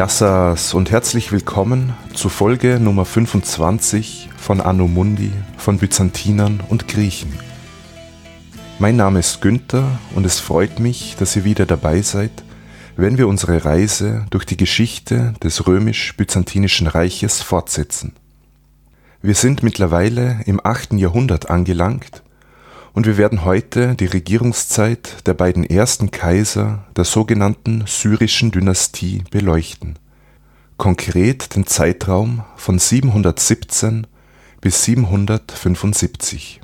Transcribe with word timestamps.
Yassas 0.00 0.72
und 0.72 0.90
herzlich 0.90 1.30
willkommen 1.30 1.92
zu 2.14 2.30
Folge 2.30 2.80
Nummer 2.80 3.04
25 3.04 4.30
von 4.34 4.62
Anno 4.62 4.88
Mundi 4.88 5.30
von 5.58 5.76
Byzantinern 5.76 6.62
und 6.70 6.88
Griechen. 6.88 7.30
Mein 8.78 8.96
Name 8.96 9.18
ist 9.18 9.42
Günther 9.42 9.98
und 10.14 10.24
es 10.24 10.40
freut 10.40 10.80
mich, 10.80 11.16
dass 11.18 11.36
ihr 11.36 11.44
wieder 11.44 11.66
dabei 11.66 12.00
seid, 12.00 12.30
wenn 12.96 13.18
wir 13.18 13.28
unsere 13.28 13.66
Reise 13.66 14.24
durch 14.30 14.46
die 14.46 14.56
Geschichte 14.56 15.34
des 15.42 15.66
römisch-byzantinischen 15.66 16.86
Reiches 16.86 17.42
fortsetzen. 17.42 18.14
Wir 19.20 19.34
sind 19.34 19.62
mittlerweile 19.62 20.40
im 20.46 20.64
8. 20.64 20.94
Jahrhundert 20.94 21.50
angelangt 21.50 22.22
und 22.92 23.06
wir 23.06 23.16
werden 23.16 23.44
heute 23.44 23.94
die 23.94 24.06
Regierungszeit 24.06 25.26
der 25.26 25.34
beiden 25.34 25.64
ersten 25.64 26.10
Kaiser 26.10 26.84
der 26.96 27.04
sogenannten 27.04 27.84
syrischen 27.86 28.50
Dynastie 28.50 29.22
beleuchten, 29.30 29.98
konkret 30.76 31.54
den 31.54 31.66
Zeitraum 31.66 32.44
von 32.56 32.78
717 32.78 34.06
bis 34.60 34.84
775. 34.84 36.60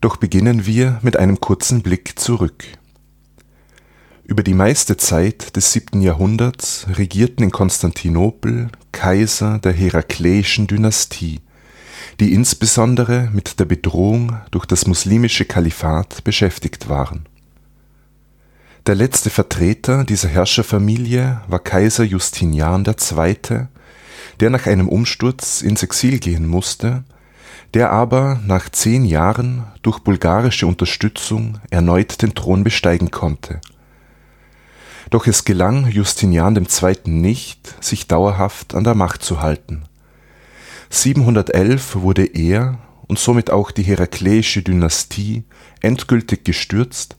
Doch 0.00 0.16
beginnen 0.16 0.64
wir 0.66 0.98
mit 1.02 1.16
einem 1.16 1.40
kurzen 1.40 1.82
Blick 1.82 2.18
zurück. 2.18 2.64
Über 4.24 4.42
die 4.42 4.54
meiste 4.54 4.96
Zeit 4.96 5.56
des 5.56 5.72
siebten 5.72 6.02
Jahrhunderts 6.02 6.86
regierten 6.96 7.42
in 7.44 7.50
Konstantinopel 7.50 8.68
Kaiser 8.92 9.58
der 9.58 9.72
Herakleischen 9.72 10.66
Dynastie 10.66 11.40
die 12.20 12.32
insbesondere 12.32 13.30
mit 13.32 13.60
der 13.60 13.64
Bedrohung 13.64 14.36
durch 14.50 14.66
das 14.66 14.86
muslimische 14.86 15.44
Kalifat 15.44 16.24
beschäftigt 16.24 16.88
waren. 16.88 17.26
Der 18.86 18.96
letzte 18.96 19.30
Vertreter 19.30 20.04
dieser 20.04 20.28
Herrscherfamilie 20.28 21.42
war 21.46 21.58
Kaiser 21.60 22.04
Justinian 22.04 22.84
II., 22.86 23.66
der 24.40 24.50
nach 24.50 24.66
einem 24.66 24.88
Umsturz 24.88 25.62
ins 25.62 25.82
Exil 25.82 26.18
gehen 26.18 26.46
musste, 26.46 27.04
der 27.74 27.92
aber 27.92 28.40
nach 28.44 28.68
zehn 28.68 29.04
Jahren 29.04 29.64
durch 29.82 29.98
bulgarische 30.00 30.66
Unterstützung 30.66 31.58
erneut 31.70 32.22
den 32.22 32.34
Thron 32.34 32.64
besteigen 32.64 33.10
konnte. 33.10 33.60
Doch 35.10 35.26
es 35.26 35.44
gelang 35.44 35.88
Justinian 35.88 36.56
II. 36.56 36.96
nicht, 37.04 37.84
sich 37.84 38.08
dauerhaft 38.08 38.74
an 38.74 38.84
der 38.84 38.94
Macht 38.94 39.22
zu 39.22 39.40
halten 39.40 39.84
711 40.90 41.96
wurde 41.96 42.24
er 42.24 42.78
und 43.06 43.18
somit 43.18 43.50
auch 43.50 43.70
die 43.70 43.82
Herakleische 43.82 44.62
Dynastie 44.62 45.44
endgültig 45.80 46.44
gestürzt 46.44 47.16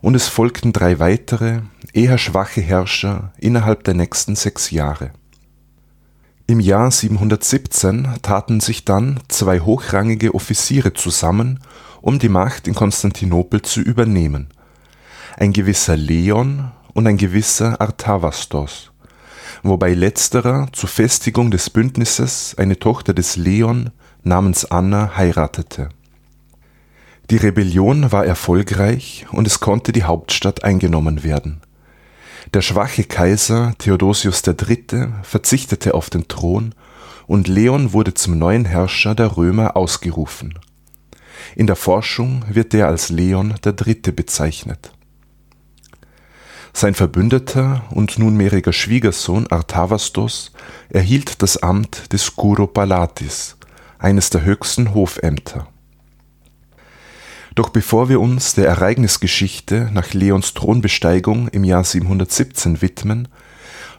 und 0.00 0.14
es 0.14 0.28
folgten 0.28 0.72
drei 0.72 0.98
weitere, 0.98 1.60
eher 1.92 2.18
schwache 2.18 2.60
Herrscher 2.60 3.32
innerhalb 3.38 3.84
der 3.84 3.94
nächsten 3.94 4.34
sechs 4.36 4.70
Jahre. 4.70 5.12
Im 6.46 6.60
Jahr 6.60 6.90
717 6.90 8.08
taten 8.20 8.60
sich 8.60 8.84
dann 8.84 9.20
zwei 9.28 9.60
hochrangige 9.60 10.34
Offiziere 10.34 10.92
zusammen, 10.92 11.60
um 12.00 12.18
die 12.18 12.28
Macht 12.28 12.66
in 12.66 12.74
Konstantinopel 12.74 13.62
zu 13.62 13.80
übernehmen, 13.80 14.48
ein 15.36 15.52
gewisser 15.52 15.96
Leon 15.96 16.72
und 16.94 17.06
ein 17.06 17.16
gewisser 17.16 17.80
Artavastos 17.80 18.91
wobei 19.62 19.94
letzterer 19.94 20.68
zur 20.72 20.88
Festigung 20.88 21.50
des 21.50 21.70
Bündnisses 21.70 22.54
eine 22.58 22.78
Tochter 22.78 23.14
des 23.14 23.36
Leon 23.36 23.90
namens 24.22 24.64
Anna 24.64 25.16
heiratete. 25.16 25.88
Die 27.30 27.36
Rebellion 27.36 28.12
war 28.12 28.26
erfolgreich 28.26 29.26
und 29.30 29.46
es 29.46 29.60
konnte 29.60 29.92
die 29.92 30.04
Hauptstadt 30.04 30.64
eingenommen 30.64 31.22
werden. 31.22 31.60
Der 32.52 32.60
schwache 32.60 33.04
Kaiser 33.04 33.74
Theodosius 33.78 34.42
III. 34.46 35.08
verzichtete 35.22 35.94
auf 35.94 36.10
den 36.10 36.28
Thron 36.28 36.74
und 37.26 37.48
Leon 37.48 37.92
wurde 37.92 38.14
zum 38.14 38.38
neuen 38.38 38.64
Herrscher 38.64 39.14
der 39.14 39.36
Römer 39.36 39.76
ausgerufen. 39.76 40.58
In 41.54 41.66
der 41.66 41.76
Forschung 41.76 42.44
wird 42.48 42.74
er 42.74 42.88
als 42.88 43.08
Leon 43.08 43.54
III. 43.64 44.12
bezeichnet 44.12 44.92
sein 46.72 46.94
Verbündeter 46.94 47.84
und 47.90 48.18
nunmehriger 48.18 48.72
Schwiegersohn 48.72 49.46
Artavasdos 49.48 50.52
erhielt 50.88 51.42
das 51.42 51.58
Amt 51.58 52.12
des 52.12 52.34
Kuropalatis, 52.34 53.56
eines 53.98 54.30
der 54.30 54.42
höchsten 54.42 54.94
Hofämter. 54.94 55.68
Doch 57.54 57.68
bevor 57.68 58.08
wir 58.08 58.20
uns 58.20 58.54
der 58.54 58.66
Ereignisgeschichte 58.66 59.90
nach 59.92 60.14
Leons 60.14 60.54
Thronbesteigung 60.54 61.48
im 61.48 61.64
Jahr 61.64 61.84
717 61.84 62.80
widmen, 62.80 63.28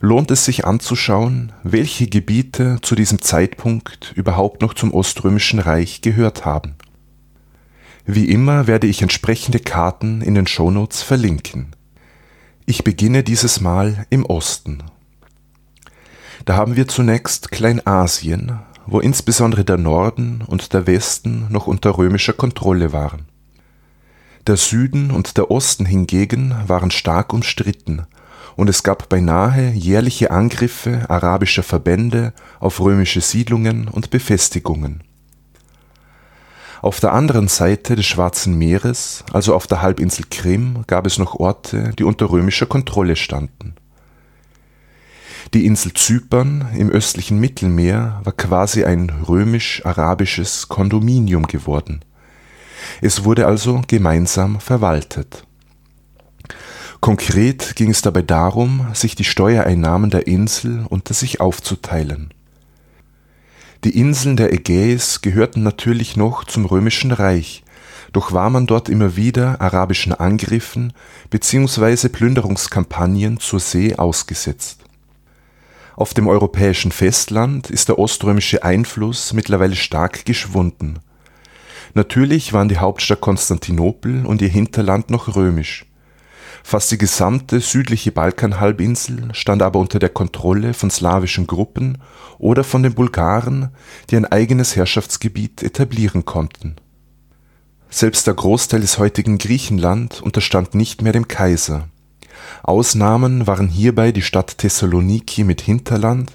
lohnt 0.02 0.32
es 0.32 0.44
sich 0.44 0.66
anzuschauen, 0.66 1.54
welche 1.62 2.08
Gebiete 2.08 2.80
zu 2.82 2.96
diesem 2.96 3.22
Zeitpunkt 3.22 4.12
überhaupt 4.16 4.62
noch 4.62 4.74
zum 4.74 4.94
Oströmischen 4.94 5.60
Reich 5.60 6.02
gehört 6.02 6.44
haben. 6.44 6.76
Wie 8.06 8.26
immer 8.26 8.68
werde 8.68 8.88
ich 8.88 9.04
entsprechende 9.04 9.60
Karten 9.60 10.22
in 10.22 10.34
den 10.34 10.48
Shownotes 10.48 11.04
verlinken 11.04 11.76
ich 12.66 12.84
beginne 12.84 13.24
dieses 13.24 13.59
Mal 13.59 14.06
im 14.09 14.25
Osten. 14.25 14.84
Da 16.46 16.56
haben 16.56 16.75
wir 16.75 16.88
zunächst 16.88 17.51
Kleinasien, 17.51 18.59
wo 18.85 19.00
insbesondere 19.00 19.63
der 19.63 19.78
Norden 19.78 20.44
und 20.46 20.74
der 20.74 20.88
Westen 20.88 21.47
noch 21.50 21.68
unter 21.68 21.97
römischer 21.97 22.34
Kontrolle 22.34 22.91
waren. 22.91 23.25
Der 24.47 24.57
Süden 24.57 25.12
und 25.12 25.38
der 25.38 25.51
Osten 25.51 25.85
hingegen 25.85 26.53
waren 26.68 26.91
stark 26.91 27.34
umstritten, 27.34 28.06
und 28.56 28.69
es 28.69 28.84
gab 28.84 29.09
beinahe 29.09 29.72
jährliche 29.72 30.31
Angriffe 30.31 31.09
arabischer 31.09 31.63
Verbände 31.63 32.34
auf 32.59 32.80
römische 32.80 33.22
Siedlungen 33.22 33.88
und 33.88 34.09
Befestigungen 34.09 35.03
auf 36.84 37.00
der 37.00 37.14
anderen 37.14 37.48
Seite 37.48 37.96
des 37.96 38.06
Schwarzen 38.06 38.58
Meeres, 38.58 39.24
also 39.32 39.56
auf 39.56 39.68
der 39.68 39.82
Halbinsel 39.82 40.26
Krim, 40.30 40.84
gab 40.86 41.08
es 41.08 41.18
noch 41.18 41.36
Orte, 41.36 41.94
die 41.98 42.04
unter 42.04 42.30
römischer 42.30 42.66
Kontrolle 42.66 43.16
standen. 43.16 43.76
Die 45.54 45.66
Insel 45.66 45.94
Zypern 45.94 46.68
im 46.78 46.90
östlichen 46.90 47.40
Mittelmeer 47.40 48.20
war 48.26 48.34
quasi 48.34 48.84
ein 48.84 49.10
römisch-arabisches 49.10 50.68
Kondominium 50.68 51.48
geworden. 51.48 52.02
Es 53.02 53.24
wurde 53.24 53.48
also 53.48 53.82
gemeinsam 53.88 54.60
verwaltet. 54.60 55.46
Konkret 57.00 57.78
ging 57.78 57.92
es 57.92 58.02
dabei 58.02 58.24
darum, 58.24 58.88
sich 58.94 59.16
die 59.16 59.24
Steuereinnahmen 59.24 60.10
der 60.10 60.28
Insel 60.28 60.86
unter 60.90 61.14
sich 61.14 61.40
aufzuteilen 61.40 62.34
die 63.84 63.98
Inseln 64.00 64.38
der 64.38 64.54
Ägäis 64.54 65.22
gehörten 65.22 65.62
natürlich 65.62 66.16
noch 66.16 66.46
zum 66.46 66.66
Römischen 66.66 67.12
Reich, 67.12 67.64
doch 68.14 68.32
war 68.32 68.50
man 68.50 68.66
dort 68.66 68.88
immer 68.88 69.16
wieder 69.16 69.60
arabischen 69.60 70.14
Angriffen 70.14 70.94
bzw. 71.30 72.08
Plünderungskampagnen 72.08 73.40
zur 73.40 73.60
See 73.60 73.96
ausgesetzt. 73.96 74.80
Auf 75.96 76.14
dem 76.14 76.28
europäischen 76.28 76.92
Festland 76.92 77.70
ist 77.70 77.90
der 77.90 78.00
oströmische 78.00 78.64
Einfluss 78.64 79.34
mittlerweile 79.34 79.76
stark 79.76 80.26
geschwunden. 80.26 81.00
Natürlich 81.94 82.54
waren 82.54 82.70
die 82.70 82.78
Hauptstadt 82.78 83.22
Konstantinopel 83.22 84.26
und 84.26 84.42
ihr 84.42 84.48
Hinterland 84.48 85.10
noch 85.10 85.36
römisch 85.36 85.86
Fast 86.63 86.91
die 86.91 86.97
gesamte 86.97 87.59
südliche 87.59 88.13
Balkanhalbinsel 88.13 89.30
stand 89.33 89.62
aber 89.62 89.80
unter 89.80 90.00
der 90.00 90.10
Kontrolle 90.10 90.74
von 90.74 90.89
slawischen 90.89 91.45
Gruppen 91.45 91.98
oder 92.39 92.63
von 92.63 92.81
den 92.81 92.94
Bulgaren, 92.94 93.69
die 94.10 94.15
ein 94.15 94.25
eigenes 94.25 94.75
Herrschaftsgebiet 94.75 95.62
etablieren 95.62 96.24
konnten. 96.25 96.77
Selbst 97.89 98.25
der 98.25 98.33
Großteil 98.33 98.80
des 98.81 98.98
heutigen 98.98 99.38
Griechenland 99.38 100.21
unterstand 100.21 100.74
nicht 100.74 101.04
mehr 101.04 101.13
dem 101.13 101.27
Kaiser. 101.27 101.89
Ausnahmen 102.63 103.45
waren 103.45 103.68
hierbei 103.68 104.12
die 104.12 104.24
Stadt 104.24 104.57
Thessaloniki 104.57 105.44
mit 105.44 105.62
Hinterland, 105.62 106.31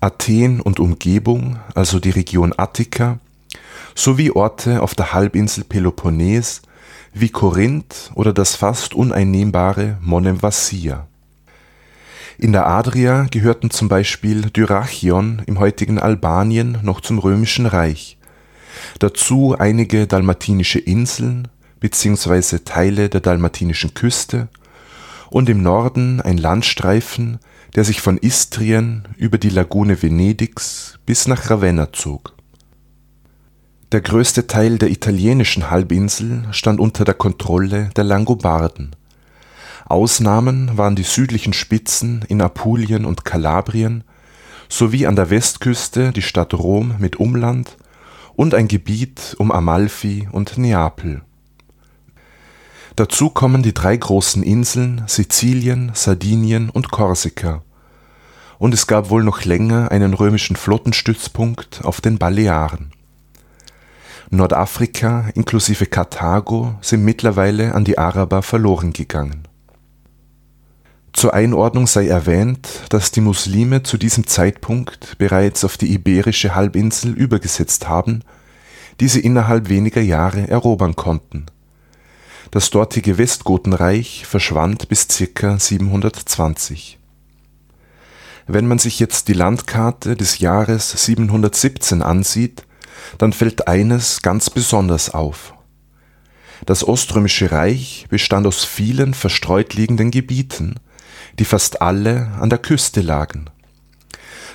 Athen 0.00 0.60
und 0.60 0.80
Umgebung, 0.80 1.58
also 1.74 1.98
die 2.00 2.10
Region 2.10 2.52
Attika, 2.56 3.20
sowie 3.94 4.32
Orte 4.32 4.82
auf 4.82 4.94
der 4.94 5.14
Halbinsel 5.14 5.64
Peloponnes 5.64 6.62
wie 7.18 7.30
Korinth 7.30 8.10
oder 8.14 8.34
das 8.34 8.56
fast 8.56 8.94
uneinnehmbare 8.94 9.96
Monemvasia. 10.02 11.06
In 12.36 12.52
der 12.52 12.66
Adria 12.66 13.26
gehörten 13.30 13.70
zum 13.70 13.88
Beispiel 13.88 14.50
Dyrrhachion 14.50 15.40
im 15.46 15.58
heutigen 15.58 15.98
Albanien 15.98 16.78
noch 16.82 17.00
zum 17.00 17.18
Römischen 17.18 17.64
Reich, 17.64 18.18
dazu 18.98 19.56
einige 19.58 20.06
dalmatinische 20.06 20.78
Inseln 20.78 21.48
bzw. 21.80 22.58
Teile 22.58 23.08
der 23.08 23.22
dalmatinischen 23.22 23.94
Küste 23.94 24.48
und 25.30 25.48
im 25.48 25.62
Norden 25.62 26.20
ein 26.20 26.36
Landstreifen, 26.36 27.38
der 27.74 27.84
sich 27.84 28.02
von 28.02 28.18
Istrien 28.18 29.08
über 29.16 29.38
die 29.38 29.48
Lagune 29.48 30.02
Venedigs 30.02 30.98
bis 31.06 31.26
nach 31.26 31.48
Ravenna 31.48 31.94
zog 31.94 32.35
der 33.92 34.00
größte 34.00 34.48
Teil 34.48 34.78
der 34.78 34.90
italienischen 34.90 35.70
Halbinsel 35.70 36.44
stand 36.50 36.80
unter 36.80 37.04
der 37.04 37.14
Kontrolle 37.14 37.90
der 37.94 38.02
Langobarden. 38.04 38.96
Ausnahmen 39.86 40.76
waren 40.76 40.96
die 40.96 41.04
südlichen 41.04 41.52
Spitzen 41.52 42.24
in 42.28 42.40
Apulien 42.40 43.04
und 43.04 43.24
Kalabrien 43.24 44.02
sowie 44.68 45.06
an 45.06 45.14
der 45.14 45.30
Westküste 45.30 46.10
die 46.10 46.22
Stadt 46.22 46.52
Rom 46.54 46.96
mit 46.98 47.20
Umland 47.20 47.76
und 48.34 48.54
ein 48.54 48.66
Gebiet 48.66 49.36
um 49.38 49.52
Amalfi 49.52 50.28
und 50.32 50.58
Neapel. 50.58 51.22
Dazu 52.96 53.30
kommen 53.30 53.62
die 53.62 53.74
drei 53.74 53.96
großen 53.96 54.42
Inseln 54.42 55.04
Sizilien, 55.06 55.92
Sardinien 55.94 56.70
und 56.70 56.90
Korsika, 56.90 57.62
und 58.58 58.74
es 58.74 58.88
gab 58.88 59.10
wohl 59.10 59.22
noch 59.22 59.44
länger 59.44 59.92
einen 59.92 60.14
römischen 60.14 60.56
Flottenstützpunkt 60.56 61.84
auf 61.84 62.00
den 62.00 62.18
Balearen. 62.18 62.95
Nordafrika 64.30 65.30
inklusive 65.34 65.86
Karthago 65.86 66.74
sind 66.80 67.04
mittlerweile 67.04 67.74
an 67.74 67.84
die 67.84 67.98
Araber 67.98 68.42
verloren 68.42 68.92
gegangen. 68.92 69.46
Zur 71.12 71.32
Einordnung 71.32 71.86
sei 71.86 72.08
erwähnt, 72.08 72.68
dass 72.90 73.10
die 73.10 73.22
Muslime 73.22 73.82
zu 73.82 73.96
diesem 73.96 74.26
Zeitpunkt 74.26 75.16
bereits 75.16 75.64
auf 75.64 75.78
die 75.78 75.92
Iberische 75.94 76.54
Halbinsel 76.54 77.14
übergesetzt 77.14 77.88
haben, 77.88 78.22
die 79.00 79.08
sie 79.08 79.20
innerhalb 79.20 79.68
weniger 79.68 80.02
Jahre 80.02 80.48
erobern 80.48 80.96
konnten. 80.96 81.46
Das 82.50 82.70
dortige 82.70 83.18
Westgotenreich 83.18 84.26
verschwand 84.26 84.88
bis 84.88 85.08
ca. 85.08 85.58
720. 85.58 86.98
Wenn 88.46 88.66
man 88.66 88.78
sich 88.78 89.00
jetzt 89.00 89.28
die 89.28 89.32
Landkarte 89.32 90.16
des 90.16 90.38
Jahres 90.38 90.90
717 90.90 92.02
ansieht 92.02 92.65
dann 93.18 93.32
fällt 93.32 93.68
eines 93.68 94.22
ganz 94.22 94.50
besonders 94.50 95.10
auf. 95.10 95.54
Das 96.64 96.86
Oströmische 96.86 97.52
Reich 97.52 98.06
bestand 98.08 98.46
aus 98.46 98.64
vielen 98.64 99.14
verstreut 99.14 99.74
liegenden 99.74 100.10
Gebieten, 100.10 100.76
die 101.38 101.44
fast 101.44 101.82
alle 101.82 102.32
an 102.40 102.50
der 102.50 102.58
Küste 102.58 103.02
lagen. 103.02 103.50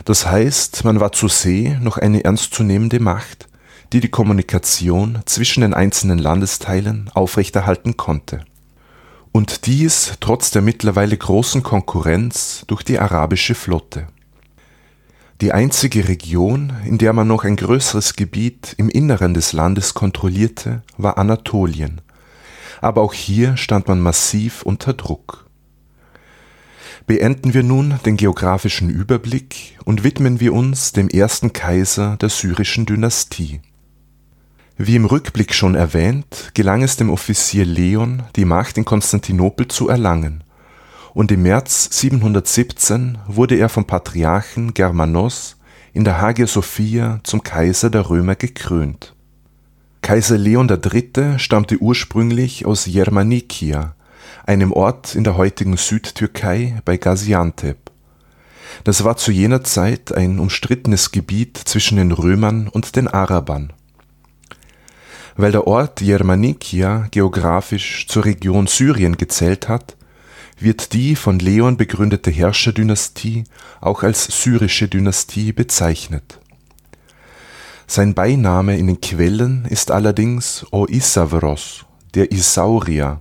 Das 0.06 0.26
heißt, 0.26 0.84
man 0.84 1.00
war 1.00 1.12
zur 1.12 1.30
See 1.30 1.78
noch 1.80 1.98
eine 1.98 2.24
ernstzunehmende 2.24 3.00
Macht, 3.00 3.48
die 3.94 4.00
die 4.00 4.10
Kommunikation 4.10 5.20
zwischen 5.26 5.62
den 5.62 5.74
einzelnen 5.74 6.18
Landesteilen 6.18 7.10
aufrechterhalten 7.14 7.98
konnte. 7.98 8.44
Und 9.32 9.66
dies 9.68 10.14
trotz 10.20 10.52
der 10.52 10.62
mittlerweile 10.62 11.16
großen 11.16 11.62
Konkurrenz 11.62 12.64
durch 12.68 12.84
die 12.84 13.00
arabische 13.00 13.56
Flotte 13.56 14.08
die 15.42 15.54
einzige 15.54 16.08
Region, 16.08 16.72
in 16.86 17.00
der 17.00 17.14
man 17.14 17.28
noch 17.28 17.44
ein 17.44 17.56
größeres 17.56 18.16
Gebiet 18.16 18.76
im 18.78 18.90
Inneren 18.90 19.34
des 19.34 19.54
Landes 19.54 19.96
kontrollierte, 19.96 20.84
war 20.98 21.18
Anatolien, 21.18 22.02
aber 22.80 23.02
auch 23.02 23.14
hier 23.14 23.58
stand 23.58 23.88
man 23.88 24.00
massiv 24.00 24.62
unter 24.62 24.94
Druck. 24.94 25.48
Beenden 27.08 27.56
wir 27.56 27.64
nun 27.64 28.00
den 28.06 28.18
geografischen 28.18 28.92
Überblick 28.92 29.80
und 29.84 30.04
widmen 30.04 30.40
wir 30.40 30.54
uns 30.54 30.92
dem 30.92 31.10
ersten 31.10 31.52
Kaiser 31.52 32.18
der 32.18 32.30
syrischen 32.30 32.86
Dynastie. 32.86 33.62
Wie 34.78 34.96
im 34.96 35.06
Rückblick 35.06 35.56
schon 35.56 35.74
erwähnt, 35.74 36.52
gelang 36.54 36.84
es 36.84 36.98
dem 36.98 37.10
Offizier 37.10 37.66
Leon, 37.66 38.24
die 38.36 38.46
Macht 38.46 38.78
in 38.78 38.86
Konstantinopel 38.86 39.68
zu 39.68 39.90
erlangen 39.90 40.44
und 41.14 41.32
im 41.32 41.44
März 41.44 41.90
717 41.92 43.18
wurde 43.28 43.56
er 43.56 43.70
vom 43.70 43.86
Patriarchen 43.86 44.74
Germanos 44.74 45.58
in 45.94 46.04
der 46.04 46.22
Hagia 46.22 46.48
Sophia 46.48 47.20
zum 47.24 47.44
Kaiser 47.44 47.90
der 47.90 48.10
Römer 48.10 48.36
gekrönt. 48.36 49.14
Kaiser 50.02 50.38
Leon 50.38 50.70
III. 50.70 51.38
stammte 51.38 51.78
ursprünglich 51.78 52.66
aus 52.66 52.86
Germanikia, 52.86 53.96
einem 54.46 54.72
Ort 54.72 55.16
in 55.16 55.24
der 55.24 55.38
heutigen 55.38 55.78
Südtürkei 55.78 56.82
bei 56.86 56.98
Gaziantep. 56.98 57.78
Das 58.86 59.04
war 59.04 59.18
zu 59.18 59.32
jener 59.32 59.64
Zeit 59.64 60.14
ein 60.14 60.40
umstrittenes 60.40 61.12
Gebiet 61.12 61.58
zwischen 61.58 61.98
den 61.98 62.14
Römern 62.14 62.70
und 62.70 62.96
den 62.96 63.08
Arabern. 63.08 63.74
Weil 65.36 65.52
der 65.52 65.68
Ort 65.68 65.98
Germanikia 65.98 67.08
geografisch 67.12 68.08
zur 68.08 68.26
Region 68.26 68.68
Syrien 68.68 69.18
gezählt 69.18 69.68
hat, 69.68 69.98
wird 70.62 70.94
die 70.94 71.16
von 71.16 71.40
Leon 71.40 71.78
begründete 71.78 72.32
Herrscherdynastie 72.32 73.46
auch 73.80 74.04
als 74.04 74.26
syrische 74.26 74.88
Dynastie 74.88 75.54
bezeichnet. 75.54 76.40
Sein 77.88 78.14
Beiname 78.14 78.78
in 78.78 78.88
den 78.88 79.02
Quellen 79.02 79.66
ist 79.66 79.92
allerdings 79.92 80.66
Oissavros, 80.72 81.86
der 82.14 82.32
Isaurier, 82.32 83.20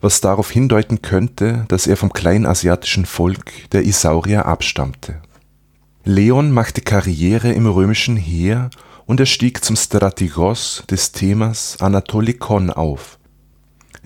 was 0.00 0.20
darauf 0.20 0.50
hindeuten 0.50 1.02
könnte, 1.02 1.66
dass 1.68 1.86
er 1.86 1.96
vom 1.96 2.12
kleinasiatischen 2.12 3.06
Volk 3.06 3.70
der 3.72 3.82
Isaurier 3.82 4.46
abstammte. 4.46 5.20
Leon 6.04 6.50
machte 6.50 6.80
Karriere 6.80 7.52
im 7.52 7.66
römischen 7.66 8.16
Heer 8.16 8.70
und 9.06 9.20
er 9.20 9.26
stieg 9.26 9.62
zum 9.64 9.76
Stratigos 9.76 10.84
des 10.90 11.12
Themas 11.12 11.76
Anatolikon 11.80 12.70
auf 12.70 13.18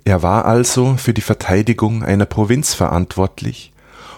er 0.06 0.22
war 0.22 0.44
also 0.44 0.96
für 0.96 1.12
die 1.12 1.20
Verteidigung 1.20 2.04
einer 2.04 2.26
Provinz 2.26 2.74
verantwortlich 2.74 3.72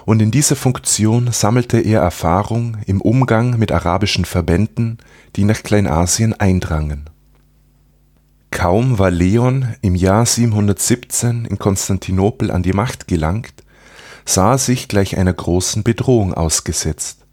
und 0.05 0.21
in 0.21 0.29
dieser 0.29 0.55
Funktion 0.55 1.31
sammelte 1.31 1.79
er 1.79 2.01
Erfahrung 2.01 2.77
im 2.85 3.01
Umgang 3.01 3.57
mit 3.57 3.71
arabischen 3.71 4.23
Verbänden, 4.23 4.99
die 5.35 5.45
nach 5.45 5.63
Kleinasien 5.63 6.39
eindrangen. 6.39 7.09
Kaum 8.51 8.99
war 8.99 9.09
Leon 9.09 9.73
im 9.81 9.95
Jahr 9.95 10.27
717 10.27 11.45
in 11.45 11.57
Konstantinopel 11.57 12.51
an 12.51 12.61
die 12.61 12.73
Macht 12.73 13.07
gelangt, 13.07 13.63
sah 14.25 14.51
er 14.51 14.57
sich 14.59 14.89
gleich 14.89 15.17
einer 15.17 15.33
großen 15.33 15.81
Bedrohung 15.81 16.35
ausgesetzt. 16.35 17.25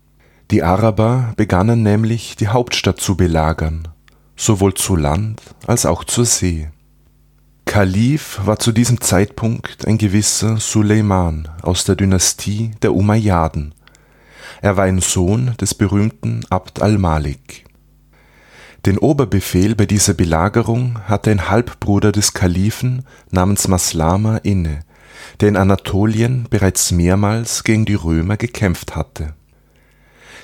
Die 0.51 0.63
Araber 0.63 1.35
begannen 1.37 1.83
nämlich 1.83 2.37
die 2.37 2.49
Hauptstadt 2.49 3.01
zu 3.01 3.19
belagern, 3.19 3.89
sowohl 4.35 4.73
zu 4.73 4.97
Land 4.97 5.43
als 5.67 5.85
auch 5.85 6.05
zur 6.05 6.25
See 6.25 6.71
Kalif 7.77 8.41
war 8.43 8.59
zu 8.59 8.73
diesem 8.73 9.03
Zeitpunkt 9.03 9.87
ein 9.87 9.99
gewisser 9.99 10.57
Suleiman 10.57 11.47
aus 11.61 11.85
der 11.85 11.95
Dynastie 11.95 12.71
der 12.81 12.95
Umayyaden. 12.95 13.75
Er 14.63 14.79
war 14.79 14.85
ein 14.85 15.01
Sohn 15.01 15.53
des 15.61 15.75
berühmten 15.75 16.47
Abd 16.49 16.81
al-Malik. 16.81 17.67
Den 18.87 18.97
Oberbefehl 18.97 19.75
bei 19.75 19.85
dieser 19.85 20.15
Belagerung 20.15 21.01
hatte 21.05 21.31
ein 21.31 21.51
Halbbruder 21.51 22.13
des 22.13 22.33
Kalifen 22.33 23.05
namens 23.31 23.69
Maslama 23.69 24.39
inne, 24.39 24.81
der 25.41 25.51
in 25.51 25.59
Anatolien 25.59 26.47
bereits 26.49 26.93
mehrmals 26.93 27.63
gegen 27.63 27.85
die 27.85 27.93
Römer 27.93 28.39
gekämpft 28.39 28.97
hatte 28.97 29.35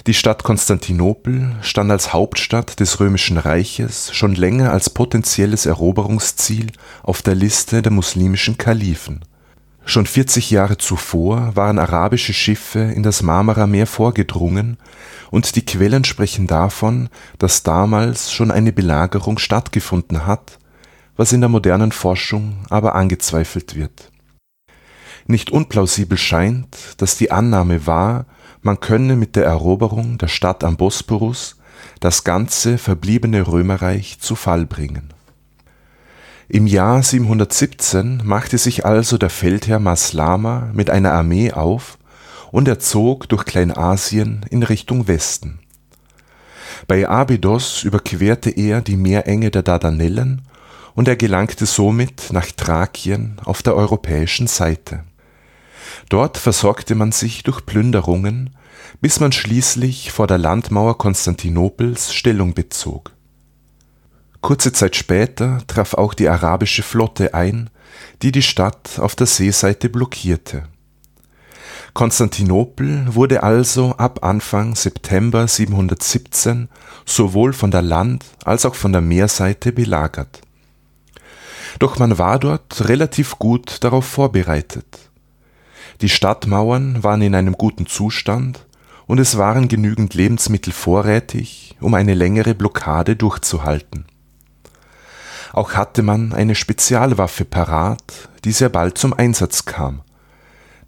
die 0.06 0.14
Stadt 0.14 0.42
Konstantinopel 0.42 1.54
stand 1.62 1.90
als 1.92 2.12
Hauptstadt 2.12 2.80
des 2.80 2.98
Römischen 2.98 3.38
Reiches 3.38 4.12
schon 4.12 4.34
länger 4.34 4.72
als 4.72 4.90
potenzielles 4.90 5.64
Eroberungsziel 5.64 6.72
auf 7.04 7.22
der 7.22 7.36
Liste 7.36 7.82
der 7.82 7.92
muslimischen 7.92 8.58
Kalifen. 8.58 9.24
Schon 9.84 10.06
40 10.06 10.50
Jahre 10.50 10.76
zuvor 10.76 11.54
waren 11.54 11.78
arabische 11.78 12.32
Schiffe 12.32 12.80
in 12.80 13.04
das 13.04 13.22
Marmarameer 13.22 13.86
vorgedrungen 13.86 14.76
und 15.30 15.54
die 15.54 15.64
Quellen 15.64 16.04
sprechen 16.04 16.48
davon, 16.48 17.08
dass 17.38 17.62
damals 17.62 18.32
schon 18.32 18.50
eine 18.50 18.72
Belagerung 18.72 19.38
stattgefunden 19.38 20.26
hat, 20.26 20.58
was 21.16 21.32
in 21.32 21.40
der 21.40 21.48
modernen 21.48 21.92
Forschung 21.92 22.64
aber 22.70 22.96
angezweifelt 22.96 23.76
wird. 23.76 24.10
Nicht 25.26 25.50
unplausibel 25.50 26.18
scheint, 26.18 26.76
dass 26.96 27.16
die 27.16 27.30
Annahme 27.30 27.86
war 27.86 28.26
man 28.62 28.80
könne 28.80 29.16
mit 29.16 29.36
der 29.36 29.44
Eroberung 29.44 30.18
der 30.18 30.28
Stadt 30.28 30.64
am 30.64 30.76
Bosporus 30.76 31.56
das 32.00 32.24
ganze 32.24 32.78
verbliebene 32.78 33.46
Römerreich 33.46 34.20
zu 34.20 34.36
Fall 34.36 34.66
bringen. 34.66 35.12
Im 36.48 36.66
Jahr 36.66 37.02
717 37.02 38.22
machte 38.24 38.58
sich 38.58 38.84
also 38.84 39.18
der 39.18 39.30
Feldherr 39.30 39.78
Maslama 39.78 40.70
mit 40.72 40.90
einer 40.90 41.12
Armee 41.12 41.52
auf 41.52 41.98
und 42.50 42.68
er 42.68 42.78
zog 42.78 43.28
durch 43.28 43.44
Kleinasien 43.44 44.44
in 44.50 44.62
Richtung 44.62 45.08
Westen. 45.08 45.60
Bei 46.86 47.08
Abydos 47.08 47.84
überquerte 47.84 48.50
er 48.50 48.80
die 48.80 48.96
Meerenge 48.96 49.50
der 49.50 49.62
Dardanellen 49.62 50.42
und 50.94 51.08
er 51.08 51.16
gelangte 51.16 51.64
somit 51.66 52.28
nach 52.32 52.46
Thrakien 52.46 53.36
auf 53.44 53.62
der 53.62 53.74
europäischen 53.74 54.46
Seite 54.46 55.04
Dort 56.08 56.38
versorgte 56.38 56.94
man 56.94 57.12
sich 57.12 57.42
durch 57.42 57.64
Plünderungen, 57.64 58.56
bis 59.00 59.20
man 59.20 59.32
schließlich 59.32 60.12
vor 60.12 60.26
der 60.26 60.38
Landmauer 60.38 60.98
Konstantinopels 60.98 62.14
Stellung 62.14 62.54
bezog. 62.54 63.12
Kurze 64.40 64.72
Zeit 64.72 64.96
später 64.96 65.62
traf 65.66 65.94
auch 65.94 66.14
die 66.14 66.28
arabische 66.28 66.82
Flotte 66.82 67.32
ein, 67.32 67.70
die 68.22 68.32
die 68.32 68.42
Stadt 68.42 68.98
auf 68.98 69.14
der 69.14 69.26
Seeseite 69.26 69.88
blockierte. 69.88 70.64
Konstantinopel 71.94 73.14
wurde 73.14 73.42
also 73.42 73.94
ab 73.98 74.24
Anfang 74.24 74.74
September 74.74 75.46
717 75.46 76.68
sowohl 77.04 77.52
von 77.52 77.70
der 77.70 77.82
Land 77.82 78.24
als 78.44 78.64
auch 78.64 78.74
von 78.74 78.92
der 78.92 79.02
Meerseite 79.02 79.72
belagert. 79.72 80.40
Doch 81.78 81.98
man 81.98 82.18
war 82.18 82.38
dort 82.38 82.88
relativ 82.88 83.38
gut 83.38 83.84
darauf 83.84 84.06
vorbereitet 84.06 85.11
Die 86.02 86.08
Stadtmauern 86.08 87.04
waren 87.04 87.22
in 87.22 87.36
einem 87.36 87.52
guten 87.52 87.86
Zustand 87.86 88.66
und 89.06 89.20
es 89.20 89.38
waren 89.38 89.68
genügend 89.68 90.14
Lebensmittel 90.14 90.72
vorrätig, 90.72 91.76
um 91.80 91.94
eine 91.94 92.14
längere 92.14 92.56
Blockade 92.56 93.14
durchzuhalten. 93.14 94.06
Auch 95.52 95.74
hatte 95.74 96.02
man 96.02 96.32
eine 96.32 96.56
Spezialwaffe 96.56 97.44
parat, 97.44 98.02
die 98.44 98.50
sehr 98.50 98.68
bald 98.68 98.98
zum 98.98 99.12
Einsatz 99.12 99.64
kam, 99.64 100.00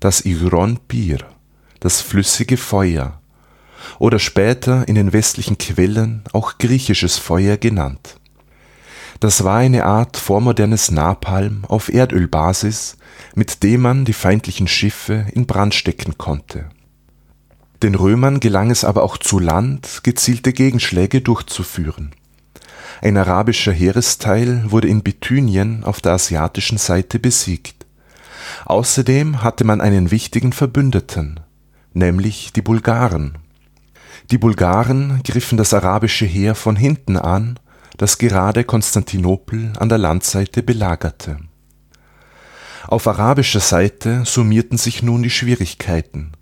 das 0.00 0.24
Igron 0.24 0.80
Bir, 0.88 1.18
das 1.78 2.00
flüssige 2.00 2.56
Feuer, 2.56 3.20
oder 4.00 4.18
später 4.18 4.88
in 4.88 4.96
den 4.96 5.12
westlichen 5.12 5.58
Quellen 5.58 6.24
auch 6.32 6.58
griechisches 6.58 7.18
Feuer 7.18 7.56
genannt. 7.56 8.16
Das 9.24 9.42
war 9.42 9.56
eine 9.56 9.86
Art 9.86 10.18
vormodernes 10.18 10.90
Napalm 10.90 11.64
auf 11.66 11.88
Erdölbasis, 11.88 12.98
mit 13.34 13.62
dem 13.62 13.80
man 13.80 14.04
die 14.04 14.12
feindlichen 14.12 14.68
Schiffe 14.68 15.24
in 15.32 15.46
Brand 15.46 15.72
stecken 15.72 16.18
konnte. 16.18 16.68
Den 17.82 17.94
Römern 17.94 18.38
gelang 18.38 18.70
es 18.70 18.84
aber 18.84 19.02
auch 19.02 19.16
zu 19.16 19.38
Land, 19.38 20.00
gezielte 20.02 20.52
Gegenschläge 20.52 21.22
durchzuführen. 21.22 22.10
Ein 23.00 23.16
arabischer 23.16 23.72
Heeresteil 23.72 24.70
wurde 24.70 24.88
in 24.88 25.02
Bithynien 25.02 25.84
auf 25.84 26.02
der 26.02 26.12
asiatischen 26.12 26.76
Seite 26.76 27.18
besiegt. 27.18 27.86
Außerdem 28.66 29.42
hatte 29.42 29.64
man 29.64 29.80
einen 29.80 30.10
wichtigen 30.10 30.52
Verbündeten, 30.52 31.40
nämlich 31.94 32.52
die 32.52 32.60
Bulgaren. 32.60 33.38
Die 34.30 34.36
Bulgaren 34.36 35.22
griffen 35.24 35.56
das 35.56 35.72
arabische 35.72 36.26
Heer 36.26 36.54
von 36.54 36.76
hinten 36.76 37.16
an, 37.16 37.58
das 37.96 38.18
gerade 38.18 38.64
Konstantinopel 38.64 39.72
an 39.78 39.88
der 39.88 39.98
Landseite 39.98 40.62
belagerte. 40.62 41.38
Auf 42.86 43.06
arabischer 43.06 43.60
Seite 43.60 44.24
summierten 44.24 44.78
sich 44.78 45.02
nun 45.02 45.22
die 45.22 45.30
Schwierigkeiten. 45.30 46.32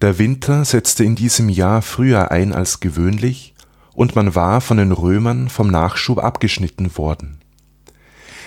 Der 0.00 0.18
Winter 0.18 0.64
setzte 0.64 1.04
in 1.04 1.14
diesem 1.14 1.48
Jahr 1.48 1.82
früher 1.82 2.30
ein 2.32 2.52
als 2.52 2.80
gewöhnlich 2.80 3.54
und 3.94 4.16
man 4.16 4.34
war 4.34 4.60
von 4.60 4.78
den 4.78 4.92
Römern 4.92 5.48
vom 5.48 5.68
Nachschub 5.68 6.18
abgeschnitten 6.18 6.96
worden. 6.96 7.38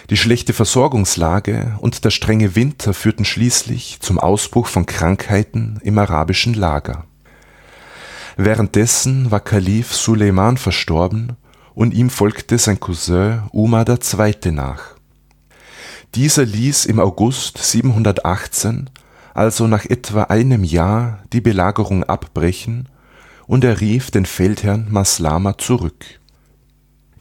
Die 0.10 0.18
schlechte 0.18 0.54
Versorgungslage 0.54 1.78
und 1.80 2.06
der 2.06 2.12
strenge 2.12 2.56
Winter 2.56 2.94
führten 2.94 3.26
schließlich 3.26 4.00
zum 4.02 4.20
Ausbruch 4.20 4.68
von 4.68 4.86
Krankheiten 4.86 5.80
im 5.84 5.98
arabischen 5.98 6.54
Lager. 6.54 7.06
Währenddessen 8.38 9.32
war 9.32 9.40
Kalif 9.40 9.96
Suleiman 9.96 10.58
verstorben 10.58 11.38
und 11.76 11.94
ihm 11.94 12.10
folgte 12.10 12.58
sein 12.58 12.80
Cousin 12.80 13.44
Umar 13.52 13.86
II. 13.88 14.52
nach. 14.52 14.96
Dieser 16.16 16.46
ließ 16.46 16.86
im 16.86 17.00
August 17.00 17.58
718, 17.58 18.90
also 19.34 19.68
nach 19.68 19.86
etwa 19.86 20.24
einem 20.24 20.64
Jahr, 20.64 21.20
die 21.34 21.42
Belagerung 21.42 22.06
abbrechen 22.06 22.88
und 23.48 23.64
er 23.66 23.82
rief 23.82 24.10
den 24.10 24.26
Feldherrn 24.26 24.88
Maslama 24.90 25.58
zurück. 25.58 26.06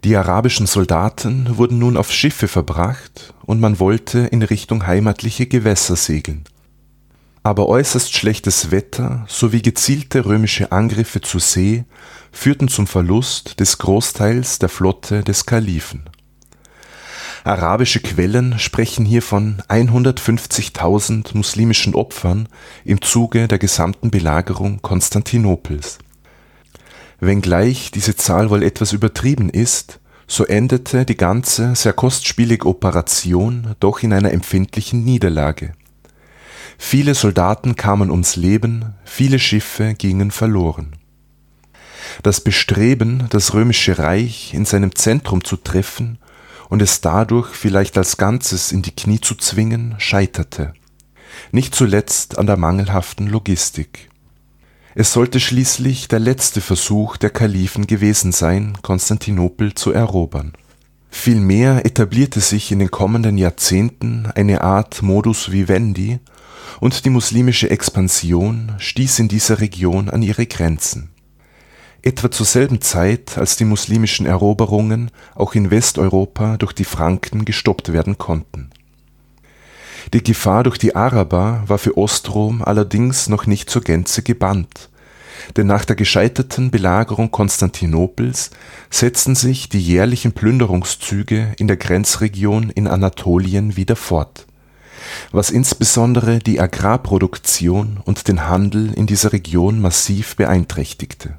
Die 0.04 0.16
arabischen 0.16 0.66
Soldaten 0.66 1.56
wurden 1.58 1.78
nun 1.78 1.96
auf 1.96 2.12
Schiffe 2.12 2.46
verbracht 2.46 3.34
und 3.42 3.61
man 3.61 3.80
wollte 3.80 4.20
in 4.20 4.42
Richtung 4.42 4.87
heimatliche 4.87 5.46
Gewässer 5.46 5.96
segeln. 5.96 6.44
Aber 7.46 7.68
äußerst 7.68 8.16
schlechtes 8.16 8.70
Wetter 8.70 9.26
sowie 9.28 9.60
gezielte 9.60 10.24
römische 10.24 10.72
Angriffe 10.72 11.20
zur 11.20 11.42
See 11.42 11.84
führten 12.32 12.68
zum 12.68 12.86
Verlust 12.86 13.60
des 13.60 13.76
Großteils 13.76 14.58
der 14.60 14.70
Flotte 14.70 15.22
des 15.22 15.44
Kalifen. 15.44 16.08
Arabische 17.44 18.00
Quellen 18.00 18.58
sprechen 18.58 19.04
hier 19.04 19.20
von 19.20 19.62
150.000 19.68 21.36
muslimischen 21.36 21.94
Opfern 21.94 22.48
im 22.86 23.02
Zuge 23.02 23.46
der 23.46 23.58
gesamten 23.58 24.10
Belagerung 24.10 24.80
Konstantinopels. 24.80 25.98
Wenngleich 27.20 27.90
diese 27.90 28.16
Zahl 28.16 28.48
wohl 28.48 28.62
etwas 28.62 28.94
übertrieben 28.94 29.50
ist, 29.50 30.00
so 30.26 30.46
endete 30.46 31.04
die 31.04 31.18
ganze 31.18 31.74
sehr 31.74 31.92
kostspielige 31.92 32.66
Operation 32.66 33.74
doch 33.80 34.02
in 34.02 34.14
einer 34.14 34.32
empfindlichen 34.32 35.04
Niederlage 35.04 35.74
Viele 36.78 37.14
Soldaten 37.14 37.76
kamen 37.76 38.10
ums 38.10 38.36
Leben, 38.36 38.94
viele 39.04 39.38
Schiffe 39.38 39.94
gingen 39.94 40.30
verloren. 40.30 40.96
Das 42.22 42.40
Bestreben, 42.40 43.26
das 43.30 43.54
römische 43.54 43.98
Reich 43.98 44.54
in 44.54 44.64
seinem 44.64 44.94
Zentrum 44.94 45.44
zu 45.44 45.56
treffen 45.56 46.18
und 46.68 46.82
es 46.82 47.00
dadurch 47.00 47.54
vielleicht 47.54 47.98
als 47.98 48.16
Ganzes 48.16 48.72
in 48.72 48.82
die 48.82 48.94
Knie 48.94 49.20
zu 49.20 49.34
zwingen, 49.34 49.94
scheiterte, 49.98 50.74
nicht 51.52 51.74
zuletzt 51.74 52.38
an 52.38 52.46
der 52.46 52.56
mangelhaften 52.56 53.26
Logistik. 53.26 54.10
Es 54.96 55.12
sollte 55.12 55.40
schließlich 55.40 56.06
der 56.06 56.20
letzte 56.20 56.60
Versuch 56.60 57.16
der 57.16 57.30
Kalifen 57.30 57.86
gewesen 57.88 58.30
sein, 58.30 58.74
Konstantinopel 58.80 59.74
zu 59.74 59.90
erobern. 59.90 60.52
Vielmehr 61.10 61.84
etablierte 61.84 62.40
sich 62.40 62.70
in 62.70 62.78
den 62.78 62.90
kommenden 62.90 63.38
Jahrzehnten 63.38 64.26
eine 64.34 64.60
Art 64.62 65.02
Modus 65.02 65.50
vivendi, 65.50 66.20
und 66.80 67.04
die 67.04 67.10
muslimische 67.10 67.70
Expansion 67.70 68.72
stieß 68.78 69.18
in 69.18 69.28
dieser 69.28 69.60
Region 69.60 70.10
an 70.10 70.22
ihre 70.22 70.46
Grenzen. 70.46 71.10
Etwa 72.02 72.30
zur 72.30 72.44
selben 72.44 72.80
Zeit, 72.80 73.38
als 73.38 73.56
die 73.56 73.64
muslimischen 73.64 74.26
Eroberungen 74.26 75.10
auch 75.34 75.54
in 75.54 75.70
Westeuropa 75.70 76.58
durch 76.58 76.72
die 76.72 76.84
Franken 76.84 77.44
gestoppt 77.44 77.92
werden 77.92 78.18
konnten. 78.18 78.70
Die 80.12 80.22
Gefahr 80.22 80.64
durch 80.64 80.76
die 80.76 80.94
Araber 80.94 81.62
war 81.66 81.78
für 81.78 81.96
Ostrom 81.96 82.62
allerdings 82.62 83.28
noch 83.30 83.46
nicht 83.46 83.70
zur 83.70 83.80
Gänze 83.80 84.22
gebannt, 84.22 84.90
denn 85.56 85.66
nach 85.66 85.86
der 85.86 85.96
gescheiterten 85.96 86.70
Belagerung 86.70 87.30
Konstantinopels 87.30 88.50
setzten 88.90 89.34
sich 89.34 89.70
die 89.70 89.80
jährlichen 89.80 90.32
Plünderungszüge 90.32 91.54
in 91.58 91.68
der 91.68 91.78
Grenzregion 91.78 92.68
in 92.68 92.86
Anatolien 92.86 93.76
wieder 93.76 93.96
fort 93.96 94.46
was 95.32 95.50
insbesondere 95.50 96.38
die 96.38 96.61
Agrarproduktion 96.61 98.00
und 98.04 98.28
den 98.28 98.49
Handel 98.49 98.92
in 98.94 99.06
dieser 99.06 99.32
Region 99.32 99.80
massiv 99.80 100.37
beeinträchtigte. 100.37 101.38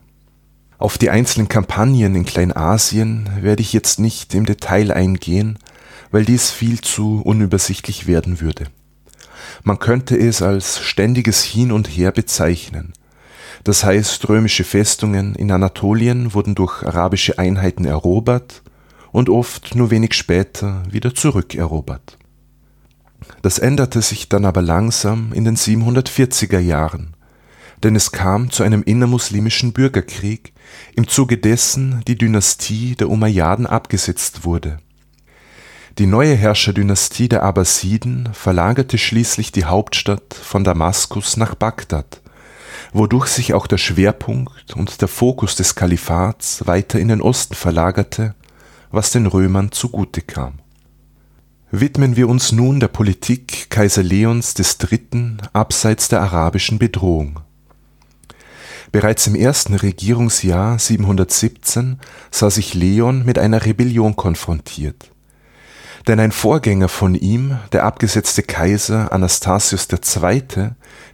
Auf 0.78 0.98
die 0.98 1.10
einzelnen 1.10 1.48
Kampagnen 1.48 2.16
in 2.16 2.26
Kleinasien 2.26 3.30
werde 3.42 3.62
ich 3.62 3.72
jetzt 3.74 4.00
nicht 4.00 4.36
im 4.36 4.46
Detail 4.46 4.92
eingehen, 4.92 5.58
weil 6.12 6.26
dies 6.26 6.52
viel 6.52 6.82
zu 6.82 7.22
unübersichtlich 7.24 8.08
werden 8.08 8.42
würde. 8.42 8.66
Man 9.64 9.80
könnte 9.80 10.18
es 10.18 10.42
als 10.42 10.80
ständiges 10.80 11.44
Hin 11.44 11.72
und 11.72 11.88
Her 11.88 12.12
bezeichnen. 12.12 12.94
Das 13.64 13.84
heißt, 13.84 14.28
römische 14.30 14.64
Festungen 14.64 15.34
in 15.36 15.52
Anatolien 15.52 16.34
wurden 16.34 16.56
durch 16.56 16.84
arabische 16.84 17.40
Einheiten 17.40 17.86
erobert 17.86 18.62
und 19.12 19.30
oft 19.30 19.76
nur 19.76 19.92
wenig 19.92 20.14
später 20.14 20.84
wieder 20.90 21.16
zurückerobert. 21.16 22.18
Das 23.46 23.60
änderte 23.60 24.02
sich 24.02 24.28
dann 24.28 24.44
aber 24.44 24.64
langsam 24.64 25.32
in 25.32 25.46
den 25.46 25.56
740er 25.56 26.58
Jahren, 26.58 27.16
denn 27.84 27.96
es 27.96 28.12
kam 28.12 28.50
zu 28.50 28.64
einem 28.64 28.82
innermuslimischen 28.82 29.72
Bürgerkrieg, 29.72 30.52
im 30.96 31.08
Zuge 31.08 31.38
dessen 31.38 32.02
die 32.08 32.18
Dynastie 32.18 32.96
der 32.96 33.08
Umayyaden 33.08 33.68
abgesetzt 33.68 34.46
wurde. 34.46 34.80
Die 36.00 36.08
neue 36.08 36.34
Herrscherdynastie 36.34 37.30
der 37.30 37.44
Abbasiden 37.44 38.30
verlagerte 38.34 38.98
schließlich 38.98 39.52
die 39.52 39.66
Hauptstadt 39.66 40.34
von 40.34 40.64
Damaskus 40.64 41.38
nach 41.38 41.54
Bagdad, 41.54 42.22
wodurch 42.94 43.28
sich 43.28 43.54
auch 43.54 43.68
der 43.68 43.78
Schwerpunkt 43.78 44.76
und 44.76 45.02
der 45.02 45.08
Fokus 45.08 45.56
des 45.56 45.76
Kalifats 45.76 46.66
weiter 46.66 47.00
in 47.00 47.10
den 47.10 47.22
Osten 47.22 47.54
verlagerte, 47.54 48.34
was 48.90 49.12
den 49.12 49.28
Römern 49.28 49.72
zugute 49.72 50.22
kam 50.24 50.65
Widmen 51.82 52.16
wir 52.16 52.30
uns 52.30 52.54
nun 52.54 52.80
der 52.80 52.88
Politik 52.88 53.70
Kaiser 53.70 54.02
Leons 54.02 54.56
III. 54.58 55.36
abseits 55.52 56.08
der 56.08 56.22
arabischen 56.22 56.80
Bedrohung. 56.80 57.42
Bereits 58.94 59.28
im 59.28 59.36
ersten 59.36 59.74
Regierungsjahr 59.74 60.80
717 60.80 62.00
sah 62.32 62.50
sich 62.50 62.76
Leon 62.76 63.26
mit 63.26 63.38
einer 63.38 63.66
Rebellion 63.66 64.16
konfrontiert. 64.16 65.12
Denn 66.08 66.22
ein 66.22 66.32
Vorgänger 66.32 66.88
von 66.88 67.14
ihm, 67.14 67.60
der 67.74 67.84
abgesetzte 67.84 68.44
Kaiser 68.44 69.12
Anastasius 69.12 69.90
II., 69.92 70.70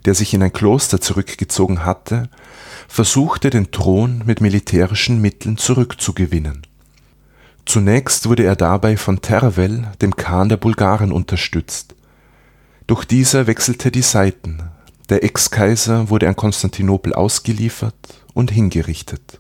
der 0.06 0.14
sich 0.14 0.32
in 0.36 0.44
ein 0.44 0.54
Kloster 0.54 1.02
zurückgezogen 1.02 1.86
hatte, 1.86 2.30
versuchte 2.88 3.50
den 3.50 3.72
Thron 3.72 4.22
mit 4.28 4.42
militärischen 4.42 5.22
Mitteln 5.22 5.58
zurückzugewinnen 5.58 6.68
Zunächst 7.66 8.28
wurde 8.28 8.44
er 8.44 8.56
dabei 8.56 8.98
von 8.98 9.22
Tervel, 9.22 9.88
dem 10.02 10.16
Khan 10.16 10.50
der 10.50 10.58
Bulgaren, 10.58 11.12
unterstützt. 11.12 11.96
Doch 12.88 13.04
dieser 13.04 13.48
wechselte 13.48 13.92
die 13.92 14.02
Seiten, 14.02 14.64
der 15.10 15.24
Ex-Kaiser 15.24 16.10
wurde 16.10 16.28
an 16.28 16.36
Konstantinopel 16.36 17.14
ausgeliefert 17.14 17.96
und 18.34 18.50
hingerichtet. 18.50 19.40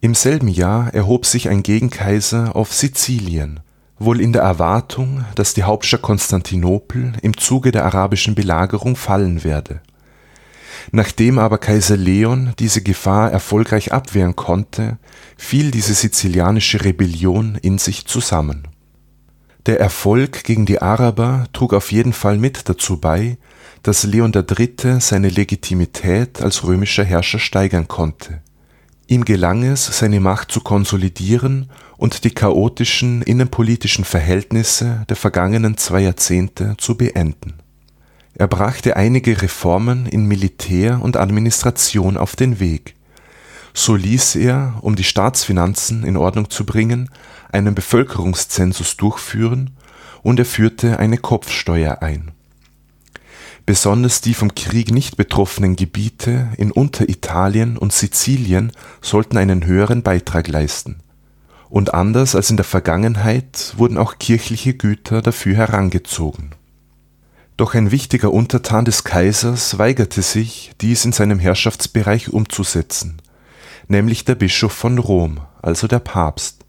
Im 0.00 0.14
selben 0.14 0.48
Jahr 0.48 0.92
erhob 0.94 1.26
sich 1.26 1.48
ein 1.48 1.62
Gegenkaiser 1.62 2.54
auf 2.54 2.72
Sizilien, 2.72 3.60
wohl 3.98 4.20
in 4.20 4.32
der 4.32 4.42
Erwartung, 4.42 5.24
dass 5.34 5.54
die 5.54 5.64
Hauptstadt 5.64 6.02
Konstantinopel 6.02 7.12
im 7.22 7.36
Zuge 7.36 7.72
der 7.72 7.84
arabischen 7.84 8.34
Belagerung 8.34 8.96
fallen 8.96 9.44
werde. 9.44 9.80
Nachdem 10.90 11.38
aber 11.38 11.58
Kaiser 11.58 11.96
Leon 11.96 12.54
diese 12.58 12.82
Gefahr 12.82 13.30
erfolgreich 13.30 13.92
abwehren 13.92 14.36
konnte, 14.36 14.98
fiel 15.36 15.70
diese 15.70 15.94
sizilianische 15.94 16.84
Rebellion 16.84 17.56
in 17.60 17.78
sich 17.78 18.06
zusammen. 18.06 18.68
Der 19.66 19.80
Erfolg 19.80 20.44
gegen 20.44 20.64
die 20.64 20.80
Araber 20.80 21.44
trug 21.52 21.74
auf 21.74 21.92
jeden 21.92 22.14
Fall 22.14 22.38
mit 22.38 22.68
dazu 22.68 22.98
bei, 22.98 23.36
dass 23.82 24.04
Leon 24.04 24.32
III. 24.32 25.00
seine 25.00 25.28
Legitimität 25.28 26.40
als 26.40 26.64
römischer 26.64 27.04
Herrscher 27.04 27.38
steigern 27.38 27.86
konnte. 27.86 28.40
Ihm 29.06 29.24
gelang 29.24 29.62
es, 29.64 29.86
seine 29.98 30.20
Macht 30.20 30.52
zu 30.52 30.60
konsolidieren 30.60 31.70
und 31.96 32.24
die 32.24 32.30
chaotischen 32.30 33.22
innenpolitischen 33.22 34.04
Verhältnisse 34.04 35.04
der 35.08 35.16
vergangenen 35.16 35.76
zwei 35.76 36.00
Jahrzehnte 36.00 36.74
zu 36.78 36.96
beenden. 36.96 37.54
Er 38.38 38.46
brachte 38.46 38.96
einige 38.96 39.42
Reformen 39.42 40.06
in 40.06 40.24
Militär 40.26 41.02
und 41.02 41.16
Administration 41.16 42.16
auf 42.16 42.36
den 42.36 42.60
Weg. 42.60 42.94
So 43.74 43.96
ließ 43.96 44.36
er, 44.36 44.78
um 44.80 44.96
die 44.96 45.04
Staatsfinanzen 45.04 46.04
in 46.04 46.16
Ordnung 46.16 46.48
zu 46.48 46.64
bringen, 46.64 47.10
einen 47.50 47.74
Bevölkerungszensus 47.74 48.96
durchführen 48.96 49.76
und 50.22 50.38
er 50.38 50.44
führte 50.44 50.98
eine 50.98 51.18
Kopfsteuer 51.18 52.00
ein. 52.00 52.30
Besonders 53.66 54.20
die 54.20 54.34
vom 54.34 54.54
Krieg 54.54 54.92
nicht 54.92 55.16
betroffenen 55.16 55.76
Gebiete 55.76 56.48
in 56.56 56.70
Unteritalien 56.70 57.76
und 57.76 57.92
Sizilien 57.92 58.72
sollten 59.02 59.36
einen 59.36 59.66
höheren 59.66 60.02
Beitrag 60.02 60.48
leisten 60.48 61.02
und 61.70 61.92
anders 61.92 62.34
als 62.34 62.50
in 62.50 62.56
der 62.56 62.64
Vergangenheit 62.64 63.74
wurden 63.76 63.98
auch 63.98 64.18
kirchliche 64.18 64.74
Güter 64.74 65.22
dafür 65.22 65.56
herangezogen. 65.56 66.52
Doch 67.58 67.74
ein 67.74 67.90
wichtiger 67.90 68.32
Untertan 68.32 68.84
des 68.84 69.02
Kaisers 69.02 69.78
weigerte 69.78 70.22
sich, 70.22 70.70
dies 70.80 71.04
in 71.04 71.10
seinem 71.10 71.40
Herrschaftsbereich 71.40 72.32
umzusetzen, 72.32 73.20
nämlich 73.88 74.24
der 74.24 74.36
Bischof 74.36 74.72
von 74.72 74.96
Rom, 74.96 75.40
also 75.60 75.88
der 75.88 75.98
Papst. 75.98 76.64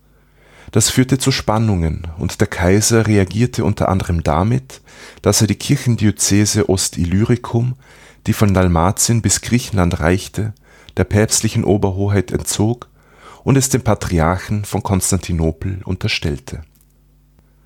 Das 0.71 0.89
führte 0.89 1.19
zu 1.19 1.31
Spannungen 1.31 2.07
und 2.17 2.41
der 2.41 2.47
Kaiser 2.47 3.05
reagierte 3.05 3.65
unter 3.65 3.87
anderem 3.89 4.23
damit, 4.23 4.81
dass 5.21 5.41
er 5.41 5.47
die 5.47 5.55
Kirchendiözese 5.55 6.67
Ost-Illyricum, 6.69 7.75
die 8.25 8.33
von 8.33 8.55
Dalmatien 8.55 9.21
bis 9.21 9.41
Griechenland 9.41 9.99
reichte, 9.99 10.53
der 10.97 11.03
päpstlichen 11.03 11.65
Oberhoheit 11.65 12.31
entzog 12.31 12.89
und 13.43 13.57
es 13.57 13.69
dem 13.69 13.83
Patriarchen 13.83 14.65
von 14.65 14.81
Konstantinopel 14.81 15.81
unterstellte. 15.85 16.63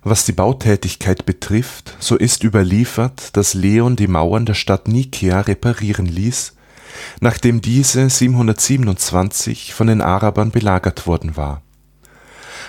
Was 0.05 0.25
die 0.25 0.33
Bautätigkeit 0.33 1.25
betrifft, 1.25 1.95
so 2.00 2.17
ist 2.17 2.43
überliefert, 2.43 3.38
dass 3.38 3.53
Leon 3.53 3.95
die 3.95 4.07
Mauern 4.07 4.45
der 4.45 4.53
Stadt 4.53 4.89
Nikäa 4.89 5.39
reparieren 5.39 6.05
ließ, 6.05 6.55
nachdem 7.22 7.62
diese 7.62 8.10
727 8.10 9.74
von 9.74 9.88
den 9.88 10.01
Arabern 10.01 10.51
belagert 10.51 11.07
worden 11.07 11.38
war. 11.38 11.62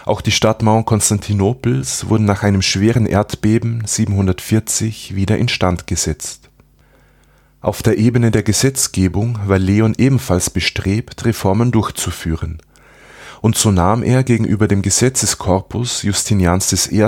Auch 0.05 0.21
die 0.21 0.31
Stadtmauern 0.31 0.85
Konstantinopels 0.85 2.09
wurden 2.09 2.25
nach 2.25 2.45
einem 2.45 2.63
schweren 2.63 3.07
Erdbeben 3.07 3.83
740 3.85 5.17
wieder 5.17 5.37
instand 5.37 5.89
gesetzt. 5.89 6.51
Auf 7.61 7.83
der 7.83 7.99
Ebene 7.99 8.31
der 8.31 8.45
Gesetzgebung 8.45 9.41
war 9.47 9.59
Leon 9.59 9.95
ebenfalls 9.99 10.51
bestrebt, 10.51 11.25
Reformen 11.25 11.73
durchzuführen 11.73 12.61
und 13.45 13.59
so 13.59 13.71
nahm 13.71 14.03
er 14.03 14.25
gegenüber 14.25 14.69
dem 14.69 14.81
Gesetzeskorpus 14.81 16.03
Justinians 16.03 16.91
I. 16.91 17.05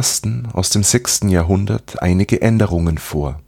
aus 0.52 0.68
dem 0.68 0.82
6. 0.82 1.20
Jahrhundert 1.28 2.02
einige 2.02 2.42
Änderungen 2.42 2.98
vor. 2.98 3.40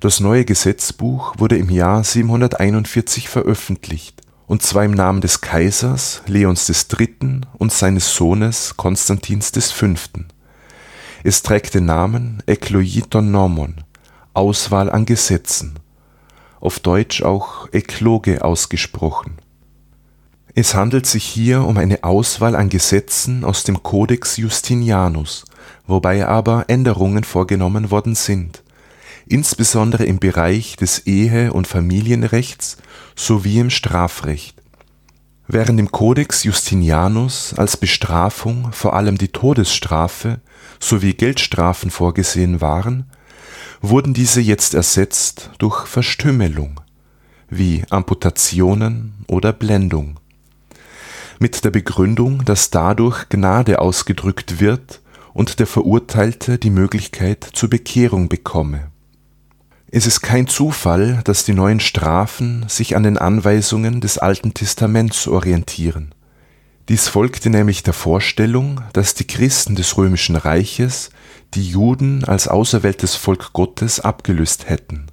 Das 0.00 0.18
neue 0.18 0.44
Gesetzbuch 0.44 1.34
wurde 1.38 1.58
im 1.58 1.70
Jahr 1.70 2.02
741 2.02 3.28
veröffentlicht, 3.28 4.20
und 4.48 4.62
zwar 4.64 4.84
im 4.84 4.90
Namen 4.90 5.20
des 5.20 5.42
Kaisers 5.42 6.22
Leons 6.26 6.68
III. 6.68 7.42
und 7.56 7.72
seines 7.72 8.12
Sohnes 8.12 8.76
Konstantins 8.76 9.52
V. 9.70 9.86
Es 11.22 11.44
trägt 11.44 11.74
den 11.74 11.84
Namen 11.84 12.42
Eklogiton 12.48 13.30
Normon 13.30 13.76
(Auswahl 14.34 14.90
an 14.90 15.06
Gesetzen), 15.06 15.74
auf 16.58 16.80
Deutsch 16.80 17.22
auch 17.22 17.68
Ekloge 17.72 18.42
ausgesprochen 18.42 19.36
es 20.54 20.74
handelt 20.74 21.06
sich 21.06 21.24
hier 21.24 21.62
um 21.62 21.78
eine 21.78 22.04
Auswahl 22.04 22.54
an 22.56 22.68
Gesetzen 22.68 23.42
aus 23.42 23.64
dem 23.64 23.82
Codex 23.82 24.36
Justinianus, 24.36 25.44
wobei 25.86 26.26
aber 26.26 26.66
Änderungen 26.68 27.24
vorgenommen 27.24 27.90
worden 27.90 28.14
sind, 28.14 28.62
insbesondere 29.26 30.04
im 30.04 30.18
Bereich 30.18 30.76
des 30.76 31.06
Ehe 31.06 31.54
und 31.54 31.66
Familienrechts 31.66 32.76
sowie 33.16 33.60
im 33.60 33.70
Strafrecht. 33.70 34.60
Während 35.48 35.80
im 35.80 35.90
Codex 35.90 36.44
Justinianus 36.44 37.54
als 37.54 37.78
Bestrafung 37.78 38.72
vor 38.72 38.94
allem 38.94 39.16
die 39.16 39.28
Todesstrafe 39.28 40.40
sowie 40.78 41.14
Geldstrafen 41.14 41.90
vorgesehen 41.90 42.60
waren, 42.60 43.10
wurden 43.80 44.12
diese 44.12 44.42
jetzt 44.42 44.74
ersetzt 44.74 45.50
durch 45.58 45.86
Verstümmelung 45.86 46.80
wie 47.48 47.84
Amputationen 47.90 49.14
oder 49.26 49.52
Blendung 49.52 50.18
mit 51.42 51.64
der 51.64 51.70
Begründung, 51.70 52.44
dass 52.44 52.70
dadurch 52.70 53.28
Gnade 53.28 53.80
ausgedrückt 53.80 54.60
wird 54.60 55.02
und 55.34 55.58
der 55.58 55.66
Verurteilte 55.66 56.56
die 56.56 56.70
Möglichkeit 56.70 57.44
zur 57.52 57.68
Bekehrung 57.68 58.28
bekomme. 58.28 58.92
Es 59.90 60.06
ist 60.06 60.20
kein 60.20 60.46
Zufall, 60.46 61.20
dass 61.24 61.44
die 61.44 61.52
neuen 61.52 61.80
Strafen 61.80 62.64
sich 62.68 62.94
an 62.94 63.02
den 63.02 63.18
Anweisungen 63.18 64.00
des 64.00 64.18
Alten 64.18 64.54
Testaments 64.54 65.26
orientieren. 65.26 66.14
Dies 66.88 67.08
folgte 67.08 67.50
nämlich 67.50 67.82
der 67.82 67.92
Vorstellung, 67.92 68.80
dass 68.92 69.14
die 69.14 69.26
Christen 69.26 69.74
des 69.74 69.96
römischen 69.96 70.36
Reiches 70.36 71.10
die 71.54 71.68
Juden 71.68 72.24
als 72.24 72.46
auserwähltes 72.46 73.16
Volk 73.16 73.52
Gottes 73.52 73.98
abgelöst 73.98 74.68
hätten 74.68 75.11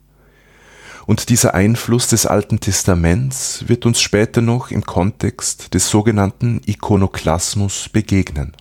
und 1.10 1.30
dieser 1.30 1.56
Einfluss 1.56 2.08
des 2.08 2.28
Alten 2.28 2.60
Testaments 2.60 3.64
wird 3.68 3.88
uns 3.88 4.00
später 4.00 4.42
noch 4.42 4.70
im 4.70 4.84
Kontext 4.86 5.74
des 5.74 5.90
sogenannten 5.90 6.62
Ikonoklasmus 6.68 7.90
begegnen. 7.90 8.56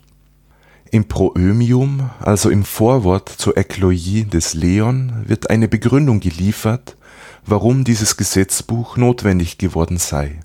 Im 0.90 1.08
Proömium, 1.08 2.08
also 2.20 2.48
im 2.48 2.64
Vorwort 2.64 3.28
zur 3.28 3.58
Eklogie 3.58 4.24
des 4.24 4.54
Leon, 4.54 5.24
wird 5.26 5.50
eine 5.50 5.68
Begründung 5.68 6.20
geliefert, 6.20 6.96
warum 7.44 7.84
dieses 7.84 8.16
Gesetzbuch 8.16 8.96
notwendig 8.96 9.58
geworden 9.58 9.98
sei. 9.98 10.40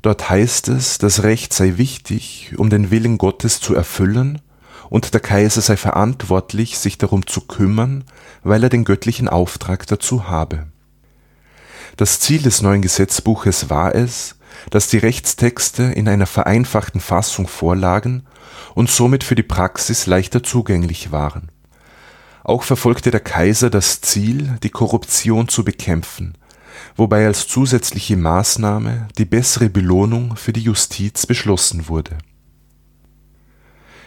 Dort 0.00 0.30
heißt 0.30 0.68
es, 0.68 0.96
das 0.96 1.22
Recht 1.22 1.52
sei 1.52 1.74
wichtig, 1.76 2.54
um 2.56 2.70
den 2.70 2.90
Willen 2.90 3.18
Gottes 3.18 3.60
zu 3.60 3.74
erfüllen, 3.74 4.40
und 4.88 5.12
der 5.12 5.20
Kaiser 5.20 5.60
sei 5.60 5.76
verantwortlich, 5.76 6.78
sich 6.78 6.96
darum 6.96 7.26
zu 7.26 7.42
kümmern, 7.42 8.04
weil 8.42 8.62
er 8.62 8.70
den 8.70 8.84
göttlichen 8.84 9.28
Auftrag 9.28 9.86
dazu 9.86 10.30
habe 10.30 10.64
das 11.96 12.20
Ziel 12.20 12.42
des 12.42 12.62
neuen 12.62 12.82
Gesetzbuches 12.82 13.70
war 13.70 13.94
es, 13.94 14.36
dass 14.70 14.88
die 14.88 14.98
Rechtstexte 14.98 15.84
in 15.84 16.08
einer 16.08 16.26
vereinfachten 16.26 17.00
Fassung 17.00 17.46
vorlagen 17.46 18.24
und 18.74 18.90
somit 18.90 19.24
für 19.24 19.34
die 19.34 19.42
Praxis 19.42 20.06
leichter 20.06 20.42
zugänglich 20.42 21.12
waren. 21.12 21.50
Auch 22.42 22.62
verfolgte 22.62 23.10
der 23.10 23.20
Kaiser 23.20 23.70
das 23.70 24.00
Ziel, 24.00 24.58
die 24.62 24.70
Korruption 24.70 25.48
zu 25.48 25.64
bekämpfen, 25.64 26.36
wobei 26.96 27.26
als 27.26 27.48
zusätzliche 27.48 28.16
Maßnahme 28.16 29.08
die 29.16 29.24
bessere 29.24 29.70
Belohnung 29.70 30.36
für 30.36 30.52
die 30.52 30.62
Justiz 30.62 31.26
beschlossen 31.26 31.88
wurde. 31.88 32.18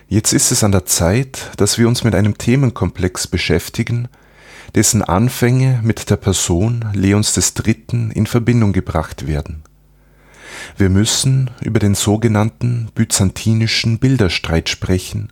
Jetzt 0.07 0.31
ist 0.31 0.51
es 0.51 0.63
an 0.63 0.71
der 0.71 0.85
Zeit, 0.85 1.51
dass 1.57 1.77
wir 1.77 1.87
uns 1.87 2.03
mit 2.03 2.15
einem 2.15 2.37
Themenkomplex 2.37 3.27
beschäftigen, 3.27 4.07
dessen 4.75 5.01
Anfänge 5.01 5.79
mit 5.83 6.09
der 6.09 6.17
Person 6.17 6.85
Leons 6.93 7.35
III. 7.37 8.11
in 8.13 8.25
Verbindung 8.27 8.73
gebracht 8.73 9.27
werden. 9.27 9.63
Wir 10.77 10.89
müssen 10.89 11.49
über 11.61 11.79
den 11.79 11.95
sogenannten 11.95 12.89
byzantinischen 12.93 13.99
Bilderstreit 13.99 14.69
sprechen, 14.69 15.31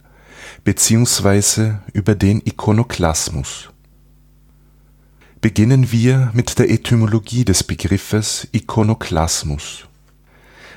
beziehungsweise 0.63 1.81
über 1.93 2.15
den 2.15 2.41
Ikonoklasmus. 2.45 3.69
Beginnen 5.41 5.91
wir 5.91 6.31
mit 6.33 6.57
der 6.57 6.71
Etymologie 6.71 7.45
des 7.45 7.63
Begriffes 7.63 8.47
Ikonoklasmus. 8.51 9.85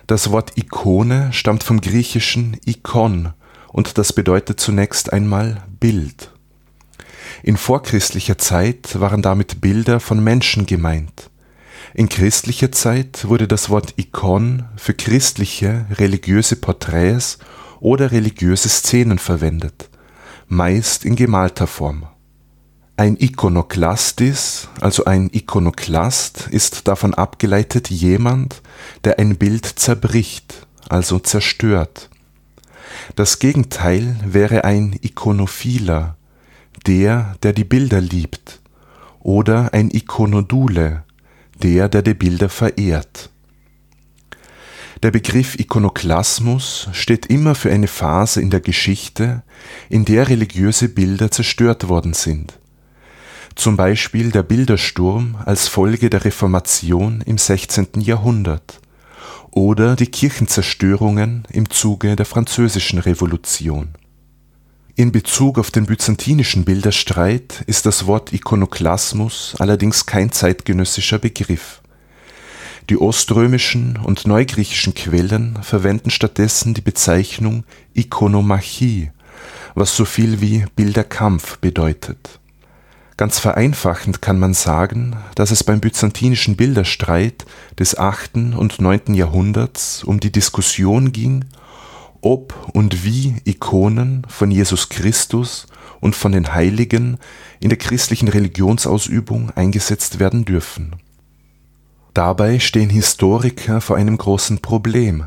Das 0.06 0.30
Wort 0.30 0.56
Ikone 0.56 1.32
stammt 1.32 1.62
vom 1.62 1.80
griechischen 1.80 2.58
Ikon 2.64 3.32
und 3.68 3.98
das 3.98 4.12
bedeutet 4.12 4.60
zunächst 4.60 5.12
einmal 5.12 5.62
Bild. 5.80 6.32
In 7.42 7.56
vorchristlicher 7.56 8.38
Zeit 8.38 9.00
waren 9.00 9.22
damit 9.22 9.60
Bilder 9.60 10.00
von 10.00 10.22
Menschen 10.22 10.66
gemeint. 10.66 11.30
In 11.94 12.08
christlicher 12.08 12.70
Zeit 12.72 13.28
wurde 13.28 13.48
das 13.48 13.70
Wort 13.70 13.94
Ikon 13.96 14.64
für 14.76 14.94
christliche 14.94 15.86
religiöse 15.90 16.56
Porträts 16.56 17.38
oder 17.80 18.12
religiöse 18.12 18.68
Szenen 18.68 19.18
verwendet, 19.18 19.88
meist 20.48 21.04
in 21.04 21.16
gemalter 21.16 21.66
Form. 21.66 22.06
Ein 22.96 23.16
Ikonoklastis, 23.16 24.68
also 24.80 25.04
ein 25.04 25.30
Ikonoklast, 25.32 26.48
ist 26.50 26.88
davon 26.88 27.14
abgeleitet 27.14 27.90
jemand, 27.90 28.60
der 29.04 29.20
ein 29.20 29.36
Bild 29.36 29.66
zerbricht, 29.66 30.66
also 30.88 31.20
zerstört. 31.20 32.10
Das 33.14 33.38
Gegenteil 33.38 34.16
wäre 34.24 34.64
ein 34.64 34.98
Ikonophiler, 35.00 36.17
der, 36.86 37.36
der 37.42 37.52
die 37.52 37.64
Bilder 37.64 38.00
liebt, 38.00 38.60
oder 39.20 39.72
ein 39.72 39.90
Ikonodule, 39.90 41.04
der, 41.62 41.88
der 41.88 42.02
die 42.02 42.14
Bilder 42.14 42.48
verehrt. 42.48 43.30
Der 45.02 45.12
Begriff 45.12 45.58
Ikonoklasmus 45.58 46.88
steht 46.92 47.26
immer 47.26 47.54
für 47.54 47.70
eine 47.70 47.86
Phase 47.86 48.40
in 48.40 48.50
der 48.50 48.60
Geschichte, 48.60 49.42
in 49.88 50.04
der 50.04 50.28
religiöse 50.28 50.88
Bilder 50.88 51.30
zerstört 51.30 51.88
worden 51.88 52.14
sind. 52.14 52.58
Zum 53.54 53.76
Beispiel 53.76 54.32
der 54.32 54.42
Bildersturm 54.42 55.36
als 55.44 55.68
Folge 55.68 56.10
der 56.10 56.24
Reformation 56.24 57.22
im 57.26 57.38
16. 57.38 57.88
Jahrhundert 58.00 58.80
oder 59.50 59.96
die 59.96 60.06
Kirchenzerstörungen 60.06 61.44
im 61.50 61.70
Zuge 61.70 62.16
der 62.16 62.26
Französischen 62.26 62.98
Revolution. 62.98 63.90
In 64.98 65.12
Bezug 65.12 65.60
auf 65.60 65.70
den 65.70 65.86
byzantinischen 65.86 66.64
Bilderstreit 66.64 67.62
ist 67.68 67.86
das 67.86 68.08
Wort 68.08 68.32
Ikonoklasmus 68.32 69.54
allerdings 69.60 70.06
kein 70.06 70.32
zeitgenössischer 70.32 71.20
Begriff. 71.20 71.82
Die 72.90 73.00
oströmischen 73.00 73.96
und 73.96 74.26
neugriechischen 74.26 74.94
Quellen 74.94 75.56
verwenden 75.62 76.10
stattdessen 76.10 76.74
die 76.74 76.80
Bezeichnung 76.80 77.62
Ikonomachie, 77.94 79.12
was 79.76 79.94
so 79.94 80.04
viel 80.04 80.40
wie 80.40 80.64
Bilderkampf 80.74 81.58
bedeutet. 81.58 82.40
Ganz 83.16 83.38
vereinfachend 83.38 84.20
kann 84.20 84.40
man 84.40 84.52
sagen, 84.52 85.16
dass 85.36 85.52
es 85.52 85.62
beim 85.62 85.78
byzantinischen 85.78 86.56
Bilderstreit 86.56 87.46
des 87.78 87.96
8. 87.96 88.34
und 88.56 88.80
9. 88.80 89.14
Jahrhunderts 89.14 90.02
um 90.02 90.18
die 90.18 90.32
Diskussion 90.32 91.12
ging, 91.12 91.44
ob 92.20 92.70
und 92.72 93.04
wie 93.04 93.36
Ikonen 93.44 94.22
von 94.28 94.50
Jesus 94.50 94.88
Christus 94.88 95.66
und 96.00 96.16
von 96.16 96.32
den 96.32 96.54
Heiligen 96.54 97.18
in 97.60 97.68
der 97.68 97.78
christlichen 97.78 98.28
Religionsausübung 98.28 99.50
eingesetzt 99.54 100.18
werden 100.18 100.44
dürfen 100.44 100.96
Dabei 102.18 102.58
stehen 102.58 102.90
Historiker 102.90 103.80
vor 103.80 103.96
einem 103.96 104.18
großen 104.18 104.58
Problem, 104.58 105.26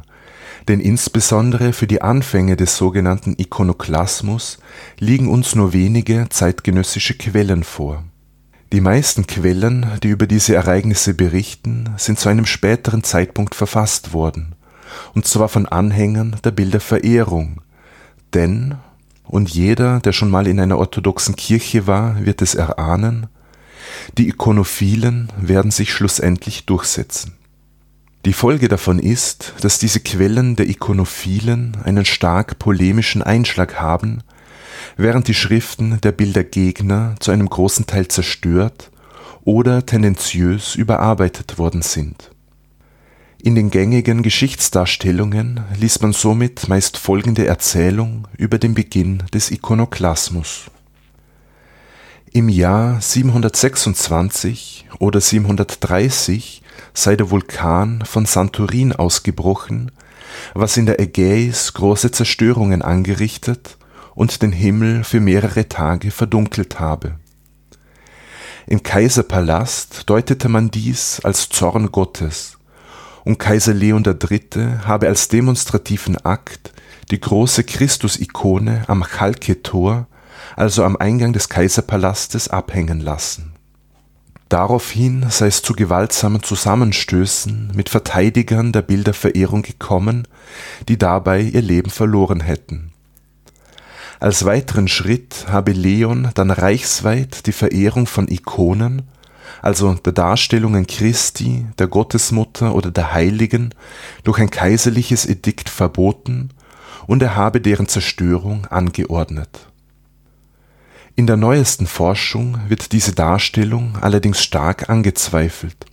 denn 0.67 0.81
insbesondere 0.81 1.71
für 1.71 1.87
die 1.87 2.01
Anfänge 2.01 2.57
des 2.57 2.75
sogenannten 2.75 3.33
Ikonoklasmus 3.37 4.57
liegen 4.99 5.29
uns 5.29 5.55
nur 5.55 5.71
wenige 5.71 6.27
zeitgenössische 6.29 7.13
Quellen 7.13 7.63
vor. 7.63 8.03
Die 8.73 8.81
meisten 8.81 9.25
Quellen, 9.25 9.85
die 10.03 10.09
über 10.09 10.27
diese 10.27 10.53
Ereignisse 10.53 11.13
berichten, 11.13 11.93
sind 11.95 12.19
zu 12.19 12.27
einem 12.27 12.45
späteren 12.45 13.05
Zeitpunkt 13.05 13.55
verfasst 13.55 14.11
worden, 14.11 14.55
und 15.13 15.25
zwar 15.25 15.49
von 15.49 15.65
Anhängern 15.65 16.37
der 16.43 16.51
Bilderverehrung, 16.51 17.61
denn, 18.33 18.75
und 19.23 19.49
jeder, 19.49 19.99
der 19.99 20.13
schon 20.13 20.29
mal 20.29 20.47
in 20.47 20.59
einer 20.59 20.77
orthodoxen 20.77 21.35
Kirche 21.35 21.87
war, 21.87 22.25
wird 22.25 22.41
es 22.41 22.55
erahnen, 22.55 23.27
die 24.17 24.29
Ikonophilen 24.29 25.31
werden 25.39 25.71
sich 25.71 25.91
schlussendlich 25.91 26.65
durchsetzen. 26.65 27.33
Die 28.25 28.33
Folge 28.33 28.67
davon 28.67 28.99
ist, 28.99 29.53
dass 29.61 29.79
diese 29.79 29.99
Quellen 29.99 30.55
der 30.55 30.69
Ikonophilen 30.69 31.77
einen 31.83 32.05
stark 32.05 32.59
polemischen 32.59 33.23
Einschlag 33.23 33.79
haben, 33.79 34.21
während 34.95 35.27
die 35.27 35.33
Schriften 35.33 35.99
der 36.01 36.11
Bildergegner 36.11 37.15
zu 37.19 37.31
einem 37.31 37.49
großen 37.49 37.87
Teil 37.87 38.07
zerstört 38.09 38.91
oder 39.43 39.85
tendenziös 39.85 40.75
überarbeitet 40.75 41.57
worden 41.57 41.81
sind. 41.81 42.31
In 43.43 43.55
den 43.55 43.71
gängigen 43.71 44.21
Geschichtsdarstellungen 44.21 45.61
liest 45.79 46.01
man 46.01 46.13
somit 46.13 46.67
meist 46.67 46.97
folgende 46.97 47.47
Erzählung 47.47 48.27
über 48.37 48.59
den 48.59 48.73
Beginn 48.75 49.23
des 49.33 49.49
Ikonoklasmus 49.49 50.71
im 52.33 52.47
Jahr 52.47 53.01
726 53.01 54.87
oder 54.99 55.19
730 55.19 56.63
sei 56.93 57.17
der 57.17 57.29
Vulkan 57.29 58.03
von 58.05 58.25
Santorin 58.25 58.93
ausgebrochen, 58.93 59.91
was 60.53 60.77
in 60.77 60.85
der 60.85 61.01
Ägäis 61.01 61.73
große 61.73 62.11
Zerstörungen 62.11 62.81
angerichtet 62.81 63.77
und 64.15 64.41
den 64.41 64.53
Himmel 64.53 65.03
für 65.03 65.19
mehrere 65.19 65.67
Tage 65.67 66.09
verdunkelt 66.11 66.79
habe. 66.79 67.17
Im 68.65 68.81
Kaiserpalast 68.81 70.09
deutete 70.09 70.47
man 70.47 70.71
dies 70.71 71.19
als 71.23 71.49
Zorn 71.49 71.91
Gottes, 71.91 72.57
und 73.23 73.37
Kaiser 73.37 73.73
Leon 73.73 74.03
III. 74.05 74.79
habe 74.85 75.07
als 75.07 75.27
demonstrativen 75.27 76.17
Akt 76.17 76.73
die 77.11 77.19
große 77.19 77.63
Christusikone 77.63 78.83
am 78.87 79.03
Chalke-Tor 79.03 80.07
also 80.55 80.83
am 80.83 80.95
Eingang 80.95 81.33
des 81.33 81.49
Kaiserpalastes, 81.49 82.49
abhängen 82.49 82.99
lassen. 82.99 83.53
Daraufhin 84.49 85.27
sei 85.29 85.47
es 85.47 85.61
zu 85.61 85.73
gewaltsamen 85.73 86.43
Zusammenstößen 86.43 87.71
mit 87.73 87.87
Verteidigern 87.87 88.73
der 88.73 88.81
Bilderverehrung 88.81 89.61
gekommen, 89.61 90.27
die 90.89 90.97
dabei 90.97 91.41
ihr 91.41 91.61
Leben 91.61 91.89
verloren 91.89 92.41
hätten. 92.41 92.91
Als 94.19 94.45
weiteren 94.45 94.87
Schritt 94.87 95.47
habe 95.47 95.71
Leon 95.71 96.29
dann 96.35 96.51
reichsweit 96.51 97.47
die 97.47 97.53
Verehrung 97.53 98.07
von 98.07 98.27
Ikonen, 98.27 99.03
also 99.61 99.93
der 99.93 100.13
Darstellungen 100.13 100.87
Christi, 100.87 101.65
der 101.77 101.87
Gottesmutter 101.87 102.75
oder 102.75 102.91
der 102.91 103.13
Heiligen, 103.13 103.73
durch 104.23 104.39
ein 104.39 104.49
kaiserliches 104.49 105.25
Edikt 105.25 105.69
verboten 105.69 106.49
und 107.07 107.21
er 107.21 107.35
habe 107.35 107.61
deren 107.61 107.87
Zerstörung 107.87 108.67
angeordnet 108.67 109.71
in 111.15 111.27
der 111.27 111.37
neuesten 111.37 111.87
Forschung 111.87 112.57
wird 112.67 112.93
diese 112.93 113.13
Darstellung 113.13 113.97
allerdings 113.99 114.41
stark 114.41 114.89
angezweifelt. 114.89 115.85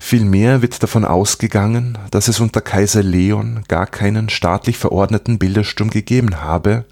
Vielmehr 0.00 0.60
wird 0.60 0.82
davon 0.82 1.04
ausgegangen, 1.04 1.96
dass 2.10 2.28
es 2.28 2.40
unter 2.40 2.60
Kaiser 2.60 3.02
Leon 3.02 3.64
gar 3.68 3.86
keinen 3.86 4.28
staatlich 4.28 4.76
verordneten 4.76 5.38
Bildersturm 5.38 5.90
gegeben 5.90 6.42
habe 6.42 6.84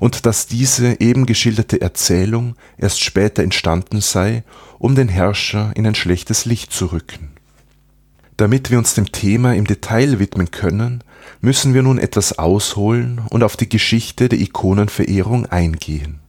und 0.00 0.26
dass 0.26 0.46
diese 0.46 1.00
eben 1.00 1.24
geschilderte 1.24 1.80
Erzählung 1.80 2.56
erst 2.76 3.00
später 3.00 3.42
entstanden 3.42 4.00
sei, 4.00 4.42
um 4.80 4.96
den 4.96 5.08
Herrscher 5.08 5.70
in 5.76 5.86
ein 5.86 5.94
schlechtes 5.94 6.44
Licht 6.44 6.72
zu 6.72 6.86
rücken. 6.86 7.28
Damit 8.36 8.72
wir 8.72 8.78
uns 8.78 8.94
dem 8.94 9.12
Thema 9.12 9.54
im 9.54 9.68
Detail 9.68 10.18
widmen 10.18 10.50
können, 10.50 11.04
müssen 11.40 11.72
wir 11.74 11.84
nun 11.84 11.98
etwas 11.98 12.40
ausholen 12.40 13.20
und 13.30 13.44
auf 13.44 13.56
die 13.56 13.68
Geschichte 13.68 14.28
der 14.28 14.40
Ikonenverehrung 14.40 15.46
eingehen 15.46 16.20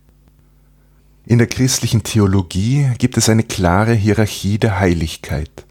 in 1.26 1.38
der 1.38 1.48
christlichen 1.48 2.04
Theologie 2.04 2.92
gibt 2.98 3.16
es 3.16 3.30
eine 3.30 3.44
klare 3.44 3.94
Hierarchie 3.94 4.58
der 4.58 4.80
Heiligkeit. 4.80 5.66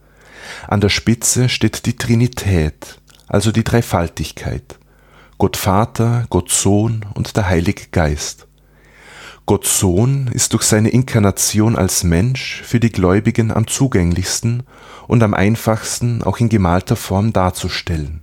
An 0.68 0.80
der 0.80 0.88
Spitze 0.88 1.48
steht 1.48 1.86
die 1.86 1.96
Trinität, 1.96 3.00
also 3.26 3.50
die 3.50 3.64
Dreifaltigkeit. 3.64 4.78
Gott 5.38 5.56
Vater, 5.56 6.26
Gott 6.30 6.50
Sohn 6.50 7.04
und 7.14 7.36
der 7.36 7.48
Heilige 7.48 7.88
Geist. 7.90 8.46
Gott 9.50 9.66
Sohn 9.66 10.30
ist 10.32 10.52
durch 10.52 10.62
seine 10.62 10.90
Inkarnation 10.90 11.74
als 11.74 12.04
Mensch 12.04 12.62
für 12.64 12.78
die 12.78 12.92
Gläubigen 12.92 13.50
am 13.50 13.66
zugänglichsten 13.66 14.62
und 15.08 15.24
am 15.24 15.34
einfachsten 15.34 16.22
auch 16.22 16.38
in 16.38 16.48
gemalter 16.48 16.94
Form 16.94 17.32
darzustellen. 17.32 18.20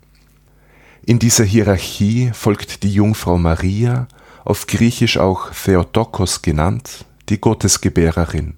In 1.06 1.20
dieser 1.20 1.44
Hierarchie 1.44 2.32
folgt 2.34 2.82
die 2.84 2.94
Jungfrau 2.94 3.38
Maria, 3.38 4.08
auf 4.46 4.68
Griechisch 4.68 5.18
auch 5.18 5.50
Theotokos 5.52 6.44
genannt, 6.44 7.04
die 7.28 7.42
Gottesgebärerin. 7.42 8.54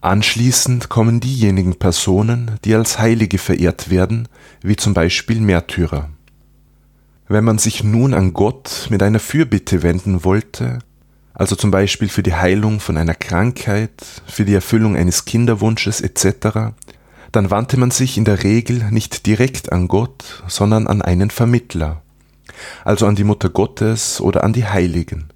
Anschließend 0.00 0.88
kommen 0.88 1.20
diejenigen 1.20 1.76
Personen, 1.76 2.58
die 2.64 2.74
als 2.74 2.98
Heilige 2.98 3.38
verehrt 3.38 3.90
werden, 3.90 4.26
wie 4.60 4.74
zum 4.74 4.92
Beispiel 4.92 5.40
Märtyrer. 5.40 6.10
Wenn 7.28 7.44
man 7.44 7.58
sich 7.58 7.84
nun 7.84 8.12
an 8.12 8.32
Gott 8.32 8.88
mit 8.90 9.04
einer 9.04 9.20
Fürbitte 9.20 9.84
wenden 9.84 10.24
wollte, 10.24 10.80
also 11.36 11.54
zum 11.54 11.70
Beispiel 11.70 12.08
für 12.08 12.22
die 12.22 12.34
Heilung 12.34 12.80
von 12.80 12.96
einer 12.96 13.14
Krankheit, 13.14 13.92
für 14.26 14.46
die 14.46 14.54
Erfüllung 14.54 14.96
eines 14.96 15.26
Kinderwunsches 15.26 16.00
etc., 16.00 16.72
dann 17.30 17.50
wandte 17.50 17.76
man 17.76 17.90
sich 17.90 18.16
in 18.16 18.24
der 18.24 18.42
Regel 18.42 18.90
nicht 18.90 19.26
direkt 19.26 19.70
an 19.70 19.88
Gott, 19.88 20.42
sondern 20.46 20.86
an 20.86 21.02
einen 21.02 21.30
Vermittler, 21.30 22.00
also 22.84 23.06
an 23.06 23.16
die 23.16 23.24
Mutter 23.24 23.50
Gottes 23.50 24.20
oder 24.22 24.44
an 24.44 24.54
die 24.54 24.64
Heiligen. 24.64 25.28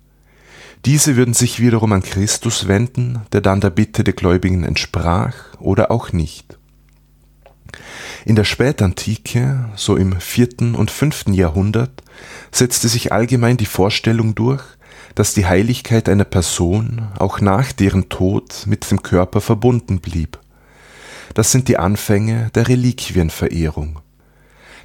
Diese 0.87 1.17
würden 1.17 1.35
sich 1.35 1.61
wiederum 1.61 1.93
an 1.93 2.03
Christus 2.03 2.67
wenden, 2.67 3.21
der 3.33 3.43
dann 3.43 3.61
der 3.61 3.69
Bitte 3.69 4.03
der 4.03 4.15
Gläubigen 4.15 4.65
entsprach 4.65 5.35
oder 5.59 5.91
auch 5.91 6.13
nicht. 6.13 6.57
In 8.25 8.37
der 8.37 8.45
Spätantike, 8.45 9.69
so 9.77 9.97
im 9.97 10.19
vierten 10.19 10.75
und 10.75 10.91
fünften 10.91 11.35
Jahrhundert, 11.35 12.03
setzte 12.51 12.89
sich 12.89 13.13
allgemein 13.13 13.59
die 13.59 13.67
Vorstellung 13.67 14.35
durch, 14.35 14.63
dass 15.15 15.35
die 15.35 15.47
Heiligkeit 15.47 16.09
einer 16.09 16.25
Person 16.25 17.09
auch 17.19 17.41
nach 17.41 17.73
deren 17.73 18.09
Tod 18.09 18.65
mit 18.67 18.91
dem 18.91 19.03
Körper 19.03 19.41
verbunden 19.41 20.01
blieb. 20.01 20.39
Das 21.35 21.53
sind 21.53 21.69
die 21.69 21.79
Anfänge 21.79 22.51
der 22.55 22.69
Reliquienverehrung. 22.69 24.01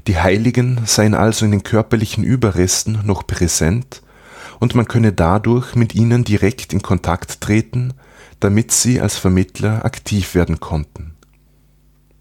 Die 0.08 0.20
Heiligen 0.20 0.82
seien 0.86 1.16
also 1.16 1.46
in 1.46 1.52
den 1.52 1.64
körperlichen 1.64 2.24
Überresten 2.24 3.00
noch 3.06 3.26
präsent 3.26 4.04
und 4.60 4.76
man 4.76 4.88
könne 4.88 5.14
dadurch 5.14 5.76
mit 5.76 5.96
ihnen 5.96 6.24
direkt 6.24 6.74
in 6.74 6.82
Kontakt 6.82 7.42
treten, 7.42 7.94
damit 8.40 8.72
sie 8.72 9.02
als 9.02 9.18
Vermittler 9.18 9.84
aktiv 9.86 10.36
werden 10.36 10.60
konnten. 10.60 11.16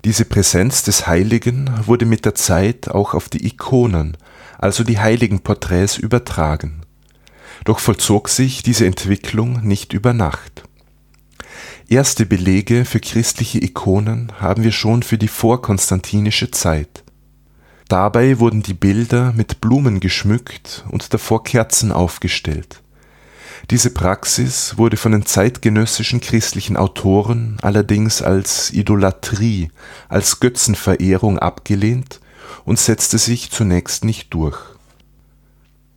Diese 0.04 0.24
Präsenz 0.24 0.82
des 0.82 1.06
Heiligen 1.06 1.70
wurde 1.86 2.04
mit 2.04 2.24
der 2.24 2.34
Zeit 2.34 2.88
auch 2.88 3.14
auf 3.14 3.28
die 3.28 3.46
Ikonen, 3.46 4.16
also 4.58 4.84
die 4.84 4.98
Heiligenporträts 4.98 5.96
übertragen. 5.96 6.83
Doch 7.64 7.78
vollzog 7.78 8.28
sich 8.28 8.62
diese 8.62 8.86
Entwicklung 8.86 9.62
nicht 9.62 9.92
über 9.92 10.12
Nacht. 10.12 10.64
Erste 11.88 12.26
Belege 12.26 12.84
für 12.84 13.00
christliche 13.00 13.58
Ikonen 13.62 14.32
haben 14.40 14.62
wir 14.62 14.72
schon 14.72 15.02
für 15.02 15.18
die 15.18 15.28
vorkonstantinische 15.28 16.50
Zeit. 16.50 17.04
Dabei 17.88 18.38
wurden 18.38 18.62
die 18.62 18.74
Bilder 18.74 19.32
mit 19.36 19.60
Blumen 19.60 20.00
geschmückt 20.00 20.84
und 20.90 21.12
davor 21.12 21.44
Kerzen 21.44 21.92
aufgestellt. 21.92 22.82
Diese 23.70 23.90
Praxis 23.90 24.76
wurde 24.76 24.96
von 24.96 25.12
den 25.12 25.24
zeitgenössischen 25.26 26.20
christlichen 26.20 26.76
Autoren 26.76 27.58
allerdings 27.62 28.20
als 28.20 28.72
Idolatrie, 28.72 29.70
als 30.08 30.40
Götzenverehrung 30.40 31.38
abgelehnt 31.38 32.20
und 32.64 32.78
setzte 32.78 33.18
sich 33.18 33.50
zunächst 33.50 34.04
nicht 34.04 34.32
durch. 34.34 34.73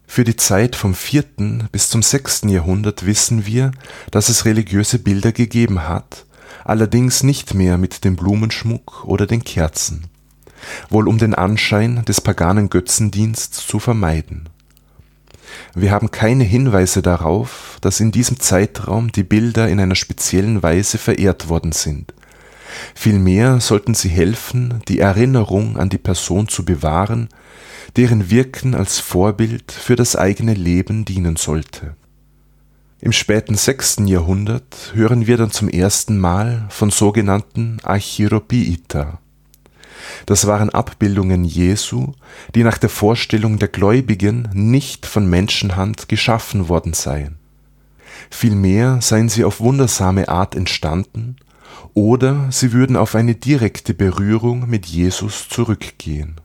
Für 0.09 0.23
die 0.23 0.37
Zeit 0.37 0.75
vom 0.75 0.95
4. 0.95 1.23
bis 1.71 1.89
zum 1.89 2.01
6. 2.01 2.43
Jahrhundert 2.45 3.05
wissen 3.05 3.45
wir, 3.45 3.71
dass 4.09 4.29
es 4.29 4.45
religiöse 4.45 4.97
Bilder 4.97 5.31
gegeben 5.31 5.87
hat, 5.87 6.25
allerdings 6.63 7.21
nicht 7.21 7.53
mehr 7.53 7.77
mit 7.77 8.03
dem 8.03 8.15
Blumenschmuck 8.15 9.03
oder 9.05 9.27
den 9.27 9.43
Kerzen, 9.43 10.05
wohl 10.89 11.07
um 11.07 11.19
den 11.19 11.35
Anschein 11.35 12.03
des 12.05 12.21
paganen 12.21 12.69
Götzendiensts 12.69 13.67
zu 13.67 13.79
vermeiden. 13.79 14.49
Wir 15.75 15.91
haben 15.91 16.09
keine 16.09 16.45
Hinweise 16.45 17.01
darauf, 17.01 17.77
dass 17.81 17.99
in 17.99 18.11
diesem 18.11 18.39
Zeitraum 18.39 19.11
die 19.11 19.23
Bilder 19.23 19.67
in 19.67 19.79
einer 19.79 19.95
speziellen 19.95 20.63
Weise 20.63 20.97
verehrt 20.97 21.49
worden 21.49 21.73
sind. 21.73 22.13
Vielmehr 22.95 23.59
sollten 23.59 23.93
sie 23.93 24.09
helfen, 24.09 24.81
die 24.87 24.99
Erinnerung 24.99 25.77
an 25.77 25.89
die 25.89 25.97
Person 25.97 26.47
zu 26.47 26.65
bewahren, 26.65 27.29
deren 27.95 28.29
Wirken 28.29 28.75
als 28.75 28.99
Vorbild 28.99 29.71
für 29.71 29.95
das 29.95 30.15
eigene 30.15 30.53
Leben 30.53 31.05
dienen 31.05 31.35
sollte. 31.35 31.95
Im 32.99 33.11
späten 33.11 33.55
6. 33.55 33.97
Jahrhundert 34.05 34.91
hören 34.93 35.27
wir 35.27 35.37
dann 35.37 35.51
zum 35.51 35.69
ersten 35.69 36.17
Mal 36.17 36.65
von 36.69 36.89
sogenannten 36.89 37.77
Archiropiita. 37.83 39.19
Das 40.25 40.47
waren 40.47 40.71
Abbildungen 40.71 41.43
Jesu, 41.43 42.13
die 42.55 42.63
nach 42.63 42.77
der 42.77 42.89
Vorstellung 42.89 43.59
der 43.59 43.67
Gläubigen 43.67 44.49
nicht 44.53 45.05
von 45.05 45.29
Menschenhand 45.29 46.09
geschaffen 46.09 46.69
worden 46.69 46.93
seien. 46.93 47.37
Vielmehr 48.31 48.99
seien 49.01 49.29
sie 49.29 49.43
auf 49.43 49.59
wundersame 49.59 50.27
Art 50.27 50.55
entstanden, 50.55 51.37
oder 51.93 52.47
sie 52.51 52.73
würden 52.73 52.95
auf 52.95 53.15
eine 53.15 53.35
direkte 53.35 53.93
Berührung 53.93 54.67
mit 54.67 54.85
Jesus 54.85 55.49
zurückgehen 55.49 56.41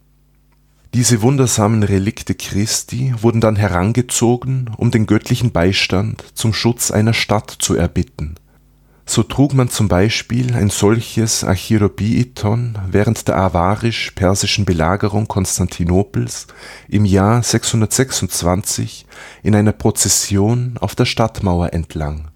diese 0.95 1.23
wundersamen 1.23 1.83
Relikte 1.85 2.35
Christi 2.35 3.15
wurden 3.23 3.41
dann 3.41 3.57
herangezogen, 3.57 4.71
um 4.77 4.91
den 4.91 5.07
göttlichen 5.07 5.51
Beistand 5.51 6.23
zum 6.35 6.53
Schutz 6.53 6.91
einer 6.91 7.15
Stadt 7.15 7.51
zu 7.51 7.75
erbitten. 7.75 8.35
So 9.07 9.23
trug 9.23 9.55
man 9.55 9.71
zum 9.71 9.89
Beispiel 9.89 10.55
ein 10.55 10.69
solches 10.69 11.45
Achirobiiton 11.45 12.79
während 12.91 13.27
der 13.27 13.39
awarisch-persischen 13.39 14.67
Belagerung 14.67 15.29
Konstantinopels 15.29 16.47
im 16.89 17.07
Jahr 17.07 17.43
626 17.43 19.07
in 19.43 19.55
einer 19.55 19.73
Prozession 19.73 20.77
auf 20.79 20.95
der 20.95 21.07
Stadtmauer 21.07 21.73
entlang. 21.73 22.29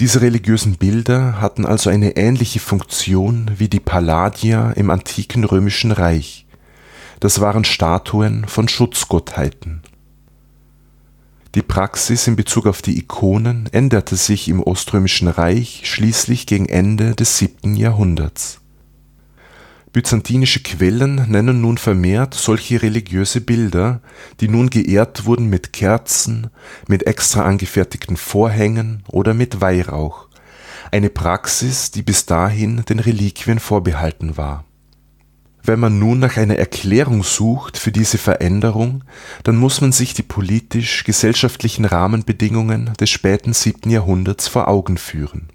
Diese 0.00 0.20
religiösen 0.20 0.76
Bilder 0.76 1.40
hatten 1.40 1.64
also 1.64 1.88
eine 1.88 2.16
ähnliche 2.16 2.60
Funktion 2.60 3.50
wie 3.56 3.68
die 3.68 3.80
Palladia 3.80 4.72
im 4.72 4.90
antiken 4.90 5.44
römischen 5.44 5.92
Reich 5.92 6.43
das 7.20 7.40
waren 7.40 7.64
Statuen 7.64 8.46
von 8.46 8.68
Schutzgottheiten. 8.68 9.82
Die 11.54 11.62
Praxis 11.62 12.26
in 12.26 12.34
Bezug 12.34 12.66
auf 12.66 12.82
die 12.82 12.98
Ikonen 12.98 13.68
änderte 13.70 14.16
sich 14.16 14.48
im 14.48 14.60
Oströmischen 14.60 15.28
Reich 15.28 15.82
schließlich 15.84 16.46
gegen 16.46 16.66
Ende 16.66 17.14
des 17.14 17.38
7. 17.38 17.76
Jahrhunderts. 17.76 18.60
Byzantinische 19.92 20.64
Quellen 20.64 21.30
nennen 21.30 21.60
nun 21.60 21.78
vermehrt 21.78 22.34
solche 22.34 22.82
religiöse 22.82 23.40
Bilder, 23.40 24.00
die 24.40 24.48
nun 24.48 24.68
geehrt 24.68 25.26
wurden 25.26 25.48
mit 25.48 25.72
Kerzen, 25.72 26.50
mit 26.88 27.06
extra 27.06 27.44
angefertigten 27.44 28.16
Vorhängen 28.16 29.04
oder 29.06 29.32
mit 29.32 29.60
Weihrauch, 29.60 30.26
eine 30.90 31.10
Praxis, 31.10 31.92
die 31.92 32.02
bis 32.02 32.26
dahin 32.26 32.84
den 32.88 32.98
Reliquien 32.98 33.60
vorbehalten 33.60 34.36
war 34.36 34.64
wenn 35.66 35.80
man 35.80 35.98
nun 35.98 36.18
nach 36.18 36.36
einer 36.36 36.56
Erklärung 36.56 37.22
sucht 37.22 37.78
für 37.78 37.90
diese 37.90 38.18
Veränderung, 38.18 39.02
dann 39.44 39.56
muss 39.56 39.80
man 39.80 39.92
sich 39.92 40.12
die 40.12 40.22
politisch-gesellschaftlichen 40.22 41.86
Rahmenbedingungen 41.86 42.92
des 43.00 43.08
späten 43.08 43.54
7. 43.54 43.90
Jahrhunderts 43.90 44.46
vor 44.46 44.68
Augen 44.68 44.98
führen. 44.98 45.48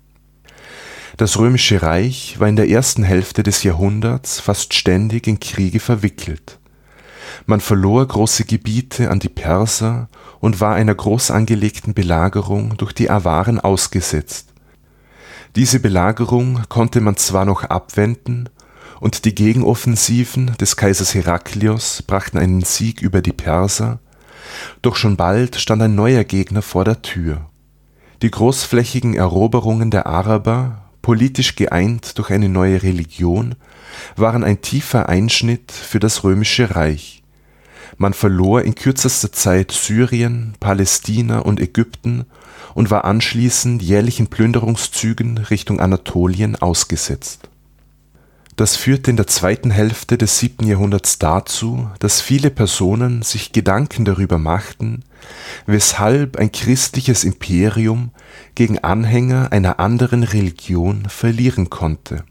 Das 1.18 1.38
Römische 1.38 1.84
Reich 1.84 2.40
war 2.40 2.48
in 2.48 2.56
der 2.56 2.70
ersten 2.70 3.04
Hälfte 3.04 3.44
des 3.44 3.62
Jahrhunderts 3.62 4.40
fast 4.40 4.74
ständig 4.74 5.28
in 5.28 5.40
Kriege 5.40 5.80
verwickelt. 5.80 6.58
Man 7.46 7.60
verlor 7.62 8.08
große 8.08 8.46
Gebiete 8.46 9.12
an 9.12 9.20
die 9.20 9.30
Perser 9.30 10.10
und 10.40 10.60
war 10.60 10.74
einer 10.74 10.96
groß 10.96 11.30
angelegten 11.30 11.94
Belagerung 11.94 12.78
durch 12.78 12.94
die 12.94 13.12
Awaren 13.12 13.60
ausgesetzt. 13.60 14.48
Diese 15.56 15.80
Belagerung 15.80 16.64
konnte 16.70 17.02
man 17.02 17.18
zwar 17.18 17.46
noch 17.46 17.64
abwenden, 17.64 18.50
und 19.00 19.26
die 19.26 19.34
Gegenoffensiven 19.34 20.58
des 20.60 20.76
Kaisers 20.76 21.14
Heraklios 21.14 22.02
brachten 22.02 22.38
einen 22.38 22.62
Sieg 22.62 23.02
über 23.02 23.22
die 23.22 23.32
Perser, 23.32 24.00
doch 24.82 24.96
schon 24.96 25.16
bald 25.16 25.56
stand 25.56 25.82
ein 25.82 25.96
neuer 25.96 26.24
Gegner 26.24 26.62
vor 26.62 26.84
der 26.84 27.02
Tür. 27.02 27.50
Die 28.22 28.32
großflächigen 28.32 29.16
Eroberungen 29.16 29.92
der 29.92 30.06
Araber, 30.06 30.90
politisch 31.02 31.56
geeint 31.56 32.18
durch 32.18 32.32
eine 32.32 32.50
neue 32.50 32.84
Religion, 32.84 33.56
waren 34.18 34.44
ein 34.44 34.62
tiefer 34.62 35.08
Einschnitt 35.08 35.72
für 35.72 36.00
das 36.00 36.24
römische 36.24 36.76
Reich. 36.76 37.24
Man 37.98 38.14
verlor 38.14 38.62
in 38.64 38.76
kürzester 38.76 39.32
Zeit 39.32 39.72
Syrien, 39.72 40.54
Palästina 40.60 41.40
und 41.40 41.60
Ägypten 41.60 42.26
und 42.74 42.92
war 42.92 43.06
anschließend 43.06 43.82
jährlichen 43.82 44.28
Plünderungszügen 44.28 45.38
Richtung 45.38 45.80
Anatolien 45.80 46.56
ausgesetzt 46.56 47.50
das 48.60 48.76
führte 48.76 49.10
in 49.10 49.16
der 49.16 49.28
zweiten 49.28 49.72
Hälfte 49.72 50.18
des 50.18 50.40
7. 50.40 50.68
Jahrhunderts 50.68 51.18
dazu, 51.18 51.90
dass 52.00 52.20
viele 52.20 52.50
Personen 52.50 53.22
sich 53.22 53.54
Gedanken 53.54 54.04
darüber 54.04 54.38
machten, 54.38 55.06
weshalb 55.66 56.36
ein 56.36 56.52
christliches 56.52 57.24
Imperium 57.24 58.12
gegen 58.56 58.78
Anhänger 58.80 59.54
einer 59.54 59.80
anderen 59.80 60.24
Religion 60.24 61.08
verlieren 61.08 61.70
konnte. 61.70 62.26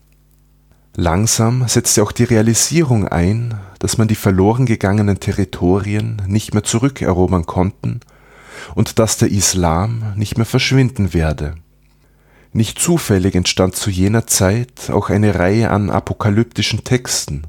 Langsam 0.95 1.67
setzte 1.67 2.03
auch 2.03 2.13
die 2.13 2.25
Realisierung 2.25 3.09
ein, 3.09 3.59
dass 3.79 3.97
man 3.97 4.09
die 4.09 4.15
verloren 4.15 4.67
gegangenen 4.67 5.21
Territorien 5.21 6.21
nicht 6.27 6.53
mehr 6.53 6.65
zurückerobern 6.65 7.47
konnten 7.47 8.01
und 8.75 8.99
dass 8.99 9.17
der 9.17 9.31
Islam 9.31 10.13
nicht 10.17 10.37
mehr 10.37 10.47
verschwinden 10.47 11.15
werde 11.15 11.55
nicht 12.53 12.79
zufällig 12.79 13.35
entstand 13.35 13.77
zu 13.77 13.91
jener 13.91 14.27
Zeit 14.27 14.91
auch 14.91 15.11
eine 15.11 15.35
Reihe 15.35 15.71
an 15.71 15.91
apokalyptischen 15.91 16.85
Texten, 16.85 17.43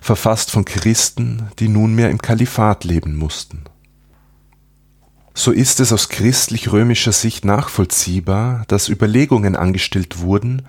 verfasst 0.00 0.50
von 0.50 0.64
Christen, 0.64 1.48
die 1.58 1.68
nunmehr 1.68 2.10
im 2.10 2.20
Kalifat 2.20 2.84
leben 2.84 3.16
mussten. 3.16 3.64
So 5.34 5.50
ist 5.50 5.80
es 5.80 5.92
aus 5.92 6.10
christlich-römischer 6.10 7.12
Sicht 7.12 7.44
nachvollziehbar, 7.44 8.64
dass 8.68 8.90
Überlegungen 8.90 9.56
angestellt 9.56 10.20
wurden, 10.20 10.62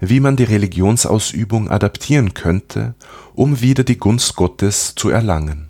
wie 0.00 0.18
man 0.18 0.34
die 0.36 0.44
Religionsausübung 0.44 1.70
adaptieren 1.70 2.34
könnte, 2.34 2.94
um 3.34 3.60
wieder 3.60 3.84
die 3.84 3.98
Gunst 3.98 4.34
Gottes 4.34 4.94
zu 4.96 5.10
erlangen 5.10 5.67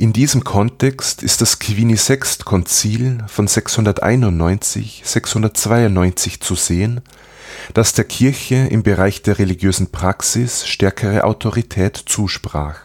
in 0.00 0.12
diesem 0.14 0.44
Kontext 0.44 1.22
ist 1.22 1.42
das 1.42 1.58
Quinisext-Konzil 1.58 3.18
von 3.26 3.46
691/692 3.46 6.40
zu 6.40 6.54
sehen, 6.54 7.02
das 7.74 7.92
der 7.92 8.06
Kirche 8.06 8.66
im 8.70 8.82
Bereich 8.82 9.20
der 9.20 9.38
religiösen 9.38 9.92
Praxis 9.92 10.66
stärkere 10.66 11.24
Autorität 11.24 12.02
zusprach. 12.06 12.76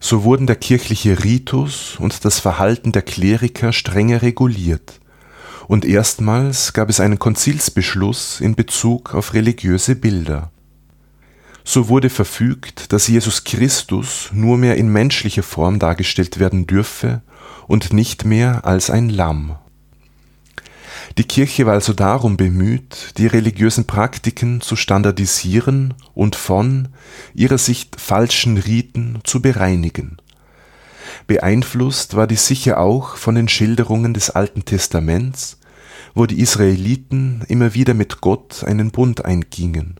So 0.00 0.24
wurden 0.24 0.48
der 0.48 0.56
kirchliche 0.56 1.22
Ritus 1.22 1.94
und 2.00 2.24
das 2.24 2.40
Verhalten 2.40 2.90
der 2.90 3.02
Kleriker 3.02 3.72
strenger 3.72 4.22
reguliert, 4.22 4.98
und 5.68 5.84
erstmals 5.84 6.72
gab 6.72 6.90
es 6.90 6.98
einen 6.98 7.20
Konzilsbeschluss 7.20 8.40
in 8.40 8.56
Bezug 8.56 9.14
auf 9.14 9.34
religiöse 9.34 9.94
Bilder. 9.94 10.50
So 11.64 11.88
wurde 11.88 12.10
verfügt, 12.10 12.92
dass 12.92 13.08
Jesus 13.08 13.42
Christus 13.44 14.28
nur 14.32 14.58
mehr 14.58 14.76
in 14.76 14.88
menschlicher 14.88 15.42
Form 15.42 15.78
dargestellt 15.78 16.38
werden 16.38 16.66
dürfe 16.66 17.22
und 17.66 17.92
nicht 17.92 18.26
mehr 18.26 18.66
als 18.66 18.90
ein 18.90 19.08
Lamm. 19.08 19.56
Die 21.16 21.24
Kirche 21.24 21.64
war 21.64 21.74
also 21.74 21.92
darum 21.92 22.36
bemüht, 22.36 23.14
die 23.18 23.26
religiösen 23.26 23.86
Praktiken 23.86 24.60
zu 24.60 24.76
standardisieren 24.76 25.94
und 26.12 26.36
von 26.36 26.88
ihrer 27.34 27.58
Sicht 27.58 28.00
falschen 28.00 28.58
Riten 28.58 29.20
zu 29.24 29.40
bereinigen. 29.40 30.18
Beeinflusst 31.26 32.14
war 32.14 32.26
die 32.26 32.36
sicher 32.36 32.78
auch 32.78 33.16
von 33.16 33.36
den 33.36 33.48
Schilderungen 33.48 34.12
des 34.12 34.30
Alten 34.30 34.64
Testaments, 34.64 35.58
wo 36.14 36.26
die 36.26 36.40
Israeliten 36.40 37.42
immer 37.48 37.74
wieder 37.74 37.94
mit 37.94 38.20
Gott 38.20 38.64
einen 38.64 38.90
Bund 38.90 39.24
eingingen. 39.24 39.96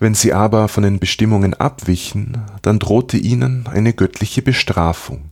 Wenn 0.00 0.14
sie 0.14 0.32
aber 0.32 0.68
von 0.68 0.84
den 0.84 1.00
Bestimmungen 1.00 1.54
abwichen, 1.54 2.42
dann 2.62 2.78
drohte 2.78 3.16
ihnen 3.16 3.66
eine 3.66 3.92
göttliche 3.92 4.42
Bestrafung. 4.42 5.30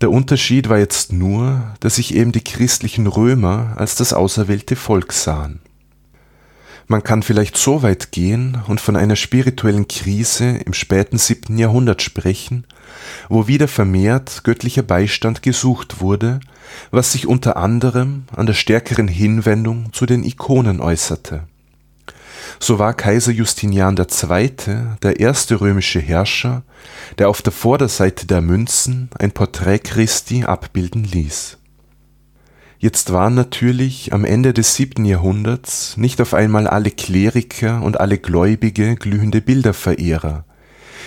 Der 0.00 0.10
Unterschied 0.10 0.68
war 0.68 0.78
jetzt 0.78 1.12
nur, 1.12 1.62
dass 1.80 1.96
sich 1.96 2.14
eben 2.14 2.32
die 2.32 2.42
christlichen 2.42 3.06
Römer 3.06 3.74
als 3.76 3.94
das 3.94 4.12
auserwählte 4.12 4.76
Volk 4.76 5.12
sahen. 5.12 5.60
Man 6.88 7.04
kann 7.04 7.22
vielleicht 7.22 7.56
so 7.56 7.82
weit 7.82 8.10
gehen 8.10 8.60
und 8.66 8.80
von 8.80 8.96
einer 8.96 9.14
spirituellen 9.14 9.86
Krise 9.86 10.56
im 10.66 10.72
späten 10.72 11.18
siebten 11.18 11.56
Jahrhundert 11.56 12.02
sprechen, 12.02 12.64
wo 13.28 13.46
wieder 13.46 13.68
vermehrt 13.68 14.42
göttlicher 14.42 14.82
Beistand 14.82 15.42
gesucht 15.42 16.00
wurde, 16.00 16.40
was 16.90 17.12
sich 17.12 17.26
unter 17.26 17.56
anderem 17.56 18.24
an 18.34 18.46
der 18.46 18.54
stärkeren 18.54 19.06
Hinwendung 19.06 19.92
zu 19.92 20.06
den 20.06 20.24
Ikonen 20.24 20.80
äußerte 20.80 21.44
so 22.62 22.78
war 22.78 22.94
Kaiser 22.94 23.32
Justinian 23.32 23.96
II. 23.96 24.50
der 25.02 25.18
erste 25.18 25.60
römische 25.60 25.98
Herrscher, 25.98 26.62
der 27.18 27.28
auf 27.28 27.42
der 27.42 27.52
Vorderseite 27.52 28.26
der 28.26 28.40
Münzen 28.40 29.10
ein 29.18 29.32
Porträt 29.32 29.80
Christi 29.80 30.44
abbilden 30.44 31.02
ließ. 31.02 31.58
Jetzt 32.78 33.12
waren 33.12 33.34
natürlich 33.34 34.12
am 34.12 34.24
Ende 34.24 34.52
des 34.52 34.76
siebten 34.76 35.04
Jahrhunderts 35.04 35.96
nicht 35.96 36.20
auf 36.20 36.34
einmal 36.34 36.68
alle 36.68 36.92
Kleriker 36.92 37.82
und 37.82 37.98
alle 37.98 38.18
Gläubige 38.18 38.94
glühende 38.94 39.40
Bilderverehrer, 39.40 40.44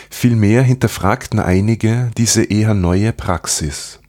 vielmehr 0.10 0.62
hinterfragten 0.62 1.40
einige 1.40 2.12
diese 2.18 2.44
eher 2.44 2.74
neue 2.74 3.14
Praxis 3.14 4.00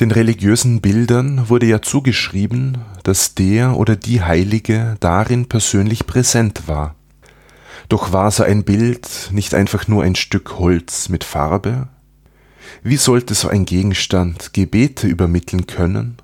den 0.00 0.10
religiösen 0.10 0.80
Bildern 0.80 1.48
wurde 1.48 1.66
ja 1.66 1.80
zugeschrieben, 1.80 2.78
dass 3.04 3.34
der 3.34 3.76
oder 3.76 3.96
die 3.96 4.22
Heilige 4.22 4.96
darin 5.00 5.46
persönlich 5.46 6.06
präsent 6.06 6.66
war. 6.66 6.96
Doch 7.88 8.12
war 8.12 8.30
so 8.30 8.42
ein 8.42 8.64
Bild 8.64 9.30
nicht 9.30 9.54
einfach 9.54 9.86
nur 9.88 10.02
ein 10.02 10.14
Stück 10.14 10.58
Holz 10.58 11.08
mit 11.08 11.22
Farbe? 11.22 11.88
Wie 12.82 12.96
sollte 12.96 13.34
so 13.34 13.48
ein 13.48 13.66
Gegenstand 13.66 14.52
Gebete 14.52 15.06
übermitteln 15.06 15.66
können? 15.66 16.16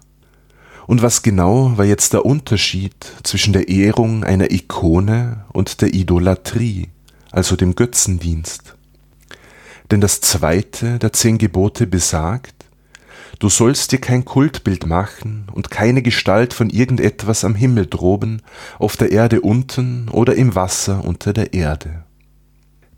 Und 0.87 1.02
was 1.02 1.22
genau 1.22 1.78
war 1.78 1.85
jetzt 1.85 2.12
der 2.12 2.26
Unterschied 2.26 2.94
zwischen 3.22 3.52
der 3.52 3.68
Ehrung 3.68 4.24
einer 4.24 4.50
Ikone 4.50 5.44
und 5.52 5.83
der 5.83 5.94
Idolatrie, 5.94 6.88
also 7.30 7.54
dem 7.54 7.76
Götzendienst? 7.76 8.74
Denn 9.90 10.00
das 10.00 10.20
zweite 10.20 10.98
der 10.98 11.12
zehn 11.12 11.38
Gebote 11.38 11.87
besagt, 11.87 12.60
Du 13.40 13.48
sollst 13.48 13.92
dir 13.92 13.98
kein 13.98 14.26
Kultbild 14.26 14.87
machen 14.87 15.46
und 15.50 15.70
keine 15.70 16.03
Gestalt 16.03 16.53
von 16.53 16.68
irgendetwas 16.68 17.42
am 17.42 17.55
Himmel 17.55 17.87
droben, 17.87 18.42
auf 18.79 18.98
der 18.98 19.12
Erde 19.12 19.40
unten 19.40 20.11
oder 20.11 20.35
im 20.35 20.55
Wasser 20.55 21.03
unter 21.07 21.33
der 21.33 21.55
Erde. 21.55 22.05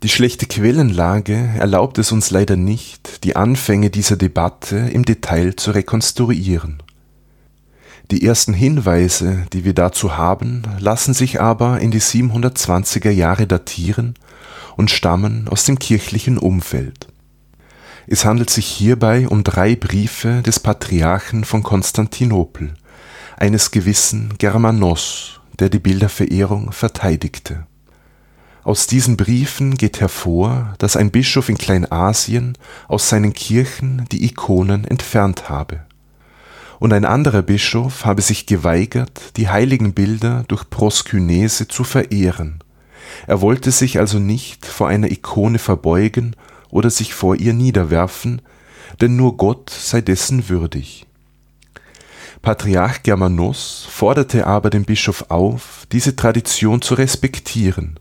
Die 0.03 0.09
schlechte 0.09 0.45
Quellenlage 0.45 1.51
erlaubt 1.57 1.97
es 1.97 2.11
uns 2.11 2.29
leider 2.29 2.57
nicht, 2.57 3.23
die 3.23 3.37
Anfänge 3.37 3.89
dieser 3.89 4.17
Debatte 4.17 4.75
im 4.75 5.05
Detail 5.05 5.55
zu 5.55 5.71
rekonstruieren. 5.71 6.83
Die 8.11 8.25
ersten 8.25 8.53
Hinweise, 8.53 9.45
die 9.53 9.63
wir 9.63 9.73
dazu 9.73 10.17
haben, 10.17 10.63
lassen 10.77 11.13
sich 11.13 11.39
aber 11.39 11.79
in 11.79 11.89
die 11.89 12.01
720er 12.01 13.11
Jahre 13.11 13.47
datieren 13.47 14.15
und 14.75 14.91
stammen 14.91 15.47
aus 15.47 15.63
dem 15.63 15.79
kirchlichen 15.79 16.37
Umfeld. 16.37 17.12
Es 18.07 18.25
handelt 18.25 18.49
sich 18.49 18.67
hierbei 18.67 19.27
um 19.27 19.43
drei 19.43 19.75
Briefe 19.75 20.41
des 20.41 20.59
Patriarchen 20.59 21.45
von 21.45 21.63
Konstantinopel, 21.63 22.73
eines 23.37 23.71
gewissen 23.71 24.33
Germanos, 24.37 25.39
der 25.59 25.69
die 25.69 25.79
Bilderverehrung 25.79 26.71
verteidigte. 26.71 27.65
Aus 28.63 28.87
diesen 28.87 29.17
Briefen 29.17 29.75
geht 29.75 29.99
hervor, 29.99 30.73
dass 30.77 30.95
ein 30.95 31.11
Bischof 31.11 31.49
in 31.49 31.57
Kleinasien 31.57 32.57
aus 32.87 33.09
seinen 33.09 33.33
Kirchen 33.33 34.05
die 34.11 34.25
Ikonen 34.25 34.85
entfernt 34.85 35.49
habe. 35.49 35.81
Und 36.79 36.91
ein 36.91 37.05
anderer 37.05 37.41
Bischof 37.41 38.05
habe 38.05 38.21
sich 38.21 38.45
geweigert, 38.45 39.37
die 39.37 39.49
heiligen 39.49 39.93
Bilder 39.93 40.43
durch 40.47 40.69
Proskynese 40.69 41.67
zu 41.67 41.83
verehren. 41.83 42.59
Er 43.27 43.41
wollte 43.41 43.71
sich 43.71 43.99
also 43.99 44.19
nicht 44.19 44.65
vor 44.65 44.87
einer 44.87 45.11
Ikone 45.11 45.59
verbeugen 45.59 46.35
oder 46.73 46.89
sich 46.89 47.13
vor 47.13 47.35
ihr 47.35 47.53
niederwerfen, 47.53 48.41
denn 48.99 49.15
nur 49.15 49.37
Gott 49.37 49.69
sei 49.69 50.01
dessen 50.01 50.49
würdig. 50.49 51.05
Patriarch 52.41 53.03
Germanos 53.03 53.87
forderte 53.89 54.47
aber 54.47 54.69
den 54.69 54.83
Bischof 54.83 55.25
auf, 55.29 55.87
diese 55.91 56.15
Tradition 56.15 56.81
zu 56.81 56.95
respektieren, 56.95 57.99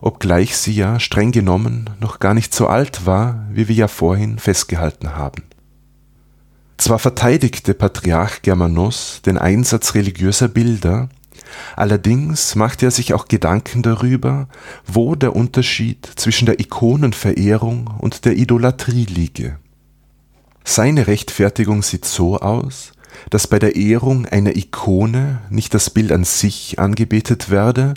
obgleich 0.00 0.56
sie 0.56 0.72
ja 0.72 0.98
streng 0.98 1.30
genommen 1.30 1.90
noch 2.00 2.18
gar 2.18 2.34
nicht 2.34 2.54
so 2.54 2.66
alt 2.66 3.06
war, 3.06 3.46
wie 3.52 3.68
wir 3.68 3.76
ja 3.76 3.88
vorhin 3.88 4.38
festgehalten 4.38 5.14
haben. 5.14 5.44
Zwar 6.78 6.98
verteidigte 6.98 7.74
Patriarch 7.74 8.42
Germanos 8.42 9.20
den 9.24 9.38
Einsatz 9.38 9.94
religiöser 9.94 10.48
Bilder, 10.48 11.10
Allerdings 11.76 12.54
machte 12.54 12.86
er 12.86 12.90
sich 12.90 13.14
auch 13.14 13.28
Gedanken 13.28 13.82
darüber, 13.82 14.48
wo 14.86 15.14
der 15.14 15.34
Unterschied 15.34 16.06
zwischen 16.16 16.46
der 16.46 16.60
Ikonenverehrung 16.60 17.88
und 17.98 18.24
der 18.24 18.36
Idolatrie 18.36 19.04
liege. 19.04 19.58
Seine 20.64 21.06
Rechtfertigung 21.06 21.82
sieht 21.82 22.04
so 22.04 22.38
aus, 22.38 22.92
dass 23.30 23.46
bei 23.46 23.58
der 23.58 23.76
Ehrung 23.76 24.26
einer 24.26 24.56
Ikone 24.56 25.40
nicht 25.50 25.74
das 25.74 25.90
Bild 25.90 26.12
an 26.12 26.24
sich 26.24 26.78
angebetet 26.78 27.50
werde 27.50 27.94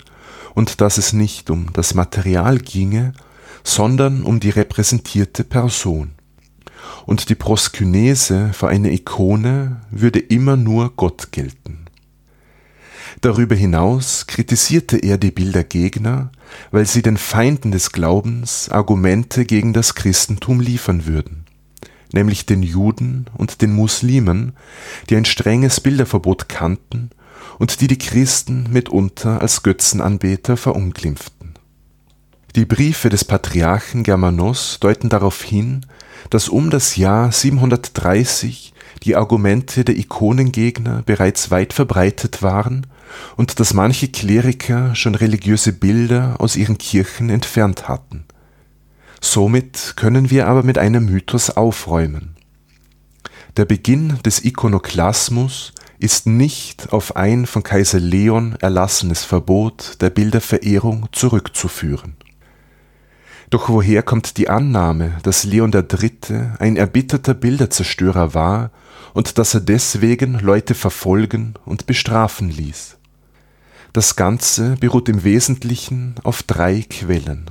und 0.54 0.80
dass 0.80 0.98
es 0.98 1.12
nicht 1.12 1.50
um 1.50 1.72
das 1.72 1.94
Material 1.94 2.58
ginge, 2.58 3.12
sondern 3.62 4.22
um 4.22 4.40
die 4.40 4.50
repräsentierte 4.50 5.44
Person. 5.44 6.12
Und 7.04 7.28
die 7.28 7.34
Proskynese 7.34 8.50
für 8.52 8.68
eine 8.68 8.92
Ikone 8.92 9.82
würde 9.90 10.18
immer 10.18 10.56
nur 10.56 10.94
Gott 10.96 11.32
gelten. 11.32 11.85
Darüber 13.20 13.54
hinaus 13.54 14.26
kritisierte 14.26 14.98
er 14.98 15.18
die 15.18 15.30
Bildergegner, 15.30 16.30
weil 16.70 16.86
sie 16.86 17.02
den 17.02 17.16
Feinden 17.16 17.72
des 17.72 17.92
Glaubens 17.92 18.68
Argumente 18.68 19.44
gegen 19.44 19.72
das 19.72 19.94
Christentum 19.94 20.60
liefern 20.60 21.06
würden, 21.06 21.44
nämlich 22.12 22.46
den 22.46 22.62
Juden 22.62 23.26
und 23.36 23.62
den 23.62 23.72
Muslimen, 23.72 24.52
die 25.08 25.16
ein 25.16 25.24
strenges 25.24 25.80
Bilderverbot 25.80 26.48
kannten 26.48 27.10
und 27.58 27.80
die 27.80 27.88
die 27.88 27.98
Christen 27.98 28.68
mitunter 28.70 29.40
als 29.40 29.62
Götzenanbeter 29.62 30.56
verunglimpften. 30.56 31.54
Die 32.54 32.64
Briefe 32.64 33.08
des 33.08 33.24
Patriarchen 33.24 34.02
Germanos 34.02 34.78
deuten 34.80 35.08
darauf 35.08 35.42
hin, 35.42 35.84
dass 36.30 36.48
um 36.48 36.70
das 36.70 36.96
Jahr 36.96 37.32
730 37.32 38.72
die 39.02 39.16
Argumente 39.16 39.84
der 39.84 39.96
Ikonengegner 39.96 41.02
bereits 41.04 41.50
weit 41.50 41.72
verbreitet 41.72 42.42
waren 42.42 42.86
und 43.36 43.60
dass 43.60 43.74
manche 43.74 44.08
Kleriker 44.08 44.94
schon 44.94 45.14
religiöse 45.14 45.72
Bilder 45.72 46.36
aus 46.38 46.56
ihren 46.56 46.78
Kirchen 46.78 47.30
entfernt 47.30 47.88
hatten. 47.88 48.24
Somit 49.20 49.94
können 49.96 50.30
wir 50.30 50.46
aber 50.46 50.62
mit 50.62 50.78
einem 50.78 51.06
Mythos 51.06 51.50
aufräumen. 51.50 52.36
Der 53.56 53.64
Beginn 53.64 54.18
des 54.24 54.44
Ikonoklasmus 54.44 55.72
ist 55.98 56.26
nicht 56.26 56.92
auf 56.92 57.16
ein 57.16 57.46
von 57.46 57.62
Kaiser 57.62 58.00
Leon 58.00 58.56
erlassenes 58.60 59.24
Verbot 59.24 59.96
der 60.00 60.10
Bilderverehrung 60.10 61.08
zurückzuführen. 61.12 62.16
Doch 63.50 63.68
woher 63.68 64.02
kommt 64.02 64.36
die 64.36 64.48
Annahme, 64.48 65.18
dass 65.22 65.44
Leon 65.44 65.72
III. 65.72 66.50
ein 66.58 66.76
erbitterter 66.76 67.34
Bilderzerstörer 67.34 68.34
war 68.34 68.70
und 69.14 69.38
dass 69.38 69.54
er 69.54 69.60
deswegen 69.60 70.38
Leute 70.40 70.74
verfolgen 70.74 71.54
und 71.64 71.86
bestrafen 71.86 72.50
ließ? 72.50 72.95
Das 73.96 74.14
Ganze 74.14 74.76
beruht 74.78 75.08
im 75.08 75.24
Wesentlichen 75.24 76.16
auf 76.22 76.42
drei 76.42 76.82
Quellen. 76.82 77.50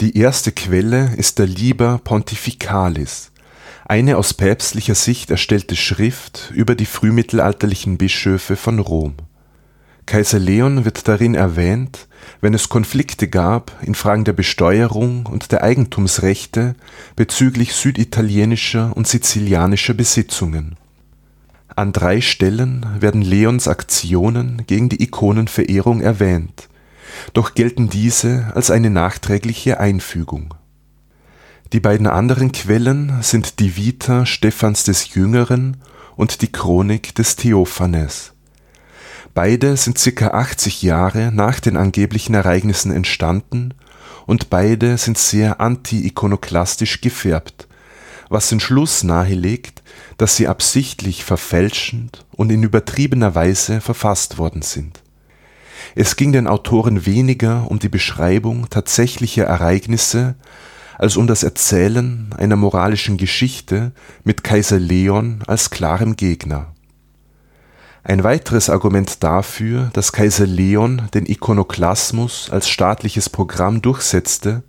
Die 0.00 0.16
erste 0.16 0.52
Quelle 0.52 1.14
ist 1.18 1.38
der 1.38 1.46
Liber 1.46 2.00
Pontificalis, 2.02 3.30
eine 3.84 4.16
aus 4.16 4.32
päpstlicher 4.32 4.94
Sicht 4.94 5.30
erstellte 5.30 5.76
Schrift 5.76 6.50
über 6.54 6.74
die 6.74 6.86
frühmittelalterlichen 6.86 7.98
Bischöfe 7.98 8.56
von 8.56 8.78
Rom. 8.78 9.16
Kaiser 10.06 10.38
Leon 10.38 10.86
wird 10.86 11.06
darin 11.06 11.34
erwähnt, 11.34 12.08
wenn 12.40 12.54
es 12.54 12.70
Konflikte 12.70 13.28
gab 13.28 13.76
in 13.82 13.94
Fragen 13.94 14.24
der 14.24 14.32
Besteuerung 14.32 15.26
und 15.26 15.52
der 15.52 15.62
Eigentumsrechte 15.62 16.74
bezüglich 17.16 17.74
süditalienischer 17.74 18.96
und 18.96 19.06
sizilianischer 19.06 19.92
Besitzungen. 19.92 20.78
An 21.78 21.92
drei 21.92 22.20
Stellen 22.20 22.84
werden 22.98 23.22
Leons 23.22 23.68
Aktionen 23.68 24.64
gegen 24.66 24.88
die 24.88 25.00
Ikonenverehrung 25.00 26.00
erwähnt, 26.00 26.68
doch 27.34 27.54
gelten 27.54 27.88
diese 27.88 28.50
als 28.56 28.72
eine 28.72 28.90
nachträgliche 28.90 29.78
Einfügung. 29.78 30.54
Die 31.72 31.78
beiden 31.78 32.08
anderen 32.08 32.50
Quellen 32.50 33.22
sind 33.22 33.60
die 33.60 33.76
Vita 33.76 34.26
Stephans 34.26 34.82
des 34.82 35.14
Jüngeren 35.14 35.76
und 36.16 36.42
die 36.42 36.50
Chronik 36.50 37.14
des 37.14 37.36
Theophanes 37.36 38.32
Beide 39.32 39.76
sind 39.76 40.04
ca. 40.16 40.30
80 40.32 40.82
Jahre 40.82 41.30
nach 41.32 41.60
den 41.60 41.76
angeblichen 41.76 42.34
Ereignissen 42.34 42.90
entstanden 42.90 43.72
und 44.26 44.50
beide 44.50 44.98
sind 44.98 45.16
sehr 45.16 45.60
anti-ikonoklastisch 45.60 47.00
gefärbt, 47.00 47.67
was 48.28 48.48
den 48.48 48.60
Schluss 48.60 49.04
nahelegt, 49.04 49.82
dass 50.16 50.36
sie 50.36 50.48
absichtlich 50.48 51.24
verfälschend 51.24 52.26
und 52.32 52.50
in 52.50 52.62
übertriebener 52.62 53.34
Weise 53.34 53.80
verfasst 53.80 54.38
worden 54.38 54.62
sind. 54.62 55.02
Es 55.94 56.16
ging 56.16 56.32
den 56.32 56.46
Autoren 56.46 57.06
weniger 57.06 57.70
um 57.70 57.78
die 57.78 57.88
Beschreibung 57.88 58.68
tatsächlicher 58.70 59.44
Ereignisse 59.44 60.34
als 60.98 61.16
um 61.16 61.26
das 61.26 61.44
Erzählen 61.44 62.34
einer 62.36 62.56
moralischen 62.56 63.16
Geschichte 63.16 63.92
mit 64.24 64.42
Kaiser 64.42 64.78
Leon 64.80 65.42
als 65.46 65.70
klarem 65.70 66.16
Gegner 66.16 66.74
ein 68.08 68.24
weiteres 68.24 68.70
Argument 68.70 69.22
dafür, 69.22 69.90
dass 69.92 70.12
Kaiser 70.12 70.46
Leon 70.46 71.02
den 71.12 71.26
Ikonoklasmus 71.26 72.48
als 72.50 72.66
staatliches 72.70 73.28
Programm 73.28 73.82
durchsetzte, 73.82 74.62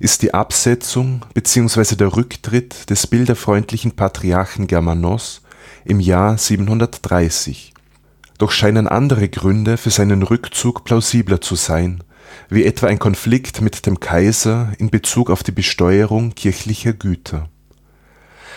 ist 0.00 0.22
die 0.22 0.32
Absetzung 0.32 1.22
bzw. 1.34 1.96
der 1.96 2.16
Rücktritt 2.16 2.88
des 2.88 3.06
bilderfreundlichen 3.06 3.92
Patriarchen 3.92 4.68
Germanos 4.68 5.42
im 5.84 6.00
Jahr 6.00 6.38
730. 6.38 7.74
Doch 8.38 8.52
scheinen 8.52 8.88
andere 8.88 9.28
Gründe 9.28 9.76
für 9.76 9.90
seinen 9.90 10.22
Rückzug 10.22 10.84
plausibler 10.84 11.42
zu 11.42 11.56
sein, 11.56 12.02
wie 12.48 12.64
etwa 12.64 12.86
ein 12.86 12.98
Konflikt 12.98 13.60
mit 13.60 13.84
dem 13.84 14.00
Kaiser 14.00 14.72
in 14.78 14.88
Bezug 14.88 15.28
auf 15.28 15.42
die 15.42 15.52
Besteuerung 15.52 16.34
kirchlicher 16.34 16.94
Güter. 16.94 17.50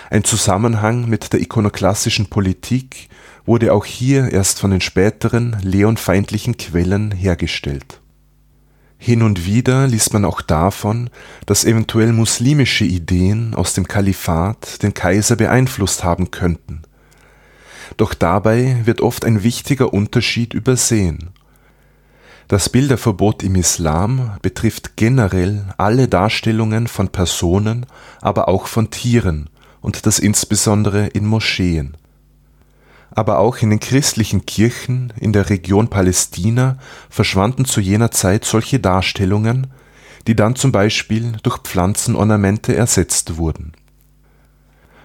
Ein 0.09 0.23
Zusammenhang 0.23 1.09
mit 1.09 1.33
der 1.33 1.41
ikonoklastischen 1.41 2.27
Politik 2.27 3.09
wurde 3.51 3.73
auch 3.73 3.83
hier 3.83 4.31
erst 4.31 4.61
von 4.61 4.71
den 4.71 4.79
späteren 4.79 5.57
leonfeindlichen 5.61 6.55
Quellen 6.55 7.11
hergestellt. 7.11 7.99
Hin 8.97 9.21
und 9.23 9.45
wieder 9.45 9.87
liest 9.87 10.13
man 10.13 10.23
auch 10.23 10.41
davon, 10.41 11.09
dass 11.47 11.65
eventuell 11.65 12.13
muslimische 12.13 12.85
Ideen 12.85 13.53
aus 13.53 13.73
dem 13.73 13.89
Kalifat 13.89 14.81
den 14.83 14.93
Kaiser 14.93 15.35
beeinflusst 15.35 16.05
haben 16.05 16.31
könnten. 16.31 16.83
Doch 17.97 18.13
dabei 18.13 18.77
wird 18.85 19.01
oft 19.01 19.25
ein 19.25 19.43
wichtiger 19.43 19.93
Unterschied 19.93 20.53
übersehen. 20.53 21.31
Das 22.47 22.69
Bilderverbot 22.69 23.43
im 23.43 23.55
Islam 23.55 24.37
betrifft 24.41 24.95
generell 24.95 25.65
alle 25.77 26.07
Darstellungen 26.07 26.87
von 26.87 27.09
Personen, 27.09 27.85
aber 28.21 28.47
auch 28.47 28.67
von 28.67 28.91
Tieren 28.91 29.49
und 29.81 30.05
das 30.05 30.19
insbesondere 30.19 31.07
in 31.07 31.25
Moscheen 31.25 31.97
aber 33.11 33.39
auch 33.39 33.57
in 33.57 33.69
den 33.69 33.79
christlichen 33.79 34.45
Kirchen 34.45 35.13
in 35.19 35.33
der 35.33 35.49
Region 35.49 35.89
Palästina 35.89 36.77
verschwanden 37.09 37.65
zu 37.65 37.81
jener 37.81 38.11
Zeit 38.11 38.45
solche 38.45 38.79
Darstellungen, 38.79 39.67
die 40.27 40.35
dann 40.35 40.55
zum 40.55 40.71
Beispiel 40.71 41.33
durch 41.43 41.57
Pflanzenornamente 41.59 42.75
ersetzt 42.75 43.37
wurden. 43.37 43.73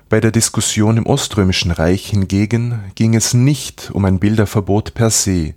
Bei 0.08 0.20
der 0.20 0.30
Diskussion 0.30 0.98
im 0.98 1.06
Oströmischen 1.06 1.72
Reich 1.72 2.06
hingegen 2.06 2.80
ging 2.94 3.14
es 3.16 3.34
nicht 3.34 3.90
um 3.92 4.04
ein 4.04 4.20
Bilderverbot 4.20 4.94
per 4.94 5.10
se, 5.10 5.54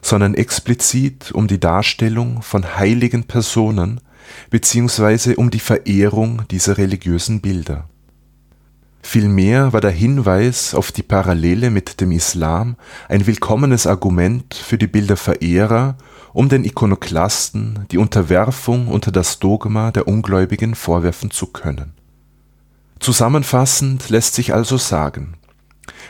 sondern 0.00 0.34
explizit 0.34 1.30
um 1.32 1.46
die 1.46 1.60
Darstellung 1.60 2.40
von 2.40 2.78
heiligen 2.78 3.24
Personen 3.24 4.00
beziehungsweise 4.48 5.36
um 5.36 5.50
die 5.50 5.60
Verehrung 5.60 6.42
dieser 6.50 6.78
religiösen 6.78 7.42
Bilder 7.42 7.88
Vielmehr 9.02 9.72
war 9.72 9.80
der 9.80 9.90
Hinweis 9.90 10.74
auf 10.74 10.92
die 10.92 11.02
Parallele 11.02 11.70
mit 11.70 12.00
dem 12.00 12.12
Islam 12.12 12.76
ein 13.08 13.26
willkommenes 13.26 13.86
Argument 13.86 14.54
für 14.54 14.78
die 14.78 14.86
Bilderverehrer, 14.86 15.98
um 16.32 16.48
den 16.48 16.64
Ikonoklasten 16.64 17.86
die 17.90 17.98
Unterwerfung 17.98 18.88
unter 18.88 19.10
das 19.10 19.40
Dogma 19.40 19.90
der 19.90 20.06
Ungläubigen 20.08 20.74
vorwerfen 20.74 21.30
zu 21.30 21.48
können. 21.48 21.92
Zusammenfassend 23.00 24.08
lässt 24.08 24.34
sich 24.34 24.54
also 24.54 24.78
sagen: 24.78 25.34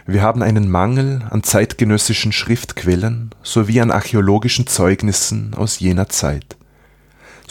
Wir 0.07 0.23
haben 0.23 0.43
einen 0.43 0.71
Mangel 0.71 1.27
an 1.31 1.43
zeitgenössischen 1.43 2.31
Schriftquellen 2.31 3.35
sowie 3.43 3.81
an 3.81 3.91
archäologischen 3.91 4.67
Zeugnissen 4.67 5.55
aus 5.55 5.81
jener 5.81 6.09
Zeit 6.11 6.57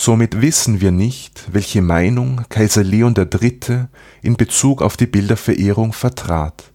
Somit 0.04 0.41
wissen 0.41 0.82
wir 0.82 0.89
nicht, 0.89 1.43
welche 1.52 1.84
Meinung 1.84 2.43
Kaiser 2.49 2.84
Leon 2.84 3.14
III. 3.16 3.86
in 4.24 4.36
Bezug 4.36 4.82
auf 4.82 4.97
die 4.97 5.06
Bilderverehrung 5.06 5.93
vertrat. 5.93 6.72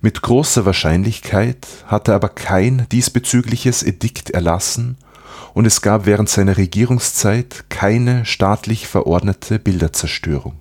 Mit 0.00 0.22
großer 0.22 0.64
Wahrscheinlichkeit 0.64 1.66
hat 1.84 2.08
er 2.08 2.14
aber 2.14 2.30
kein 2.30 2.86
diesbezügliches 2.90 3.82
Edikt 3.82 4.30
erlassen 4.30 4.96
und 5.52 5.66
es 5.66 5.82
gab 5.82 6.06
während 6.06 6.30
seiner 6.30 6.56
Regierungszeit 6.56 7.66
keine 7.68 8.24
staatlich 8.24 8.88
verordnete 8.88 9.58
Bilderzerstörung. 9.58 10.54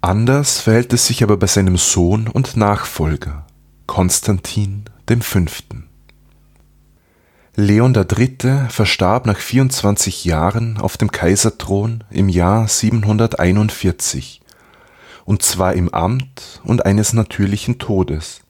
Anders 0.00 0.58
verhält 0.58 0.94
es 0.94 1.06
sich 1.06 1.22
aber 1.22 1.36
bei 1.36 1.48
seinem 1.48 1.76
Sohn 1.76 2.28
und 2.28 2.56
Nachfolger 2.56 3.46
Konstantin 3.86 4.84
V. 5.06 5.40
Leon 7.60 7.94
III. 7.94 8.68
verstarb 8.70 9.26
nach 9.26 9.36
24 9.36 10.24
Jahren 10.24 10.78
auf 10.78 10.96
dem 10.96 11.12
Kaiserthron 11.12 12.04
im 12.10 12.30
Jahr 12.30 12.66
741, 12.66 14.40
und 15.26 15.42
zwar 15.42 15.74
im 15.74 15.92
Amt 15.92 16.62
und 16.64 16.86
eines 16.86 17.12
natürlichen 17.12 17.78
Todes, 17.78 18.40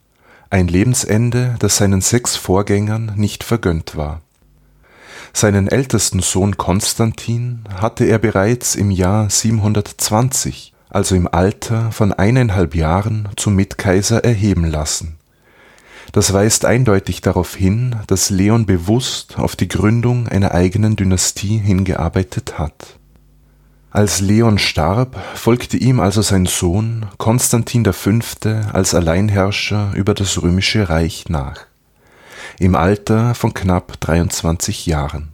ein 0.49 0.69
Lebensende, 0.69 1.57
das 1.59 1.75
seinen 1.75 1.99
sechs 1.99 2.37
Vorgängern 2.37 3.11
nicht 3.17 3.43
vergönnt 3.43 3.97
war. 3.97 4.21
Seinen 5.33 5.67
ältesten 5.67 6.21
Sohn 6.21 6.55
Konstantin 6.55 7.65
hatte 7.81 8.05
er 8.05 8.17
bereits 8.17 8.75
im 8.75 8.91
Jahr 8.91 9.29
720, 9.29 10.73
also 10.89 11.15
im 11.15 11.27
Alter 11.27 11.91
von 11.91 12.13
eineinhalb 12.13 12.75
Jahren, 12.75 13.27
zum 13.35 13.55
Mitkaiser 13.55 14.23
erheben 14.23 14.63
lassen 14.63 15.17
das 16.11 16.33
weist 16.33 16.65
eindeutig 16.65 17.21
darauf 17.21 17.55
hin, 17.55 17.95
dass 18.07 18.29
Leon 18.29 18.65
bewusst 18.65 19.37
auf 19.37 19.55
die 19.55 19.67
Gründung 19.67 20.27
einer 20.27 20.53
eigenen 20.53 20.95
Dynastie 20.95 21.57
hingearbeitet 21.57 22.59
hat. 22.59 22.97
Als 23.91 24.21
Leon 24.21 24.57
starb, 24.57 25.19
folgte 25.35 25.77
ihm 25.77 25.99
also 25.99 26.21
sein 26.21 26.45
Sohn 26.45 27.07
Konstantin 27.17 27.85
V. 27.85 28.19
als 28.71 28.95
Alleinherrscher 28.95 29.91
über 29.95 30.13
das 30.13 30.41
römische 30.41 30.89
Reich 30.89 31.25
nach, 31.27 31.65
im 32.59 32.75
Alter 32.75 33.35
von 33.35 33.53
knapp 33.53 33.99
23 33.99 34.85
Jahren. 34.85 35.29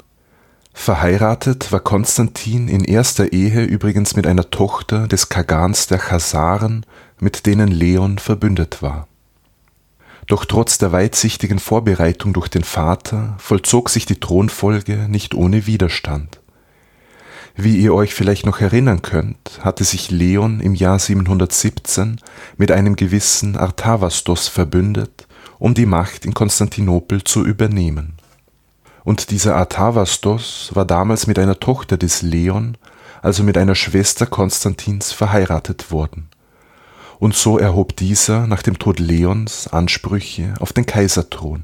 Verheiratet 0.74 1.72
war 1.72 1.80
Konstantin 1.80 2.68
in 2.68 2.84
erster 2.84 3.32
Ehe 3.32 3.64
übrigens 3.64 4.16
mit 4.16 4.28
einer 4.28 4.50
Tochter 4.52 5.08
des 5.08 5.30
Kagans 5.30 5.88
der 5.88 6.00
Chasaren, 6.00 6.86
mit 7.20 7.48
denen 7.48 7.70
Leon 7.70 8.20
verbündet 8.20 8.84
war 8.84 9.08
doch 10.28 10.44
trotz 10.44 10.78
der 10.78 10.92
weitsichtigen 10.92 11.58
Vorbereitung 11.58 12.34
durch 12.34 12.50
den 12.50 12.66
Vater 12.66 13.36
vollzog 13.40 13.90
sich 13.90 14.06
die 14.06 14.20
Thronfolge 14.20 15.08
nicht 15.10 15.34
ohne 15.34 15.66
Widerstand. 15.66 16.42
Wie 17.56 17.78
ihr 17.78 17.94
euch 17.94 18.14
vielleicht 18.14 18.46
noch 18.46 18.60
erinnern 18.60 19.02
könnt, 19.02 19.60
hatte 19.62 19.84
sich 19.84 20.12
Leon 20.12 20.60
im 20.60 20.76
Jahr 20.76 21.00
717 21.00 22.22
mit 22.58 22.72
einem 22.72 22.96
gewissen 22.96 23.56
Artavasdos 23.56 24.48
verbündet, 24.48 25.28
um 25.58 25.74
die 25.74 25.88
Macht 25.88 26.26
in 26.26 26.36
Konstantinopel 26.36 27.24
zu 27.24 27.44
übernehmen. 27.44 28.18
Und 29.04 29.32
dieser 29.32 29.56
Artavasdos 29.56 30.72
war 30.74 30.86
damals 30.86 31.26
mit 31.26 31.40
einer 31.40 31.60
Tochter 31.60 31.98
des 31.98 32.22
Leon, 32.22 32.78
also 33.22 33.44
mit 33.44 33.58
einer 33.58 33.74
Schwester 33.74 34.28
Konstantins, 34.28 35.14
verheiratet 35.14 35.90
worden 35.90 36.30
und 37.20 37.36
so 37.36 37.58
erhob 37.58 37.96
dieser 37.96 38.48
nach 38.48 38.62
dem 38.62 38.80
Tod 38.80 39.00
Leons 39.00 39.68
Ansprüche 39.68 40.54
auf 40.60 40.74
den 40.74 40.86
Kaiserthron. 40.86 41.64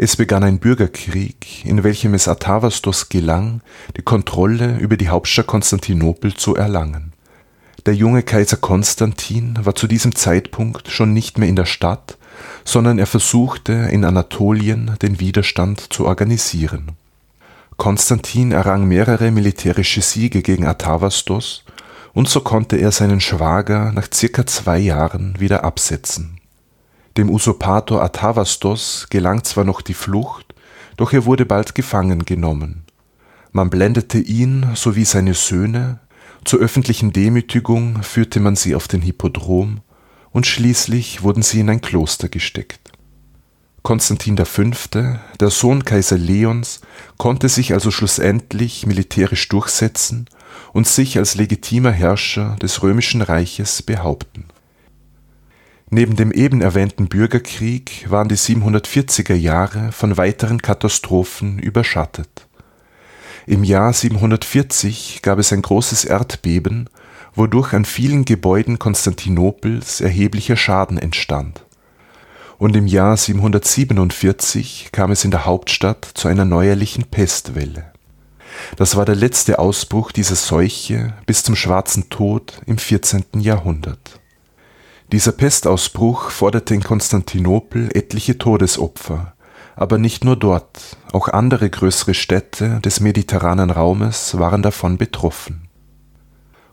Es 0.00 0.14
begann 0.14 0.44
ein 0.44 0.60
Bürgerkrieg, 0.60 1.64
in 1.64 1.82
welchem 1.82 2.14
es 2.14 2.28
Artavasdos 2.28 3.08
gelang, 3.08 3.62
die 3.96 4.02
Kontrolle 4.02 4.78
über 4.78 4.96
die 4.96 5.08
Hauptstadt 5.08 5.48
Konstantinopel 5.48 6.34
zu 6.34 6.54
erlangen. 6.54 7.12
Der 7.84 7.94
junge 7.94 8.22
Kaiser 8.22 8.58
Konstantin 8.58 9.58
war 9.62 9.74
zu 9.74 9.88
diesem 9.88 10.14
Zeitpunkt 10.14 10.88
schon 10.88 11.12
nicht 11.12 11.38
mehr 11.38 11.48
in 11.48 11.56
der 11.56 11.64
Stadt, 11.64 12.16
sondern 12.64 12.98
er 12.98 13.06
versuchte 13.06 13.72
in 13.72 14.04
Anatolien 14.04 14.94
den 15.02 15.18
Widerstand 15.18 15.92
zu 15.92 16.06
organisieren. 16.06 16.92
Konstantin 17.76 18.52
errang 18.52 18.86
mehrere 18.86 19.30
militärische 19.30 20.02
Siege 20.02 20.42
gegen 20.42 20.66
Artavasdos 20.66 21.64
und 22.18 22.28
so 22.28 22.40
konnte 22.40 22.76
er 22.76 22.90
seinen 22.90 23.20
Schwager 23.20 23.92
nach 23.92 24.08
circa 24.12 24.44
zwei 24.44 24.78
Jahren 24.78 25.38
wieder 25.38 25.62
absetzen 25.64 26.38
dem 27.18 27.30
Usurpator 27.30 28.00
Artavasdos 28.00 29.08
gelang 29.10 29.42
zwar 29.42 29.64
noch 29.64 29.82
die 29.82 29.94
Flucht, 29.94 30.54
doch 30.96 31.12
er 31.12 31.26
wurde 31.26 31.44
bald 31.44 31.74
gefangen 31.74 32.24
genommen. 32.24 32.84
Man 33.50 33.70
blendete 33.70 34.18
ihn 34.18 34.66
sowie 34.74 35.04
seine 35.04 35.34
Söhne, 35.34 35.98
zur 36.44 36.60
öffentlichen 36.60 37.12
Demütigung 37.12 38.02
führte 38.04 38.38
man 38.38 38.54
sie 38.54 38.76
auf 38.76 38.86
den 38.86 39.02
Hippodrom 39.02 39.80
und 40.30 40.46
schließlich 40.46 41.22
wurden 41.22 41.42
sie 41.42 41.60
in 41.60 41.70
ein 41.70 41.80
Kloster 41.80 42.28
gesteckt. 42.28 42.92
Konstantin 43.82 44.36
V., 44.36 44.62
der 45.40 45.50
Sohn 45.50 45.84
Kaiser 45.84 46.18
Leons, 46.18 46.82
konnte 47.16 47.48
sich 47.48 47.72
also 47.72 47.90
schlussendlich 47.90 48.86
militärisch 48.86 49.48
durchsetzen 49.48 50.28
und 50.72 50.86
sich 50.86 51.18
als 51.18 51.34
legitimer 51.34 51.92
Herrscher 51.92 52.56
des 52.60 52.82
römischen 52.82 53.22
Reiches 53.22 53.82
behaupten 53.82 54.44
Neben 55.90 56.16
dem 56.16 56.32
eben 56.32 56.60
erwähnten 56.60 57.08
Bürgerkrieg 57.08 58.06
waren 58.10 58.28
die 58.28 58.36
740er 58.36 59.34
Jahre 59.34 59.90
von 59.92 60.16
weiteren 60.18 60.60
Katastrophen 60.60 61.58
überschattet. 61.58 62.46
Im 63.46 63.64
Jahr 63.64 63.94
740 63.94 65.20
gab 65.22 65.38
es 65.38 65.52
ein 65.52 65.62
großes 65.62 66.04
Erdbeben, 66.04 66.90
wodurch 67.34 67.72
an 67.72 67.86
vielen 67.86 68.26
Gebäuden 68.26 68.78
Konstantinopels 68.78 70.02
erheblicher 70.02 70.56
Schaden 70.56 70.98
entstand. 70.98 71.64
Und 72.58 72.76
im 72.76 72.86
Jahr 72.86 73.16
747 73.16 74.90
kam 74.92 75.12
es 75.12 75.24
in 75.24 75.30
der 75.30 75.46
Hauptstadt 75.46 76.04
zu 76.04 76.28
einer 76.28 76.44
neuerlichen 76.44 77.04
Pestwelle. 77.04 77.92
Das 78.76 78.96
war 78.96 79.04
der 79.04 79.16
letzte 79.16 79.58
Ausbruch 79.58 80.12
dieser 80.12 80.36
Seuche 80.36 81.14
bis 81.26 81.42
zum 81.42 81.56
Schwarzen 81.56 82.08
Tod 82.10 82.60
im 82.66 82.78
14. 82.78 83.24
Jahrhundert 83.38 84.18
dieser 85.10 85.32
Pestausbruch 85.32 86.28
forderte 86.28 86.74
in 86.74 86.82
Konstantinopel 86.82 87.88
etliche 87.94 88.36
Todesopfer, 88.36 89.32
aber 89.74 89.96
nicht 89.96 90.22
nur 90.22 90.36
dort, 90.36 90.98
auch 91.12 91.28
andere 91.28 91.70
größere 91.70 92.12
Städte 92.12 92.80
des 92.80 93.00
mediterranen 93.00 93.70
Raumes 93.70 94.38
waren 94.38 94.60
davon 94.60 94.98
betroffen. 94.98 95.70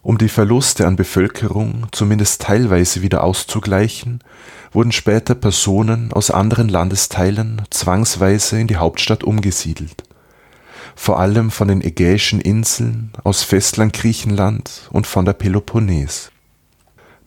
Um 0.02 0.18
die 0.18 0.28
Verluste 0.28 0.86
an 0.86 0.98
Bevölkerung 0.98 1.88
zumindest 1.94 2.42
teilweise 2.42 3.02
wieder 3.02 3.24
auszugleichen, 3.24 4.20
wurden 4.74 4.92
später 4.92 5.34
Personen 5.34 6.12
aus 6.12 6.30
anderen 6.30 6.68
Landesteilen 6.68 7.62
zwangsweise 7.70 8.60
in 8.60 8.68
die 8.68 8.76
Hauptstadt 8.76 9.24
umgesiedelt, 9.24 10.04
vor 10.96 11.20
allem 11.20 11.52
von 11.52 11.68
den 11.68 11.82
Ägäischen 11.82 12.42
Inseln, 12.42 13.12
aus 13.24 13.44
Festland 13.44 13.94
Griechenland 13.94 14.90
und 14.92 15.08
von 15.08 15.26
der 15.26 15.34
Peloponnes 15.34 16.32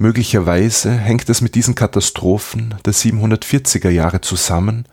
Möglicherweise 0.01 0.93
hängt 0.93 1.29
es 1.29 1.41
mit 1.41 1.57
diesen 1.57 1.75
Katastrophen 1.75 2.77
der 2.85 2.95
740er 2.95 3.91
Jahre 3.91 4.21
zusammen, 4.21 4.85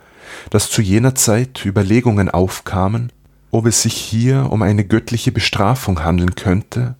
dass 0.50 0.72
zu 0.72 0.82
jener 0.82 1.14
Zeit 1.14 1.64
Überlegungen 1.64 2.28
aufkamen, 2.28 3.12
ob 3.52 3.68
es 3.68 3.84
sich 3.84 3.94
hier 3.94 4.48
um 4.52 4.64
eine 4.64 4.84
göttliche 4.84 5.32
Bestrafung 5.32 6.04
handeln 6.04 6.34
könnte 6.34 6.96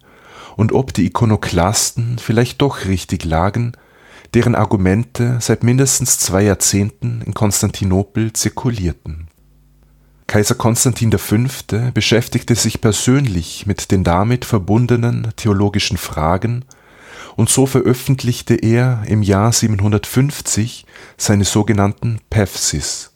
und 0.56 0.72
ob 0.72 0.94
die 0.94 1.08
Ikonoklasten 1.08 2.20
vielleicht 2.20 2.62
doch 2.62 2.86
richtig 2.86 3.26
lagen, 3.26 3.72
deren 4.36 4.54
Argumente 4.54 5.40
seit 5.42 5.64
mindestens 5.64 6.20
zwei 6.20 6.44
Jahrzehnten 6.44 7.24
in 7.26 7.34
Konstantinopel 7.34 8.34
zirkulierten. 8.34 9.25
Kaiser 10.28 10.56
Konstantin 10.56 11.12
V. 11.12 11.38
beschäftigte 11.94 12.56
sich 12.56 12.82
persönlich 12.82 13.66
mit 13.68 13.92
den 13.92 14.04
damit 14.04 14.44
verbundenen 14.44 15.32
theologischen 15.36 15.98
Fragen 15.98 16.66
und 17.36 17.50
so 17.50 17.66
veröffentlichte 17.66 18.56
er 18.56 19.04
im 19.08 19.22
Jahr 19.22 19.52
750 19.52 20.86
seine 21.18 21.44
sogenannten 21.44 22.20
Pefsis. 22.30 23.12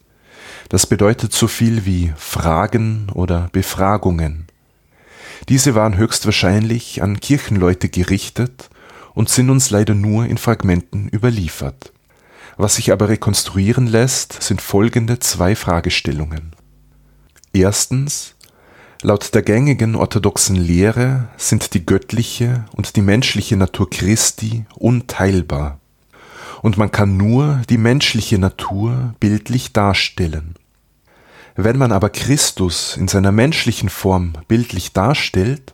Das 0.68 0.86
bedeutet 0.86 1.32
so 1.32 1.48
viel 1.48 1.84
wie 1.84 2.12
Fragen 2.16 3.08
oder 3.12 3.48
Befragungen. 3.52 4.46
Diese 5.48 5.74
waren 5.74 5.96
höchstwahrscheinlich 5.96 7.02
an 7.02 7.18
Kirchenleute 7.18 7.88
gerichtet 7.88 8.70
und 9.14 9.28
sind 9.28 9.50
uns 9.50 9.70
leider 9.70 9.94
nur 9.94 10.26
in 10.26 10.38
Fragmenten 10.38 11.08
überliefert. 11.08 11.92
Was 12.56 12.76
sich 12.76 12.92
aber 12.92 13.08
rekonstruieren 13.08 13.86
lässt, 13.86 14.42
sind 14.42 14.60
folgende 14.60 15.18
zwei 15.18 15.56
Fragestellungen. 15.56 16.52
Erstens, 17.52 18.34
Laut 19.02 19.34
der 19.34 19.40
gängigen 19.40 19.96
orthodoxen 19.96 20.56
Lehre 20.56 21.28
sind 21.38 21.72
die 21.72 21.86
göttliche 21.86 22.66
und 22.76 22.96
die 22.96 23.00
menschliche 23.00 23.56
Natur 23.56 23.88
Christi 23.88 24.66
unteilbar, 24.74 25.80
und 26.60 26.76
man 26.76 26.92
kann 26.92 27.16
nur 27.16 27.62
die 27.70 27.78
menschliche 27.78 28.38
Natur 28.38 29.14
bildlich 29.18 29.72
darstellen. 29.72 30.54
Wenn 31.56 31.78
man 31.78 31.92
aber 31.92 32.10
Christus 32.10 32.98
in 32.98 33.08
seiner 33.08 33.32
menschlichen 33.32 33.88
Form 33.88 34.34
bildlich 34.48 34.92
darstellt, 34.92 35.72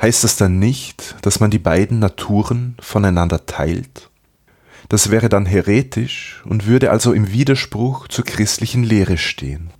heißt 0.00 0.24
das 0.24 0.36
dann 0.36 0.58
nicht, 0.58 1.16
dass 1.20 1.40
man 1.40 1.50
die 1.50 1.58
beiden 1.58 1.98
Naturen 1.98 2.76
voneinander 2.80 3.44
teilt? 3.44 4.08
Das 4.88 5.10
wäre 5.10 5.28
dann 5.28 5.44
heretisch 5.44 6.42
und 6.46 6.64
würde 6.64 6.90
also 6.90 7.12
im 7.12 7.30
Widerspruch 7.30 8.08
zur 8.08 8.24
christlichen 8.24 8.84
Lehre 8.84 9.18
stehen. 9.18 9.73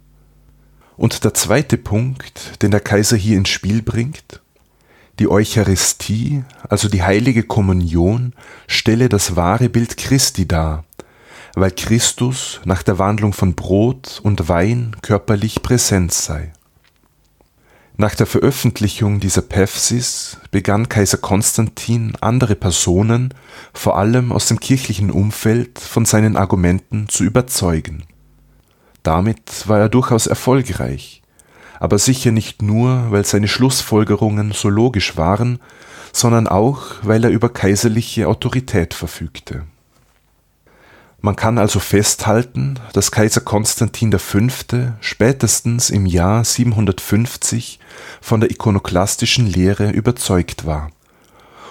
Und 0.97 1.25
der 1.25 1.35
zweite 1.35 1.77
Punkt, 1.77 2.63
den 2.63 2.71
der 2.71 2.81
Kaiser 2.81 3.17
hier 3.17 3.37
ins 3.37 3.49
Spiel 3.49 3.83
bringt, 3.83 4.41
die 5.19 5.29
Eucharistie, 5.29 6.45
also 6.69 6.89
die 6.89 7.03
heilige 7.03 7.43
Kommunion, 7.43 8.33
stelle 8.67 9.09
das 9.09 9.37
wahre 9.37 9.69
Bild 9.69 9.97
Christi 9.97 10.47
dar, 10.47 10.85
weil 11.55 11.71
Christus 11.71 12.61
nach 12.65 12.83
der 12.83 12.99
Wandlung 12.99 13.33
von 13.33 13.55
Brot 13.55 14.21
und 14.23 14.49
Wein 14.49 14.97
körperlich 15.03 15.63
präsent 15.63 16.13
sei. 16.13 16.53
Nach 17.97 18.17
der 18.17 18.27
Veröffentlichung 18.27 19.21
dieser 19.21 19.43
Pepsis 19.43 20.39
begann 20.51 20.89
Kaiser 20.89 21.19
Konstantin 21.19 22.17
andere 22.21 22.57
Personen, 22.57 23.33
vor 23.73 23.97
allem 23.97 24.33
aus 24.33 24.47
dem 24.47 24.59
kirchlichen 24.59 25.13
Umfeld, 25.13 25.79
von 25.79 26.05
seinen 26.05 26.37
Argumenten 26.37 27.09
zu 27.09 27.23
überzeugen 27.23 28.03
damit 29.05 29.69
war 29.69 29.79
er 29.79 29.89
durchaus 29.89 30.27
erfolgreich, 30.27 31.23
aber 31.79 31.99
sicher 31.99 32.33
nicht 32.33 32.63
nur, 32.63 33.11
weil 33.11 33.25
seine 33.25 33.49
Schlussfolgerungen 33.49 34.53
so 34.53 34.69
logisch 34.69 35.17
waren, 35.17 35.61
sondern 36.13 36.49
auch, 36.49 36.83
weil 37.03 37.23
er 37.23 37.31
über 37.31 37.51
kaiserliche 37.51 38.29
Autorität 38.29 38.95
verfügte. 38.95 39.65
Man 41.21 41.37
kann 41.37 41.59
also 41.59 41.81
festhalten, 41.81 42.79
dass 42.93 43.11
Kaiser 43.11 43.41
Konstantin 43.41 44.19
V. 44.19 44.39
spätestens 45.01 45.91
im 45.91 46.07
Jahr 46.07 46.45
750 46.45 47.81
von 48.21 48.41
der 48.41 48.51
ikonoklastischen 48.51 49.47
Lehre 49.47 49.91
überzeugt 49.91 50.67
war. 50.67 50.91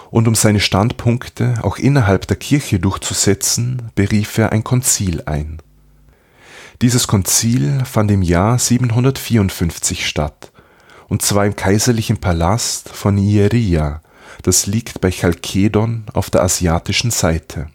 Und 0.10 0.28
um 0.28 0.36
seine 0.36 0.60
Standpunkte 0.60 1.56
auch 1.64 1.78
innerhalb 1.78 2.28
der 2.28 2.38
Kirche 2.38 2.80
durchzusetzen, 2.80 3.92
berief 3.96 4.38
er 4.38 4.52
ein 4.52 4.64
Konzil 4.64 5.24
ein 5.26 5.60
dieses 6.82 7.08
Konzil 7.08 7.84
fand 7.86 8.12
im 8.12 8.22
Jahr 8.22 8.58
754 8.60 10.08
statt, 10.08 10.52
und 11.08 11.22
zwar 11.22 11.46
im 11.46 11.56
kaiserlichen 11.56 12.18
Palast 12.18 12.90
von 12.90 13.18
Ieria, 13.18 14.02
das 14.42 14.66
liegt 14.66 15.00
bei 15.00 15.12
Chalkedon 15.12 16.06
auf 16.14 16.30
der 16.30 16.44
asiatischen 16.44 17.12
Seite. 17.12 17.68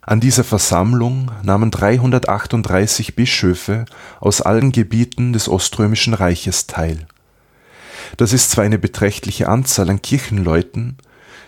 An 0.00 0.18
dieser 0.18 0.44
Versammlung 0.44 1.30
nahmen 1.42 1.70
338 1.70 3.14
Bischöfe 3.14 3.84
aus 4.18 4.40
allen 4.40 4.72
Gebieten 4.72 5.32
des 5.32 5.48
Oströmischen 5.48 6.14
Reiches 6.14 6.66
teil. 6.66 7.06
Das 8.16 8.32
ist 8.32 8.50
zwar 8.50 8.64
eine 8.64 8.78
beträchtliche 8.78 9.48
Anzahl 9.48 9.90
an 9.90 10.02
Kirchenleuten, 10.02 10.96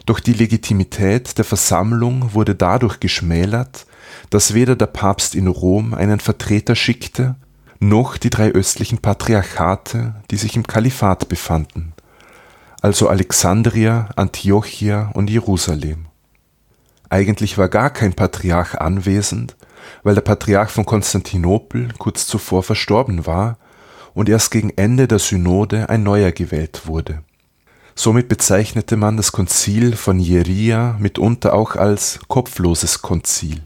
doch 0.06 0.20
die 0.20 0.34
Legitimität 0.34 1.38
der 1.38 1.44
Versammlung 1.44 2.34
wurde 2.34 2.54
dadurch 2.54 3.00
geschmälert, 3.00 3.86
dass 4.30 4.54
weder 4.54 4.76
der 4.76 4.86
Papst 4.86 5.34
in 5.34 5.46
Rom 5.46 5.94
einen 5.94 6.20
Vertreter 6.20 6.74
schickte, 6.74 7.36
noch 7.80 8.16
die 8.16 8.30
drei 8.30 8.50
östlichen 8.50 8.98
Patriarchate, 8.98 10.14
die 10.30 10.36
sich 10.36 10.56
im 10.56 10.66
Kalifat 10.66 11.28
befanden, 11.28 11.92
also 12.80 13.08
Alexandria, 13.08 14.08
Antiochia 14.16 15.10
und 15.14 15.28
Jerusalem. 15.30 16.06
Eigentlich 17.10 17.58
war 17.58 17.68
gar 17.68 17.90
kein 17.90 18.14
Patriarch 18.14 18.80
anwesend, 18.80 19.56
weil 20.02 20.14
der 20.14 20.22
Patriarch 20.22 20.70
von 20.70 20.86
Konstantinopel 20.86 21.88
kurz 21.98 22.26
zuvor 22.26 22.62
verstorben 22.62 23.26
war 23.26 23.58
und 24.14 24.28
erst 24.28 24.50
gegen 24.50 24.70
Ende 24.70 25.08
der 25.08 25.18
Synode 25.18 25.88
ein 25.88 26.02
neuer 26.02 26.32
gewählt 26.32 26.86
wurde. 26.86 27.22
Somit 27.94 28.28
bezeichnete 28.28 28.96
man 28.96 29.16
das 29.16 29.32
Konzil 29.32 29.96
von 29.96 30.18
Jeria 30.18 30.96
mitunter 30.98 31.52
auch 31.52 31.76
als 31.76 32.20
kopfloses 32.28 33.02
Konzil. 33.02 33.60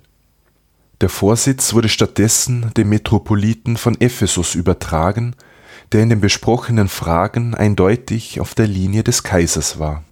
Der 1.02 1.10
Vorsitz 1.10 1.74
wurde 1.74 1.90
stattdessen 1.90 2.70
dem 2.76 2.88
Metropoliten 2.88 3.76
von 3.76 4.00
Ephesus 4.00 4.54
übertragen, 4.54 5.34
der 5.92 6.02
in 6.02 6.08
den 6.08 6.20
besprochenen 6.20 6.88
Fragen 6.88 7.54
eindeutig 7.54 8.40
auf 8.40 8.54
der 8.54 8.66
Linie 8.66 9.04
des 9.04 9.22
Kaisers 9.22 9.78
war. 9.78 10.04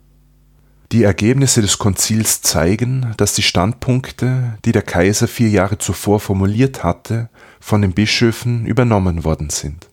Die 0.92 1.02
Ergebnisse 1.02 1.62
des 1.62 1.78
Konzils 1.78 2.42
zeigen, 2.42 3.14
dass 3.16 3.32
die 3.32 3.42
Standpunkte, 3.42 4.58
die 4.66 4.72
der 4.72 4.82
Kaiser 4.82 5.26
vier 5.26 5.48
Jahre 5.48 5.78
zuvor 5.78 6.20
formuliert 6.20 6.84
hatte, 6.84 7.30
von 7.60 7.80
den 7.80 7.94
Bischöfen 7.94 8.66
übernommen 8.66 9.24
worden 9.24 9.48
sind. 9.48 9.88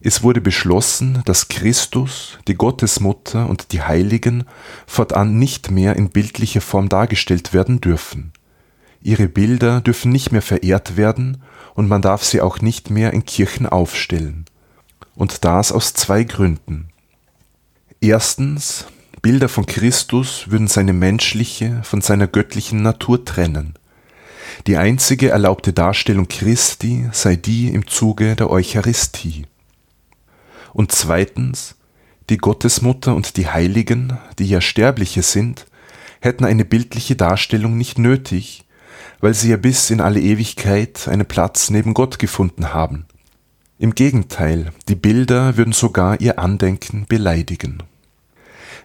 Es 0.00 0.22
wurde 0.22 0.40
beschlossen, 0.40 1.22
dass 1.26 1.48
Christus, 1.48 2.38
die 2.48 2.54
Gottesmutter 2.54 3.48
und 3.48 3.72
die 3.72 3.82
Heiligen 3.82 4.44
fortan 4.86 5.38
nicht 5.38 5.70
mehr 5.70 5.94
in 5.96 6.08
bildlicher 6.08 6.62
Form 6.62 6.88
dargestellt 6.88 7.52
werden 7.52 7.82
dürfen. 7.82 8.32
Ihre 9.02 9.28
Bilder 9.28 9.80
dürfen 9.80 10.12
nicht 10.12 10.32
mehr 10.32 10.42
verehrt 10.42 10.96
werden 10.96 11.42
und 11.74 11.88
man 11.88 12.02
darf 12.02 12.22
sie 12.22 12.40
auch 12.40 12.60
nicht 12.60 12.90
mehr 12.90 13.12
in 13.12 13.24
Kirchen 13.24 13.66
aufstellen. 13.66 14.44
Und 15.14 15.44
das 15.44 15.72
aus 15.72 15.94
zwei 15.94 16.24
Gründen. 16.24 16.88
Erstens, 18.00 18.86
Bilder 19.22 19.48
von 19.48 19.66
Christus 19.66 20.50
würden 20.50 20.68
seine 20.68 20.92
menschliche 20.92 21.80
von 21.82 22.00
seiner 22.00 22.26
göttlichen 22.26 22.82
Natur 22.82 23.24
trennen. 23.24 23.74
Die 24.66 24.76
einzige 24.76 25.30
erlaubte 25.30 25.72
Darstellung 25.72 26.28
Christi 26.28 27.08
sei 27.12 27.36
die 27.36 27.68
im 27.68 27.86
Zuge 27.86 28.36
der 28.36 28.50
Eucharistie. 28.50 29.46
Und 30.72 30.92
zweitens, 30.92 31.76
die 32.28 32.38
Gottesmutter 32.38 33.14
und 33.14 33.36
die 33.36 33.48
Heiligen, 33.48 34.18
die 34.38 34.46
ja 34.46 34.60
Sterbliche 34.60 35.22
sind, 35.22 35.66
hätten 36.20 36.44
eine 36.44 36.64
bildliche 36.64 37.16
Darstellung 37.16 37.76
nicht 37.76 37.98
nötig, 37.98 38.64
weil 39.20 39.34
sie 39.34 39.50
ja 39.50 39.56
bis 39.56 39.90
in 39.90 40.00
alle 40.00 40.20
Ewigkeit 40.20 41.08
einen 41.08 41.26
Platz 41.26 41.70
neben 41.70 41.94
Gott 41.94 42.18
gefunden 42.18 42.72
haben. 42.72 43.06
Im 43.78 43.94
Gegenteil, 43.94 44.72
die 44.88 44.94
Bilder 44.94 45.56
würden 45.56 45.72
sogar 45.72 46.20
ihr 46.20 46.38
Andenken 46.38 47.06
beleidigen. 47.08 47.82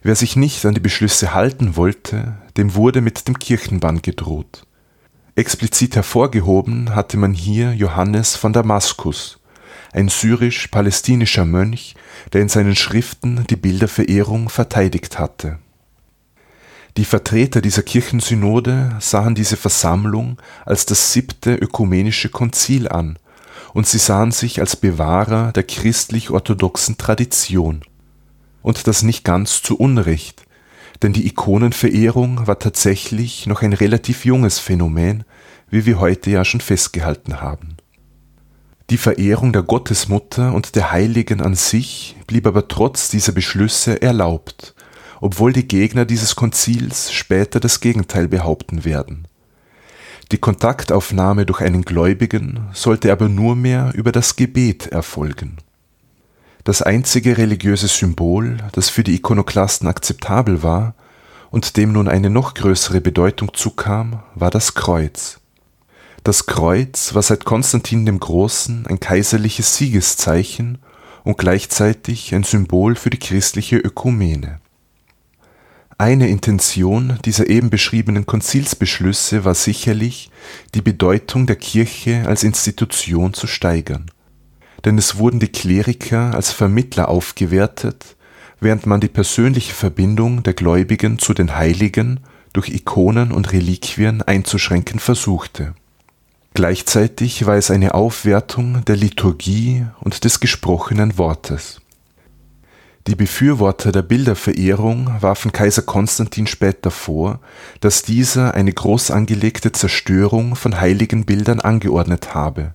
Wer 0.01 0.15
sich 0.15 0.35
nicht 0.35 0.65
an 0.65 0.73
die 0.73 0.79
Beschlüsse 0.79 1.33
halten 1.33 1.75
wollte, 1.75 2.37
dem 2.57 2.75
wurde 2.75 3.01
mit 3.01 3.27
dem 3.27 3.39
Kirchenbann 3.39 4.01
gedroht. 4.01 4.65
Explizit 5.35 5.95
hervorgehoben 5.95 6.95
hatte 6.95 7.17
man 7.17 7.33
hier 7.33 7.73
Johannes 7.73 8.37
von 8.37 8.53
Damaskus, 8.53 9.39
ein 9.91 10.07
syrisch-palästinischer 10.07 11.45
Mönch, 11.45 11.95
der 12.31 12.41
in 12.41 12.49
seinen 12.49 12.75
Schriften 12.75 13.45
die 13.49 13.55
Bilderverehrung 13.55 14.47
verteidigt 14.47 15.19
hatte. 15.19 15.59
Die 16.97 17.05
Vertreter 17.05 17.61
dieser 17.61 17.83
Kirchensynode 17.83 18.95
sahen 18.99 19.35
diese 19.35 19.57
Versammlung 19.57 20.37
als 20.65 20.85
das 20.85 21.11
siebte 21.11 21.53
ökumenische 21.53 22.29
Konzil 22.29 22.87
an, 22.87 23.19
und 23.73 23.85
sie 23.85 23.97
sahen 23.97 24.31
sich 24.31 24.61
als 24.61 24.77
Bewahrer 24.77 25.51
der 25.51 25.63
christlich-orthodoxen 25.63 26.97
Tradition. 26.97 27.81
Und 28.61 28.87
das 28.87 29.03
nicht 29.03 29.25
ganz 29.25 29.61
zu 29.61 29.77
Unrecht, 29.77 30.45
denn 31.01 31.11
die 31.11 31.27
Ikonenverehrung 31.27 32.47
war 32.47 32.59
tatsächlich 32.59 33.45
noch 33.45 33.61
ein 33.61 33.73
relativ 33.73 34.23
junges 34.23 34.59
Phänomen, 34.59 35.25
wie 35.69 35.85
wir 35.85 35.99
heute 35.99 36.31
ja 36.31 36.45
schon 36.45 36.61
festgehalten 36.61 37.41
haben 37.41 37.75
die 38.91 38.97
Verehrung 38.97 39.51
der 39.51 39.63
Gottesmutter 39.63 40.53
und 40.53 40.75
der 40.75 40.91
Heiligen 40.91 41.41
an 41.41 41.55
sich 41.55 42.15
blieb 42.27 42.45
aber 42.45 42.67
trotz 42.67 43.09
dieser 43.09 43.31
Beschlüsse 43.31 44.01
erlaubt, 44.01 44.74
obwohl 45.21 45.53
die 45.53 45.67
Gegner 45.67 46.05
dieses 46.05 46.35
Konzils 46.35 47.11
später 47.11 47.59
das 47.59 47.79
Gegenteil 47.79 48.27
behaupten 48.27 48.85
werden. 48.85 49.27
Die 50.31 50.37
Kontaktaufnahme 50.37 51.45
durch 51.45 51.61
einen 51.61 51.83
Gläubigen 51.83 52.67
sollte 52.73 53.11
aber 53.11 53.29
nur 53.29 53.55
mehr 53.55 53.91
über 53.93 54.11
das 54.11 54.35
Gebet 54.35 54.87
erfolgen. 54.87 55.57
Das 56.63 56.81
einzige 56.81 57.37
religiöse 57.37 57.87
Symbol, 57.87 58.57
das 58.71 58.89
für 58.89 59.03
die 59.03 59.15
Ikonoklasten 59.15 59.87
akzeptabel 59.87 60.63
war 60.63 60.95
und 61.51 61.77
dem 61.77 61.91
nun 61.91 62.07
eine 62.07 62.29
noch 62.29 62.55
größere 62.55 63.01
Bedeutung 63.01 63.53
zukam, 63.53 64.23
war 64.33 64.49
das 64.49 64.73
Kreuz 64.73 65.39
das 66.25 66.47
Kreuz 66.47 67.13
war 67.13 67.21
seit 67.21 67.45
Konstantin 67.45 68.03
dem 68.07 68.19
Großen 68.19 68.87
ein 68.87 68.99
kaiserliches 68.99 69.75
Siegeszeichen 69.75 70.79
und 71.23 71.37
gleichzeitig 71.37 72.33
ein 72.33 72.41
Symbol 72.41 72.95
für 72.95 73.11
die 73.11 73.19
christliche 73.19 73.77
Ökumene. 73.77 74.59
Eine 75.97 76.27
Intention 76.27 77.17
dieser 77.23 77.49
eben 77.49 77.69
beschriebenen 77.69 78.25
Konzilsbeschlüsse 78.25 79.45
war 79.45 79.55
sicherlich, 79.55 80.29
die 80.73 80.81
Bedeutung 80.81 81.47
der 81.47 81.55
Kirche 81.55 82.25
als 82.27 82.43
Institution 82.43 83.33
zu 83.33 83.47
steigern. 83.47 84.11
Denn 84.83 84.97
es 84.97 85.17
wurden 85.17 85.39
die 85.39 85.47
Kleriker 85.47 86.33
als 86.35 86.51
Vermittler 86.51 87.07
aufgewertet, 87.07 88.17
während 88.59 88.85
man 88.85 88.99
die 88.99 89.07
persönliche 89.07 89.73
Verbindung 89.73 90.43
der 90.43 90.53
Gläubigen 90.53 91.17
zu 91.17 91.33
den 91.33 91.55
Heiligen 91.55 92.19
durch 92.51 92.69
Ikonen 92.69 93.31
und 93.31 93.53
Reliquien 93.53 94.21
einzuschränken 94.21 94.99
versuchte 94.99 95.75
Gleichzeitig 96.55 97.45
war 97.45 97.57
es 97.57 97.69
eine 97.69 97.95
Aufwertung 97.95 98.85
der 98.85 98.95
Liturgie 98.95 99.85
und 99.99 100.23
des 100.23 100.39
gesprochenen 100.39 101.17
Wortes. 101.17 101.81
Die 103.07 103.15
Befürworter 103.15 103.91
der 103.91 104.01
Bilderverehrung 104.01 105.21
warfen 105.21 105.51
Kaiser 105.51 105.83
Konstantin 105.83 106.47
später 106.47 106.89
vor, 106.89 107.39
dass 107.79 108.01
dieser 108.01 108.55
eine 108.55 108.73
groß 108.73 109.11
angelegte 109.11 109.71
Zerstörung 109.71 110.55
von 110.55 110.79
heiligen 110.79 111.25
Bildern 111.25 111.59
angeordnet 111.59 112.33
habe. 112.33 112.73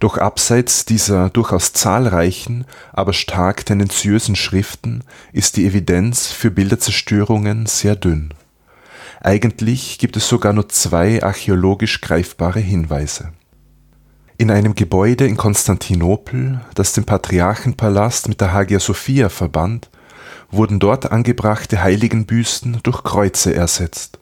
Doch 0.00 0.18
abseits 0.18 0.84
dieser 0.84 1.30
durchaus 1.30 1.72
zahlreichen, 1.72 2.66
aber 2.92 3.12
stark 3.14 3.64
tendenziösen 3.64 4.36
Schriften 4.36 5.02
ist 5.32 5.56
die 5.56 5.66
Evidenz 5.66 6.28
für 6.28 6.50
Bilderzerstörungen 6.50 7.66
sehr 7.66 7.96
dünn 7.96 8.34
eigentlich 9.24 9.98
gibt 9.98 10.16
es 10.16 10.28
sogar 10.28 10.52
nur 10.52 10.68
zwei 10.68 11.22
archäologisch 11.22 12.00
greifbare 12.00 12.58
Hinweise. 12.58 13.32
In 14.38 14.50
einem 14.50 14.74
Gebäude 14.74 15.26
in 15.26 15.36
Konstantinopel, 15.36 16.60
das 16.74 16.94
den 16.94 17.04
Patriarchenpalast 17.04 18.28
mit 18.28 18.40
der 18.40 18.52
Hagia 18.52 18.80
Sophia 18.80 19.28
verband, 19.28 19.90
wurden 20.50 20.78
dort 20.78 21.12
angebrachte 21.12 21.82
Heiligenbüsten 21.82 22.78
durch 22.82 23.04
Kreuze 23.04 23.54
ersetzt. 23.54 24.18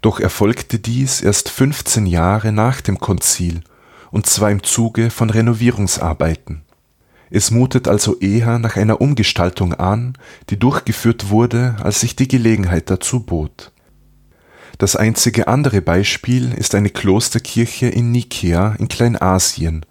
Doch 0.00 0.20
erfolgte 0.20 0.78
dies 0.78 1.20
erst 1.20 1.48
15 1.48 2.06
Jahre 2.06 2.52
nach 2.52 2.80
dem 2.80 2.98
Konzil 2.98 3.62
und 4.10 4.26
zwar 4.26 4.50
im 4.50 4.62
Zuge 4.62 5.10
von 5.10 5.30
Renovierungsarbeiten. 5.30 6.62
Es 7.30 7.50
mutet 7.50 7.88
also 7.88 8.18
eher 8.18 8.58
nach 8.58 8.76
einer 8.76 9.00
Umgestaltung 9.00 9.74
an, 9.74 10.16
die 10.48 10.58
durchgeführt 10.58 11.28
wurde, 11.28 11.76
als 11.82 12.00
sich 12.00 12.16
die 12.16 12.28
Gelegenheit 12.28 12.90
dazu 12.90 13.20
bot 13.20 13.72
das 14.78 14.94
einzige 14.94 15.48
andere 15.48 15.82
Beispiel 15.82 16.52
ist 16.52 16.74
eine 16.76 16.90
Klosterkirche 16.90 17.88
in 17.88 18.12
Nikäa 18.12 18.76
in 18.78 18.86
Kleinasien. 18.86 19.84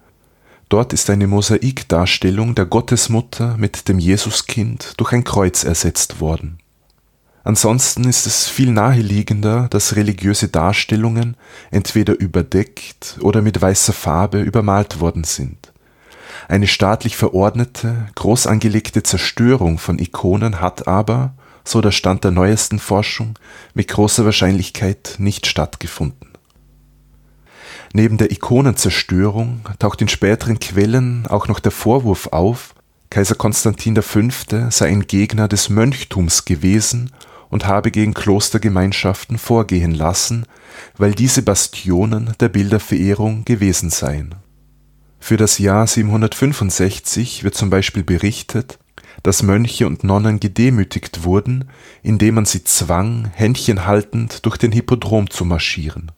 Dort 0.70 0.94
ist 0.94 1.10
eine 1.10 1.26
Mosaikdarstellung 1.26 2.54
der 2.54 2.64
Gottesmutter 2.64 3.56
mit 3.58 3.88
dem 3.88 3.98
Jesuskind 3.98 4.94
durch 4.96 5.12
ein 5.12 5.24
Kreuz 5.24 5.64
ersetzt 5.64 6.20
worden. 6.20 6.58
Ansonsten 7.44 8.04
ist 8.04 8.26
es 8.26 8.48
viel 8.48 8.72
naheliegender, 8.72 9.68
dass 9.70 9.96
religiöse 9.96 10.48
Darstellungen 10.48 11.36
entweder 11.70 12.18
überdeckt 12.18 13.18
oder 13.20 13.40
mit 13.40 13.60
weißer 13.60 13.92
Farbe 13.92 14.40
übermalt 14.40 15.00
worden 15.00 15.24
sind. 15.24 15.72
Eine 16.48 16.66
staatlich 16.66 17.16
verordnete, 17.16 18.08
groß 18.14 18.46
angelegte 18.46 19.02
Zerstörung 19.02 19.78
von 19.78 19.98
Ikonen 19.98 20.60
hat 20.60 20.88
aber 20.88 21.34
so 21.68 21.80
der 21.80 21.92
Stand 21.92 22.24
der 22.24 22.30
neuesten 22.30 22.78
Forschung, 22.78 23.38
mit 23.74 23.88
großer 23.88 24.24
Wahrscheinlichkeit 24.24 25.16
nicht 25.18 25.46
stattgefunden. 25.46 26.28
Neben 27.92 28.18
der 28.18 28.30
Ikonenzerstörung 28.30 29.60
taucht 29.78 30.00
in 30.02 30.08
späteren 30.08 30.58
Quellen 30.60 31.26
auch 31.26 31.48
noch 31.48 31.60
der 31.60 31.72
Vorwurf 31.72 32.28
auf, 32.28 32.74
Kaiser 33.10 33.34
Konstantin 33.34 34.00
V. 34.02 34.20
sei 34.70 34.88
ein 34.88 35.06
Gegner 35.06 35.48
des 35.48 35.70
Mönchtums 35.70 36.44
gewesen 36.44 37.10
und 37.48 37.66
habe 37.66 37.90
gegen 37.90 38.12
Klostergemeinschaften 38.12 39.38
vorgehen 39.38 39.92
lassen, 39.94 40.44
weil 40.98 41.12
diese 41.12 41.42
Bastionen 41.42 42.34
der 42.40 42.50
Bilderverehrung 42.50 43.46
gewesen 43.46 43.88
seien. 43.88 44.34
Für 45.20 45.38
das 45.38 45.58
Jahr 45.58 45.86
765 45.86 47.44
wird 47.44 47.54
zum 47.54 47.70
Beispiel 47.70 48.04
berichtet, 48.04 48.78
dass 49.22 49.42
Mönche 49.42 49.86
und 49.86 50.04
Nonnen 50.04 50.40
gedemütigt 50.40 51.24
wurden, 51.24 51.68
indem 52.02 52.36
man 52.36 52.44
sie 52.44 52.64
zwang, 52.64 53.30
Händchen 53.34 53.86
haltend 53.86 54.44
durch 54.46 54.56
den 54.56 54.72
Hippodrom 54.72 55.30
zu 55.30 55.44
marschieren. 55.44 56.12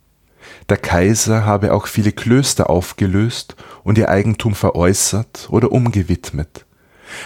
Der 0.68 0.76
Kaiser 0.76 1.44
habe 1.44 1.72
auch 1.72 1.86
viele 1.86 2.12
Klöster 2.12 2.70
aufgelöst 2.70 3.56
und 3.82 3.98
ihr 3.98 4.08
Eigentum 4.08 4.54
veräußert 4.54 5.48
oder 5.50 5.72
umgewidmet. 5.72 6.66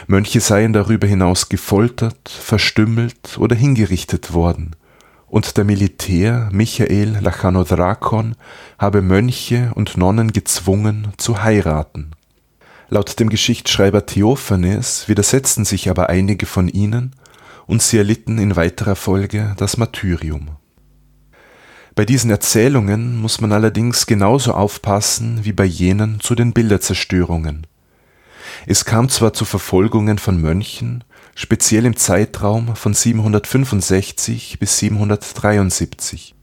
Mönche 0.07 0.41
seien 0.41 0.73
darüber 0.73 1.07
hinaus 1.07 1.49
gefoltert, 1.49 2.29
verstümmelt 2.29 3.37
oder 3.39 3.55
hingerichtet 3.55 4.33
worden, 4.33 4.77
und 5.27 5.57
der 5.57 5.65
Militär 5.65 6.49
Michael 6.53 7.19
Lachanodrakon 7.21 8.37
habe 8.79 9.03
Mönche 9.03 9.73
und 9.75 9.97
Nonnen 9.97 10.33
gezwungen 10.33 11.09
zu 11.17 11.43
heiraten. 11.43 12.13
Laut 12.95 13.19
dem 13.19 13.29
Geschichtsschreiber 13.29 14.07
Theophanes 14.07 15.09
widersetzten 15.09 15.65
sich 15.65 15.91
aber 15.91 16.11
einige 16.11 16.47
von 16.47 16.69
ihnen, 16.69 17.17
und 17.67 17.83
sie 17.83 17.99
erlitten 17.99 18.39
in 18.39 18.55
weiterer 18.55 18.95
Folge 18.95 19.53
das 19.57 19.79
Martyrium. 19.79 20.51
Bei 21.97 22.05
diesen 22.05 22.31
Erzählungen 22.31 23.21
muss 23.21 23.41
man 23.41 23.51
allerdings 23.51 24.07
genauso 24.07 24.53
aufpassen 24.53 25.41
wie 25.43 25.53
bei 25.53 25.65
jenen 25.65 26.21
zu 26.21 26.37
den 26.37 26.53
Bilderzerstörungen. 26.53 27.67
Es 28.65 28.85
kam 28.85 29.09
zwar 29.09 29.33
zu 29.33 29.45
Verfolgungen 29.45 30.19
von 30.19 30.41
Mönchen, 30.41 31.03
speziell 31.35 31.87
im 31.87 31.97
Zeitraum 31.97 32.77
von 32.77 32.95
765 32.95 34.61
bis 34.61 34.79
773. 34.79 36.37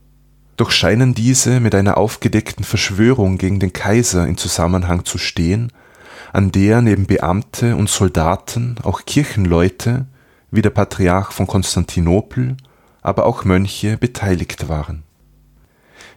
Doch 0.57 0.71
scheinen 0.71 1.13
diese 1.13 1.61
mit 1.61 1.73
einer 1.75 1.95
aufgedeckten 1.95 2.65
Verschwörung 2.65 3.37
gegen 3.37 3.61
den 3.61 3.71
Kaiser 3.71 4.27
in 4.27 4.35
Zusammenhang 4.35 5.05
zu 5.05 5.17
stehen, 5.17 5.71
an 6.31 6.51
der 6.51 6.81
neben 6.81 7.05
Beamte 7.05 7.75
und 7.75 7.89
Soldaten 7.89 8.75
auch 8.83 9.05
Kirchenleute 9.05 10.05
wie 10.51 10.61
der 10.61 10.69
Patriarch 10.69 11.31
von 11.31 11.47
Konstantinopel, 11.47 12.57
aber 13.01 13.25
auch 13.25 13.45
Mönche 13.45 13.97
beteiligt 13.97 14.69
waren 14.69 15.03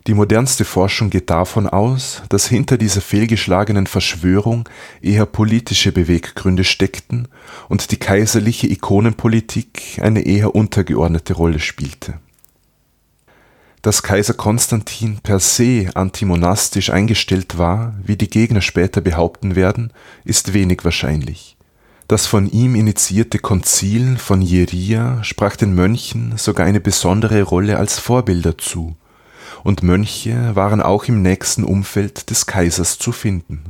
die 0.07 0.15
modernste 0.15 0.67
Forschung 0.67 1.09
geht 1.09 1.31
davon 1.31 1.67
aus, 1.67 2.23
dass 2.29 2.47
hinter 2.47 2.77
dieser 2.77 3.01
fehlgeschlagenen 3.01 3.87
Verschwörung 3.87 4.69
eher 5.01 5.25
politische 5.25 5.93
Beweggründe 5.93 6.65
steckten 6.65 7.29
und 7.71 7.91
die 7.91 7.97
kaiserliche 7.97 8.67
Ikonenpolitik 8.67 9.99
eine 10.03 10.21
eher 10.21 10.55
untergeordnete 10.55 11.33
Rolle 11.33 11.59
spielte. 11.59 12.15
Dass 13.85 14.03
Kaiser 14.03 14.33
Konstantin 14.33 15.19
per 15.23 15.39
se 15.41 15.91
antimonastisch 15.93 16.89
eingestellt 16.89 17.59
war, 17.59 17.95
wie 18.03 18.17
die 18.17 18.31
Gegner 18.31 18.63
später 18.63 19.03
behaupten 19.03 19.57
werden, 19.57 19.93
ist 20.25 20.55
wenig 20.55 20.87
wahrscheinlich. 20.87 21.59
Das 22.09 22.27
von 22.27 22.51
ihm 22.51 22.77
initiierte 22.77 23.39
Konzil 23.39 24.17
von 24.17 24.41
Jeria 24.41 25.23
sprach 25.23 25.57
den 25.57 25.75
Mönchen 25.75 26.33
sogar 26.39 26.65
eine 26.65 26.81
besondere 26.81 27.43
Rolle 27.43 27.77
als 27.77 27.99
Vorbilder 27.99 28.57
zu 28.57 28.97
und 29.65 29.83
Mönche 29.83 30.57
waren 30.57 30.81
auch 30.81 31.05
im 31.05 31.21
nächsten 31.21 31.63
Umfeld 31.63 32.31
des 32.31 32.47
Kaisers 32.47 32.99
zu 32.99 33.13
finden. 33.13 33.65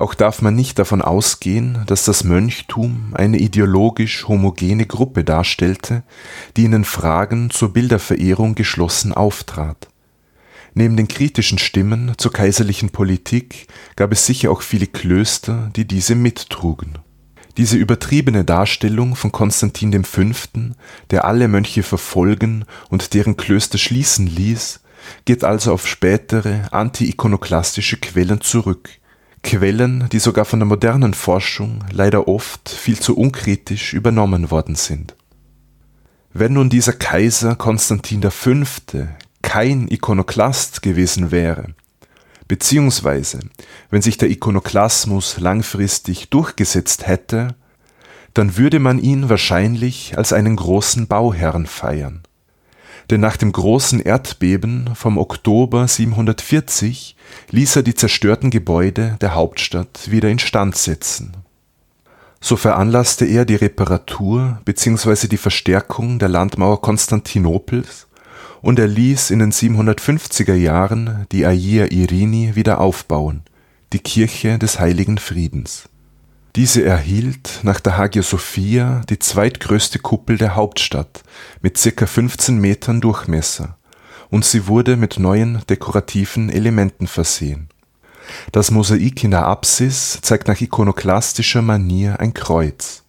Auch 0.00 0.14
darf 0.14 0.40
man 0.40 0.54
nicht 0.54 0.78
davon 0.78 1.02
ausgehen, 1.02 1.82
dass 1.84 2.06
das 2.06 2.24
Mönchtum 2.24 3.12
eine 3.12 3.36
ideologisch 3.36 4.26
homogene 4.26 4.86
Gruppe 4.86 5.24
darstellte, 5.24 6.04
die 6.56 6.64
in 6.64 6.70
den 6.70 6.86
Fragen 6.86 7.50
zur 7.50 7.74
Bilderverehrung 7.74 8.54
geschlossen 8.54 9.12
auftrat. 9.12 9.88
Neben 10.72 10.96
den 10.96 11.06
kritischen 11.06 11.58
Stimmen 11.58 12.14
zur 12.16 12.32
kaiserlichen 12.32 12.88
Politik 12.88 13.66
gab 13.94 14.10
es 14.12 14.24
sicher 14.24 14.50
auch 14.50 14.62
viele 14.62 14.86
Klöster, 14.86 15.70
die 15.76 15.86
diese 15.86 16.14
mittrugen. 16.14 16.98
Diese 17.58 17.76
übertriebene 17.76 18.46
Darstellung 18.46 19.16
von 19.16 19.32
Konstantin 19.32 20.04
V., 20.04 20.22
der 21.10 21.26
alle 21.26 21.46
Mönche 21.46 21.82
verfolgen 21.82 22.64
und 22.88 23.12
deren 23.12 23.36
Klöster 23.36 23.76
schließen 23.76 24.26
ließ, 24.26 24.80
geht 25.26 25.44
also 25.44 25.74
auf 25.74 25.86
spätere 25.86 26.72
anti-ikonoklastische 26.72 27.98
Quellen 27.98 28.40
zurück, 28.40 28.99
Quellen, 29.42 30.08
die 30.12 30.18
sogar 30.18 30.44
von 30.44 30.60
der 30.60 30.66
modernen 30.66 31.14
Forschung 31.14 31.84
leider 31.90 32.28
oft 32.28 32.68
viel 32.68 32.98
zu 32.98 33.16
unkritisch 33.16 33.94
übernommen 33.94 34.50
worden 34.50 34.74
sind. 34.74 35.16
Wenn 36.32 36.52
nun 36.52 36.70
dieser 36.70 36.92
Kaiser 36.92 37.56
Konstantin 37.56 38.22
V. 38.30 38.64
kein 39.42 39.88
Ikonoklast 39.88 40.82
gewesen 40.82 41.30
wäre, 41.30 41.74
beziehungsweise 42.46 43.40
wenn 43.90 44.02
sich 44.02 44.18
der 44.18 44.30
Ikonoklasmus 44.30 45.40
langfristig 45.40 46.30
durchgesetzt 46.30 47.06
hätte, 47.06 47.56
dann 48.34 48.56
würde 48.56 48.78
man 48.78 48.98
ihn 48.98 49.28
wahrscheinlich 49.28 50.16
als 50.16 50.32
einen 50.32 50.54
großen 50.54 51.08
Bauherrn 51.08 51.66
feiern 51.66 52.22
denn 53.10 53.20
nach 53.20 53.36
dem 53.36 53.50
großen 53.50 54.00
Erdbeben 54.00 54.90
vom 54.94 55.18
Oktober 55.18 55.88
740 55.88 57.16
ließ 57.50 57.76
er 57.76 57.82
die 57.82 57.94
zerstörten 57.94 58.50
Gebäude 58.50 59.16
der 59.20 59.34
Hauptstadt 59.34 60.10
wieder 60.10 60.28
instand 60.28 60.76
setzen. 60.76 61.32
So 62.40 62.56
veranlasste 62.56 63.26
er 63.26 63.44
die 63.44 63.56
Reparatur 63.56 64.60
bzw. 64.64 65.26
die 65.26 65.36
Verstärkung 65.36 66.18
der 66.18 66.28
Landmauer 66.28 66.80
Konstantinopels 66.80 68.06
und 68.62 68.78
er 68.78 68.86
ließ 68.86 69.30
in 69.30 69.40
den 69.40 69.52
750er 69.52 70.54
Jahren 70.54 71.26
die 71.32 71.44
Agia 71.44 71.86
Irini 71.86 72.54
wieder 72.54 72.80
aufbauen, 72.80 73.42
die 73.92 73.98
Kirche 73.98 74.58
des 74.58 74.78
Heiligen 74.78 75.18
Friedens 75.18 75.88
diese 76.56 76.84
erhielt 76.84 77.60
nach 77.62 77.78
der 77.78 77.96
Hagia 77.96 78.22
Sophia 78.22 79.02
die 79.08 79.18
zweitgrößte 79.18 80.00
Kuppel 80.00 80.36
der 80.36 80.56
Hauptstadt 80.56 81.22
mit 81.62 81.78
circa 81.78 82.06
15 82.06 82.58
Metern 82.58 83.00
Durchmesser 83.00 83.76
und 84.30 84.44
sie 84.44 84.66
wurde 84.66 84.96
mit 84.96 85.18
neuen 85.18 85.62
dekorativen 85.68 86.50
Elementen 86.50 87.06
versehen. 87.06 87.68
Das 88.52 88.70
Mosaik 88.70 89.22
in 89.22 89.30
der 89.30 89.46
Apsis 89.46 90.18
zeigt 90.22 90.48
nach 90.48 90.60
ikonoklastischer 90.60 91.62
Manier 91.62 92.18
ein 92.20 92.34
Kreuz, 92.34 93.04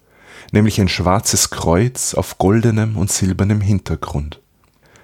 nämlich 0.52 0.80
ein 0.80 0.90
schwarzes 0.90 1.50
Kreuz 1.50 2.14
auf 2.14 2.38
goldenem 2.38 2.96
und 2.96 3.12
silbernem 3.12 3.62
Hintergrund. 3.62 4.40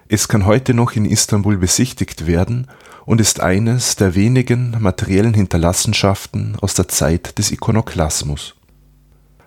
Es 0.10 0.28
kann 0.28 0.46
heute 0.46 0.74
noch 0.74 0.94
in 0.94 1.06
Istanbul 1.06 1.58
besichtigt 1.58 2.28
werden 2.28 2.68
und 3.08 3.22
ist 3.22 3.40
eines 3.40 3.96
der 3.96 4.16
wenigen 4.16 4.76
materiellen 4.80 5.34
Hinterlassenschaften 5.34 6.58
aus 6.60 6.74
der 6.74 6.90
Zeit 6.90 7.40
des 7.40 7.52
Ikonoklasmus. 7.52 8.56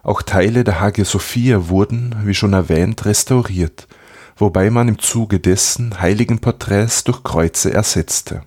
Auch 0.03 0.23
Teile 0.23 0.65
der 0.65 0.81
Hagia 0.81 1.05
Sophia 1.05 1.69
wurden, 1.69 2.17
wie 2.25 2.33
schon 2.33 2.55
erwähnt, 2.55 3.05
restauriert, 3.05 3.87
wobei 4.39 4.71
man 4.71 4.89
im 4.89 4.99
Zuge 4.99 5.41
dessen 5.41 6.01
Heiligenporträts 6.01 7.05
durch 7.05 7.23
Kreuze 7.23 7.71
ersetzte. 7.71 8.45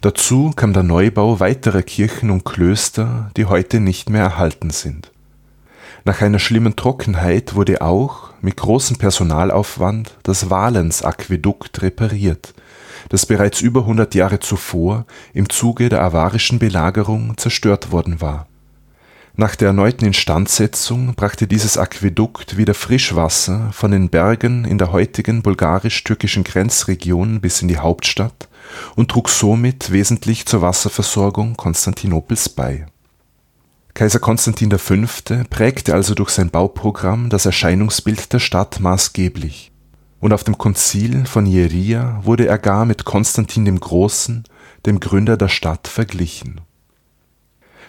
Dazu 0.00 0.52
kam 0.56 0.72
der 0.72 0.82
Neubau 0.82 1.38
weiterer 1.38 1.82
Kirchen 1.82 2.30
und 2.30 2.46
Klöster, 2.46 3.30
die 3.36 3.44
heute 3.44 3.80
nicht 3.80 4.08
mehr 4.08 4.22
erhalten 4.22 4.70
sind. 4.70 5.12
Nach 6.06 6.22
einer 6.22 6.38
schlimmen 6.38 6.74
Trockenheit 6.74 7.54
wurde 7.54 7.82
auch, 7.82 8.30
mit 8.40 8.56
großem 8.56 8.96
Personalaufwand, 8.96 10.16
das 10.22 10.48
Valens-Aquädukt 10.48 11.82
repariert, 11.82 12.54
das 13.08 13.26
bereits 13.26 13.60
über 13.60 13.80
100 13.80 14.14
Jahre 14.14 14.40
zuvor 14.40 15.06
im 15.32 15.48
Zuge 15.48 15.88
der 15.88 16.02
avarischen 16.02 16.58
Belagerung 16.58 17.36
zerstört 17.36 17.90
worden 17.90 18.20
war. 18.20 18.46
Nach 19.36 19.56
der 19.56 19.68
erneuten 19.68 20.04
Instandsetzung 20.04 21.14
brachte 21.14 21.46
dieses 21.46 21.78
Aquädukt 21.78 22.56
wieder 22.56 22.74
Frischwasser 22.74 23.70
von 23.72 23.90
den 23.90 24.10
Bergen 24.10 24.64
in 24.64 24.76
der 24.76 24.92
heutigen 24.92 25.42
bulgarisch-türkischen 25.42 26.44
Grenzregion 26.44 27.40
bis 27.40 27.62
in 27.62 27.68
die 27.68 27.78
Hauptstadt 27.78 28.48
und 28.96 29.10
trug 29.10 29.28
somit 29.28 29.92
wesentlich 29.92 30.46
zur 30.46 30.62
Wasserversorgung 30.62 31.56
Konstantinopels 31.56 32.48
bei. 32.50 32.86
Kaiser 33.94 34.18
Konstantin 34.18 34.70
V. 34.78 34.94
prägte 35.48 35.94
also 35.94 36.14
durch 36.14 36.30
sein 36.30 36.50
Bauprogramm 36.50 37.30
das 37.30 37.46
Erscheinungsbild 37.46 38.32
der 38.32 38.38
Stadt 38.40 38.80
maßgeblich 38.80 39.70
und 40.20 40.32
auf 40.32 40.44
dem 40.44 40.58
Konzil 40.58 41.26
von 41.26 41.46
Jeria 41.46 42.20
wurde 42.22 42.46
er 42.46 42.58
gar 42.58 42.84
mit 42.84 43.04
Konstantin 43.04 43.64
dem 43.64 43.80
Großen, 43.80 44.44
dem 44.86 45.00
Gründer 45.00 45.36
der 45.36 45.48
Stadt, 45.48 45.88
verglichen. 45.88 46.60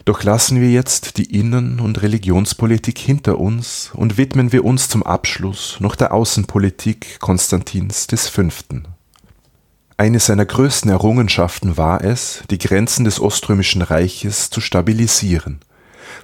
Doch 0.05 0.23
lassen 0.23 0.59
wir 0.59 0.71
jetzt 0.71 1.17
die 1.17 1.37
Innen- 1.37 1.79
und 1.79 2.01
Religionspolitik 2.01 2.97
hinter 2.97 3.37
uns 3.37 3.91
und 3.93 4.17
widmen 4.17 4.51
wir 4.51 4.65
uns 4.65 4.89
zum 4.89 5.03
Abschluss 5.03 5.77
noch 5.79 5.95
der 5.95 6.13
Außenpolitik 6.13 7.19
Konstantins 7.19 8.07
V. 8.07 8.43
Eine 9.97 10.19
seiner 10.19 10.47
größten 10.47 10.89
Errungenschaften 10.89 11.77
war 11.77 12.03
es, 12.03 12.41
die 12.49 12.57
Grenzen 12.57 13.05
des 13.05 13.19
Oströmischen 13.19 13.83
Reiches 13.83 14.49
zu 14.49 14.59
stabilisieren, 14.59 15.59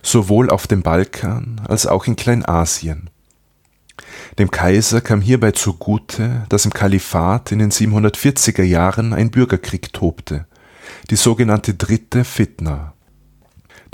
sowohl 0.02 0.50
auf 0.50 0.66
dem 0.66 0.82
Balkan 0.82 1.62
als 1.68 1.86
auch 1.86 2.08
in 2.08 2.16
Kleinasien. 2.16 3.12
Dem 4.40 4.52
Kaiser 4.52 5.02
kam 5.02 5.22
hierbei 5.22 5.52
zugute, 5.52 6.46
dass 6.50 6.66
im 6.66 6.74
Kalifat 6.74 7.52
in 7.52 7.58
den 7.58 7.72
740er 7.72 8.62
Jahren 8.62 9.14
ein 9.14 9.32
Bürgerkrieg 9.32 9.92
tobte, 9.94 10.46
die 11.10 11.16
sogenannte 11.16 11.74
Dritte 11.74 12.24
Fitna. 12.24 12.94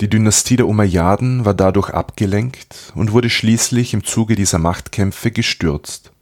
Die 0.02 0.10
Dynastie 0.10 0.56
der 0.56 0.68
Umayyaden 0.68 1.46
war 1.46 1.54
dadurch 1.54 1.90
abgelenkt 1.90 2.92
und 2.94 3.12
wurde 3.12 3.30
schließlich 3.30 3.94
im 3.94 4.04
Zuge 4.04 4.36
dieser 4.36 4.58
Machtkämpfe 4.58 5.30
gestürzt. 5.30 6.12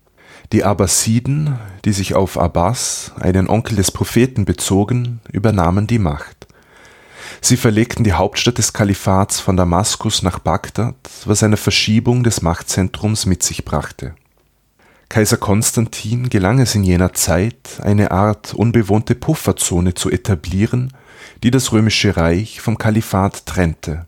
Die 0.53 0.63
Abbasiden, 0.63 1.59
die 1.85 1.93
sich 1.93 2.15
auf 2.15 2.39
Abbas, 2.39 3.13
einen 3.19 3.49
Onkel 3.49 3.75
des 3.75 3.91
Propheten, 3.91 4.45
bezogen, 4.45 5.21
übernahmen 5.33 5.89
die 5.89 5.99
Macht. 5.99 6.47
Sie 7.45 7.57
verlegten 7.57 8.05
die 8.05 8.13
Hauptstadt 8.13 8.59
des 8.59 8.73
Kalifats 8.73 9.41
von 9.41 9.57
Damaskus 9.57 10.23
nach 10.23 10.39
Bagdad, 10.39 10.95
was 11.25 11.43
eine 11.43 11.57
Verschiebung 11.57 12.23
des 12.23 12.41
Machtzentrums 12.41 13.27
mit 13.27 13.43
sich 13.43 13.65
brachte. 13.65 14.15
Kaiser 15.09 15.39
Konstantin 15.39 16.31
gelang 16.31 16.61
es 16.61 16.77
in 16.77 16.85
jener 16.85 17.15
Zeit, 17.15 17.81
eine 17.83 18.13
Art 18.13 18.55
unbewohnte 18.55 19.17
Pufferzone 19.17 19.95
zu 19.95 20.09
etablieren, 20.09 20.93
die 21.43 21.51
das 21.51 21.73
römische 21.73 22.17
Reich 22.17 22.61
vom 22.61 22.79
Kalifat 22.79 23.45
trennte. 23.45 24.07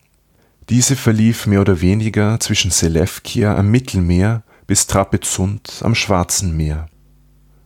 Diese 0.70 0.94
verlief 0.94 1.46
mehr 1.46 1.60
oder 1.60 1.80
weniger 1.80 2.38
zwischen 2.38 2.70
Selewkia 2.70 3.56
am 3.56 3.68
Mittelmeer 3.68 4.44
bis 4.68 4.86
Trapezunt 4.86 5.80
am 5.82 5.96
Schwarzen 5.96 6.56
Meer. 6.56 6.86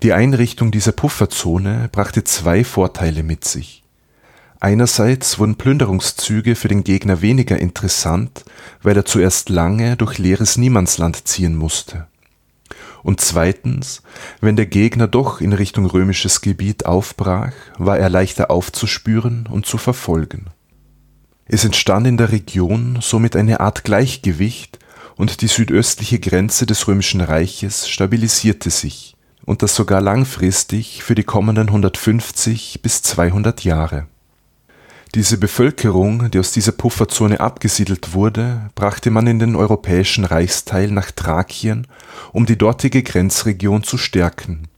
Die 0.02 0.14
Einrichtung 0.14 0.70
dieser 0.70 0.92
Pufferzone 0.92 1.90
brachte 1.92 2.24
zwei 2.24 2.64
Vorteile 2.64 3.22
mit 3.22 3.44
sich. 3.44 3.84
Einerseits 4.60 5.38
wurden 5.38 5.54
Plünderungszüge 5.54 6.56
für 6.56 6.68
den 6.68 6.82
Gegner 6.82 7.22
weniger 7.22 7.58
interessant, 7.58 8.44
weil 8.82 8.96
er 8.96 9.04
zuerst 9.04 9.50
lange 9.50 9.96
durch 9.96 10.18
leeres 10.18 10.56
Niemandsland 10.56 11.28
ziehen 11.28 11.54
musste. 11.54 12.08
Und 13.04 13.20
zweitens, 13.20 14.02
wenn 14.40 14.56
der 14.56 14.66
Gegner 14.66 15.06
doch 15.06 15.40
in 15.40 15.52
Richtung 15.52 15.86
römisches 15.86 16.40
Gebiet 16.40 16.86
aufbrach, 16.86 17.52
war 17.78 17.98
er 17.98 18.08
leichter 18.08 18.50
aufzuspüren 18.50 19.46
und 19.46 19.64
zu 19.64 19.78
verfolgen. 19.78 20.46
Es 21.46 21.64
entstand 21.64 22.06
in 22.08 22.16
der 22.16 22.32
Region 22.32 22.98
somit 23.00 23.36
eine 23.36 23.60
Art 23.60 23.84
Gleichgewicht 23.84 24.80
und 25.16 25.40
die 25.40 25.46
südöstliche 25.46 26.18
Grenze 26.18 26.66
des 26.66 26.86
römischen 26.88 27.20
Reiches 27.20 27.88
stabilisierte 27.88 28.70
sich, 28.70 29.16
und 29.46 29.62
das 29.62 29.74
sogar 29.74 30.00
langfristig 30.00 31.04
für 31.04 31.14
die 31.14 31.24
kommenden 31.24 31.68
150 31.68 32.80
bis 32.82 33.02
200 33.02 33.64
Jahre. 33.64 34.08
Diese 35.14 35.38
Bevölkerung, 35.38 36.30
die 36.30 36.38
aus 36.38 36.52
dieser 36.52 36.72
Pufferzone 36.72 37.40
abgesiedelt 37.40 38.12
wurde, 38.12 38.68
brachte 38.74 39.10
man 39.10 39.26
in 39.26 39.38
den 39.38 39.56
europäischen 39.56 40.26
Reichsteil 40.26 40.90
nach 40.90 41.10
Thrakien, 41.10 41.86
um 42.32 42.44
die 42.44 42.58
dortige 42.58 43.02
Grenzregion 43.02 43.82
zu 43.82 43.96
stärken. 43.96 44.68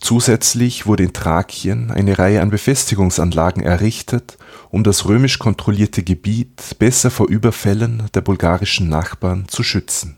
Zusätzlich 0.00 0.86
wurde 0.86 1.02
in 1.02 1.12
Thrakien 1.12 1.90
eine 1.90 2.18
Reihe 2.18 2.40
an 2.40 2.48
Befestigungsanlagen 2.48 3.62
errichtet, 3.62 4.38
um 4.70 4.82
das 4.82 5.04
römisch 5.04 5.38
kontrollierte 5.38 6.02
Gebiet 6.02 6.78
besser 6.78 7.10
vor 7.10 7.28
Überfällen 7.28 8.04
der 8.14 8.22
bulgarischen 8.22 8.88
Nachbarn 8.88 9.46
zu 9.46 9.62
schützen. 9.62 10.16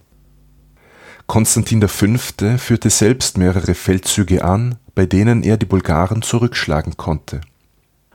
Konstantin 1.26 1.86
V. 1.88 2.58
führte 2.58 2.90
selbst 2.90 3.38
mehrere 3.38 3.74
Feldzüge 3.74 4.44
an, 4.44 4.76
bei 4.94 5.04
denen 5.04 5.42
er 5.42 5.56
die 5.56 5.66
Bulgaren 5.66 6.22
zurückschlagen 6.22 6.96
konnte 6.96 7.40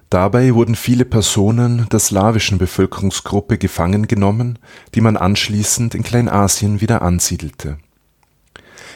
Dabei 0.10 0.56
wurden 0.56 0.76
viele 0.76 1.04
Personen 1.04 1.88
der 1.92 2.00
slawischen 2.00 2.58
Bevölkerungsgruppe 2.58 3.58
gefangen 3.58 4.08
genommen, 4.08 4.58
die 4.96 5.02
man 5.02 5.18
anschließend 5.18 5.96
in 5.96 6.04
Kleinasien 6.04 6.80
wieder 6.80 7.02
ansiedelte. 7.02 7.78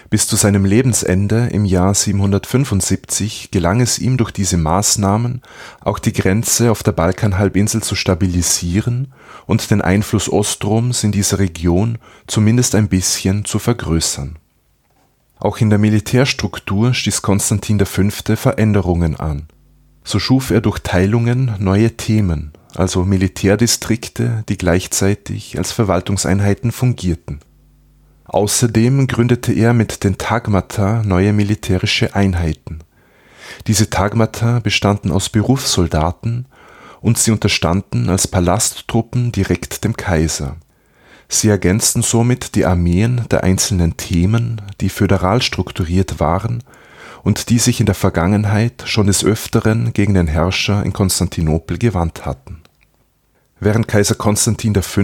Bis 0.09 0.28
zu 0.28 0.36
seinem 0.36 0.66
Lebensende 0.66 1.47
im 1.51 1.66
Jahr 1.66 1.93
775 1.93 3.51
gelang 3.51 3.82
es 3.82 3.99
ihm 3.99 4.18
durch 4.18 4.32
diese 4.32 4.57
Maßnahmen, 4.57 5.41
auch 5.82 5.99
die 5.99 6.14
Grenze 6.14 6.72
auf 6.72 6.84
der 6.84 6.91
Balkanhalbinsel 6.93 7.82
zu 7.82 7.95
stabilisieren 7.95 9.14
und 9.45 9.70
den 9.70 9.82
Einfluss 9.82 10.30
Ostroms 10.30 11.03
in 11.03 11.12
dieser 11.12 11.39
Region 11.39 11.97
zumindest 12.28 12.76
ein 12.76 12.88
bisschen 12.88 13.45
zu 13.45 13.59
vergrößern. 13.59 14.38
Auch 15.39 15.57
in 15.59 15.70
der 15.70 15.80
Militärstruktur 15.80 16.93
stieß 16.93 17.22
Konstantin 17.22 17.80
V. 17.86 18.36
Veränderungen 18.36 19.18
an 19.18 19.47
so 20.04 20.20
schuf 20.20 20.52
er 20.52 20.62
durch 20.62 20.80
Teilungen 20.80 21.56
neue 21.60 21.95
Themen, 21.95 22.54
also 22.76 23.06
Militärdistrikte, 23.06 24.43
die 24.49 24.58
gleichzeitig 24.58 25.58
als 25.58 25.72
Verwaltungseinheiten 25.72 26.72
fungierten. 26.72 27.39
Außerdem 28.26 29.08
gründete 29.08 29.52
er 29.52 29.74
mit 29.74 30.04
den 30.04 30.18
Tagmata 30.18 31.04
neue 31.04 31.34
militärische 31.34 32.16
Einheiten. 32.16 32.80
Diese 33.68 33.89
Tagmata 33.89 34.60
bestanden 34.60 35.12
aus 35.12 35.30
Berufssoldaten 35.30 36.45
und 37.02 37.18
sie 37.18 37.32
unterstanden 37.32 38.10
als 38.10 38.28
Palasttruppen 38.28 39.32
direkt 39.32 39.84
dem 39.84 39.97
Kaiser. 39.97 40.56
Sie 41.28 41.49
ergänzten 41.49 42.04
somit 42.04 42.56
die 42.56 42.66
Armeen 42.66 43.26
der 43.32 43.43
einzelnen 43.43 43.97
Themen, 43.97 44.62
die 44.80 44.89
föderal 44.89 45.41
strukturiert 45.41 46.20
waren 46.20 46.64
und 47.24 47.49
die 47.49 47.59
sich 47.59 47.80
in 47.80 47.86
der 47.86 47.95
Vergangenheit 47.95 48.84
schon 48.86 49.07
des 49.07 49.24
Öfteren 49.24 49.93
gegen 49.93 50.13
den 50.13 50.28
Herrscher 50.28 50.84
in 50.84 50.93
Konstantinopel 50.93 51.78
gewandt 51.78 52.26
hatten. 52.26 52.61
Während 53.59 53.88
Kaiser 53.88 54.15
Konstantin 54.15 54.74
V. 54.74 55.01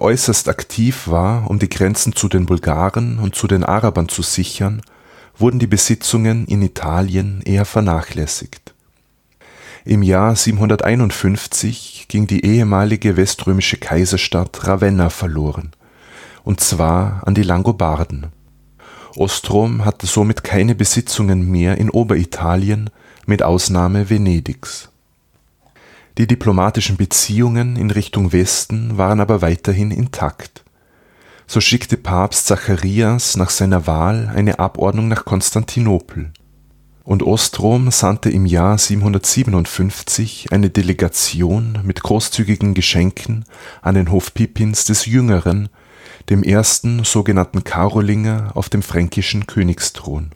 äußerst 0.00 0.48
aktiv 0.48 1.08
war, 1.08 1.50
um 1.50 1.58
die 1.58 1.68
Grenzen 1.68 2.14
zu 2.14 2.28
den 2.28 2.46
Bulgaren 2.46 3.18
und 3.18 3.34
zu 3.34 3.46
den 3.46 3.64
Arabern 3.64 4.08
zu 4.08 4.22
sichern, 4.22 4.80
wurden 5.36 5.58
die 5.58 5.66
Besitzungen 5.66 6.46
in 6.46 6.62
Italien 6.62 7.42
eher 7.44 7.66
vernachlässigt. 7.66 8.74
Im 9.84 10.02
Jahr 10.02 10.34
751 10.34 12.06
ging 12.08 12.26
die 12.26 12.44
ehemalige 12.44 13.16
weströmische 13.16 13.76
Kaiserstadt 13.76 14.66
Ravenna 14.66 15.10
verloren, 15.10 15.72
und 16.44 16.60
zwar 16.60 17.22
an 17.26 17.34
die 17.34 17.42
Langobarden 17.42 18.28
Ostrom 19.16 19.84
hatte 19.84 20.06
somit 20.06 20.44
keine 20.44 20.74
Besitzungen 20.74 21.50
mehr 21.50 21.78
in 21.78 21.90
Oberitalien 21.90 22.90
mit 23.26 23.42
Ausnahme 23.42 24.10
Venedigs. 24.10 24.90
Die 26.18 26.26
diplomatischen 26.26 26.96
Beziehungen 26.96 27.76
in 27.76 27.90
Richtung 27.90 28.32
Westen 28.32 28.98
waren 28.98 29.20
aber 29.20 29.40
weiterhin 29.40 29.90
intakt. 29.90 30.64
So 31.46 31.60
schickte 31.60 31.96
Papst 31.96 32.46
Zacharias 32.46 33.36
nach 33.36 33.50
seiner 33.50 33.86
Wahl 33.86 34.30
eine 34.34 34.58
Abordnung 34.58 35.08
nach 35.08 35.24
Konstantinopel, 35.24 36.32
und 37.08 37.22
Ostrom 37.22 37.90
sandte 37.90 38.28
im 38.28 38.44
Jahr 38.44 38.76
757 38.76 40.48
eine 40.52 40.68
Delegation 40.68 41.78
mit 41.82 42.02
großzügigen 42.02 42.74
Geschenken 42.74 43.46
an 43.80 43.94
den 43.94 44.10
Hof 44.10 44.34
Pippins 44.34 44.84
des 44.84 45.06
Jüngeren 45.06 45.70
dem 46.30 46.42
ersten 46.42 47.04
sogenannten 47.04 47.64
Karolinger 47.64 48.52
auf 48.54 48.68
dem 48.68 48.82
fränkischen 48.82 49.46
Königsthron. 49.46 50.30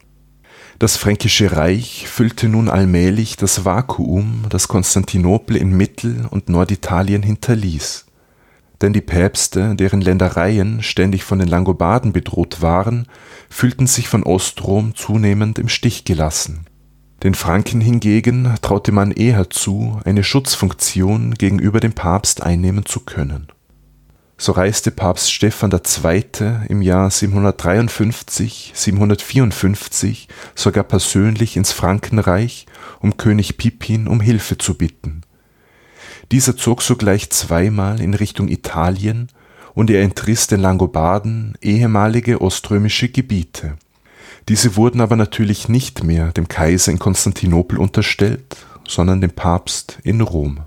Das 0.79 0.97
Fränkische 0.97 1.51
Reich 1.51 2.07
füllte 2.07 2.49
nun 2.49 2.67
allmählich 2.67 3.37
das 3.37 3.63
Vakuum, 3.63 4.45
das 4.49 4.67
Konstantinopel 4.67 5.55
in 5.55 5.71
Mittel 5.71 6.25
und 6.29 6.49
Norditalien 6.49 7.21
hinterließ. 7.21 8.05
Denn 8.81 8.91
die 8.91 9.01
Päpste, 9.01 9.75
deren 9.75 10.01
Ländereien 10.01 10.81
ständig 10.81 11.23
von 11.23 11.39
den 11.39 11.47
Langobarden 11.47 12.11
bedroht 12.11 12.61
waren, 12.61 13.07
fühlten 13.49 13.87
sich 13.87 14.09
von 14.09 14.23
Ostrom 14.23 14.95
zunehmend 14.95 15.59
im 15.59 15.69
Stich 15.69 16.05
gelassen. 16.05 16.65
Den 17.21 17.35
Franken 17.35 17.79
hingegen 17.79 18.55
traute 18.61 18.91
man 18.91 19.11
eher 19.11 19.49
zu, 19.49 20.01
eine 20.03 20.23
Schutzfunktion 20.23 21.35
gegenüber 21.35 21.79
dem 21.79 21.93
Papst 21.93 22.43
einnehmen 22.43 22.85
zu 22.85 22.99
können 22.99 23.52
so 24.43 24.51
reiste 24.51 24.91
Papst 24.91 25.31
Stephan 25.31 25.71
II. 25.71 26.23
im 26.67 26.81
Jahr 26.81 27.09
753 27.09 28.73
/ 28.73 28.75
754 28.75 30.27
sogar 30.53 30.83
persönlich 30.83 31.55
ins 31.55 31.71
Frankenreich, 31.71 32.65
um 32.99 33.15
König 33.15 33.57
Pippin 33.57 34.05
um 34.05 34.19
Hilfe 34.19 34.57
zu 34.57 34.73
bitten. 34.73 35.21
Dieser 36.33 36.57
zog 36.57 36.81
sogleich 36.81 37.29
zweimal 37.29 38.01
in 38.01 38.13
Richtung 38.13 38.49
Italien, 38.49 39.29
und 39.75 39.89
er 39.89 40.03
entriss 40.03 40.45
den 40.47 40.59
Langobarden 40.59 41.57
ehemalige 41.61 42.41
oströmische 42.41 43.09
Gebiete. 43.09 43.77
Diese 44.49 44.75
wurden 44.75 44.99
aber 45.01 45.15
natürlich 45.15 45.69
nicht 45.69 46.03
mehr 46.03 46.31
dem 46.33 46.47
Kaiser 46.47 46.91
in 46.91 46.99
Konstantinopel 46.99 47.79
unterstellt, 47.79 48.57
sondern 48.85 49.21
dem 49.21 49.31
Papst 49.31 49.99
in 50.03 50.21
Rom. 50.21 50.59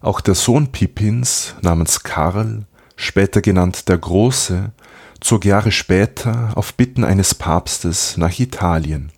Auch 0.00 0.20
der 0.20 0.34
Sohn 0.34 0.72
Pippins 0.72 1.54
namens 1.62 2.02
Karl 2.02 2.66
später 3.02 3.40
genannt 3.40 3.88
der 3.88 3.98
Große, 3.98 4.72
zog 5.20 5.44
Jahre 5.44 5.72
später 5.72 6.52
auf 6.54 6.74
Bitten 6.74 7.04
eines 7.04 7.34
Papstes 7.34 8.16
nach 8.16 8.38
Italien. 8.38 9.10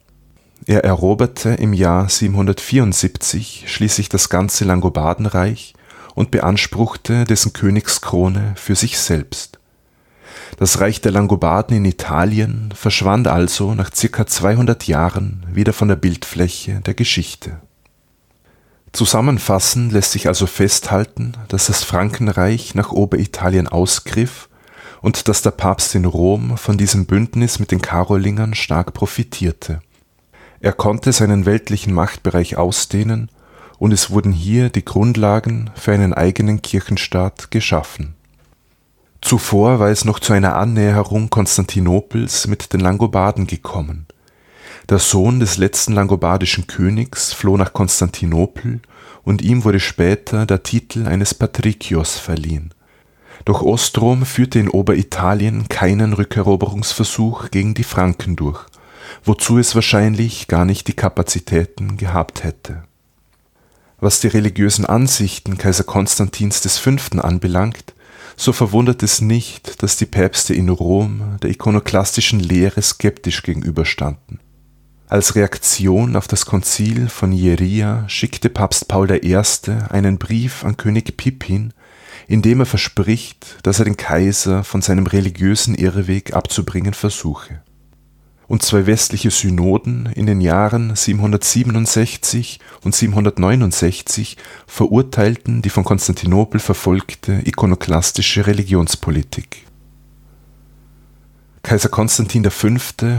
Er 0.66 0.84
eroberte 0.84 1.50
im 1.50 1.72
Jahr 1.72 2.08
774 2.08 3.64
schließlich 3.66 4.08
das 4.08 4.30
ganze 4.30 4.64
Langobardenreich 4.64 5.74
und 6.14 6.30
beanspruchte 6.30 7.24
dessen 7.24 7.52
Königskrone 7.52 8.54
für 8.56 8.74
sich 8.74 8.98
selbst. 8.98 9.58
Das 10.58 10.80
Reich 10.80 11.00
der 11.00 11.12
Langobarden 11.12 11.76
in 11.76 11.84
Italien 11.84 12.72
verschwand 12.74 13.28
also 13.28 13.74
nach 13.74 13.92
circa 13.94 14.26
200 14.26 14.86
Jahren 14.86 15.44
wieder 15.52 15.72
von 15.72 15.88
der 15.88 15.96
Bildfläche 15.96 16.80
der 16.80 16.94
Geschichte 16.94 17.60
Zusammenfassend 18.94 19.92
lässt 19.92 20.12
sich 20.12 20.28
also 20.28 20.46
festhalten, 20.46 21.32
dass 21.48 21.66
das 21.66 21.82
Frankenreich 21.82 22.76
nach 22.76 22.92
Oberitalien 22.92 23.66
ausgriff 23.66 24.48
und 25.02 25.26
dass 25.26 25.42
der 25.42 25.50
Papst 25.50 25.96
in 25.96 26.04
Rom 26.04 26.56
von 26.56 26.78
diesem 26.78 27.04
Bündnis 27.04 27.58
mit 27.58 27.72
den 27.72 27.82
Karolingern 27.82 28.54
stark 28.54 28.94
profitierte. 28.94 29.82
Er 30.60 30.72
konnte 30.72 31.12
seinen 31.12 31.44
weltlichen 31.44 31.92
Machtbereich 31.92 32.56
ausdehnen 32.56 33.30
und 33.80 33.92
es 33.92 34.10
wurden 34.10 34.30
hier 34.30 34.70
die 34.70 34.84
Grundlagen 34.84 35.70
für 35.74 35.90
einen 35.90 36.14
eigenen 36.14 36.62
Kirchenstaat 36.62 37.50
geschaffen. 37.50 38.14
Zuvor 39.20 39.80
war 39.80 39.88
es 39.88 40.04
noch 40.04 40.20
zu 40.20 40.32
einer 40.34 40.54
Annäherung 40.54 41.30
Konstantinopels 41.30 42.46
mit 42.46 42.72
den 42.72 42.78
Langobarden 42.78 43.48
gekommen. 43.48 44.06
Der 44.88 44.98
Sohn 44.98 45.40
des 45.40 45.56
letzten 45.56 45.92
langobardischen 45.92 46.66
Königs 46.66 47.32
floh 47.32 47.56
nach 47.56 47.72
Konstantinopel 47.72 48.80
und 49.22 49.42
ihm 49.42 49.64
wurde 49.64 49.80
später 49.80 50.46
der 50.46 50.62
Titel 50.62 51.06
eines 51.06 51.34
Patrikios 51.34 52.18
verliehen. 52.18 52.72
Doch 53.44 53.62
Ostrom 53.62 54.24
führte 54.24 54.58
in 54.58 54.68
Oberitalien 54.68 55.68
keinen 55.68 56.12
Rückeroberungsversuch 56.12 57.50
gegen 57.50 57.74
die 57.74 57.84
Franken 57.84 58.36
durch, 58.36 58.60
wozu 59.24 59.58
es 59.58 59.74
wahrscheinlich 59.74 60.48
gar 60.48 60.64
nicht 60.64 60.88
die 60.88 60.94
Kapazitäten 60.94 61.96
gehabt 61.96 62.44
hätte 62.44 62.84
was 64.04 64.20
die 64.20 64.28
religiösen 64.28 64.84
Ansichten 64.84 65.56
Kaiser 65.56 65.82
Konstantins 65.82 66.60
V. 66.78 66.90
anbelangt, 67.20 67.94
so 68.36 68.52
verwundert 68.52 69.02
es 69.02 69.22
nicht, 69.22 69.82
dass 69.82 69.96
die 69.96 70.06
Päpste 70.06 70.54
in 70.54 70.68
Rom 70.68 71.38
der 71.42 71.50
ikonoklastischen 71.50 72.38
Lehre 72.38 72.82
skeptisch 72.82 73.42
gegenüberstanden. 73.42 74.40
Als 75.08 75.34
Reaktion 75.34 76.16
auf 76.16 76.28
das 76.28 76.46
Konzil 76.46 77.08
von 77.08 77.32
Jeria 77.32 78.08
schickte 78.08 78.48
Papst 78.48 78.88
Paul 78.88 79.10
I. 79.10 79.36
einen 79.90 80.18
Brief 80.18 80.64
an 80.64 80.76
König 80.76 81.16
Pippin, 81.16 81.72
in 82.26 82.42
dem 82.42 82.60
er 82.60 82.66
verspricht, 82.66 83.58
dass 83.62 83.78
er 83.78 83.84
den 83.84 83.96
Kaiser 83.96 84.64
von 84.64 84.82
seinem 84.82 85.06
religiösen 85.06 85.74
Irrweg 85.74 86.34
abzubringen 86.34 86.94
versuche 86.94 87.60
und 88.46 88.62
zwei 88.62 88.86
westliche 88.86 89.30
Synoden 89.30 90.08
in 90.14 90.26
den 90.26 90.40
Jahren 90.40 90.94
767 90.94 92.60
und 92.82 92.94
769 92.94 94.36
verurteilten 94.66 95.62
die 95.62 95.70
von 95.70 95.84
Konstantinopel 95.84 96.60
verfolgte 96.60 97.40
ikonoklastische 97.44 98.46
Religionspolitik. 98.46 99.63
Kaiser 101.64 101.88
Konstantin 101.88 102.48
V. 102.48 102.68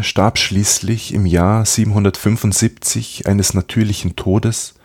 starb 0.02 0.38
schließlich 0.38 1.14
im 1.14 1.26
Jahr 1.26 1.66
775 1.66 3.28
eines 3.28 3.54
natürlichen 3.54 4.16
Todes, 4.16 4.76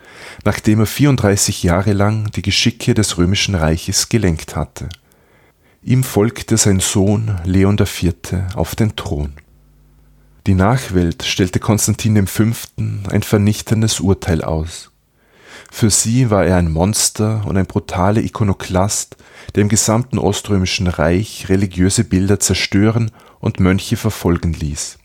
nachdem 0.43 0.81
er 0.81 0.85
34 0.85 1.63
Jahre 1.63 1.93
lang 1.93 2.29
die 2.31 2.41
Geschicke 2.41 2.93
des 2.93 3.17
römischen 3.17 3.55
Reiches 3.55 4.09
gelenkt 4.09 4.57
hatte. 4.57 4.89
Ihm 5.81 6.03
folgte 6.03 6.57
sein 6.57 6.81
Sohn 6.81 7.39
Leon 7.45 7.77
IV. 7.79 8.13
auf 8.55 8.75
den 8.75 8.97
Thron 8.97 9.33
die 10.47 10.55
Nachwelt 10.55 11.21
stellte 11.21 11.59
Konstantin 11.59 12.25
V. 12.25 12.45
ein 12.77 13.21
vernichtendes 13.21 13.99
Urteil 13.99 14.41
aus. 14.41 14.89
Für 15.69 15.91
sie 15.91 16.31
war 16.31 16.45
er 16.45 16.57
ein 16.57 16.71
Monster 16.71 17.43
und 17.45 17.57
ein 17.57 17.67
brutaler 17.67 18.23
Ikonoklast, 18.23 19.17
der 19.53 19.61
im 19.61 19.69
gesamten 19.69 20.17
Oströmischen 20.17 20.87
Reich 20.87 21.45
religiöse 21.47 22.03
Bilder 22.03 22.39
zerstören 22.39 23.11
und 23.41 23.59
Mönche 23.59 23.97
verfolgen 23.97 24.53
ließ. 24.53 24.97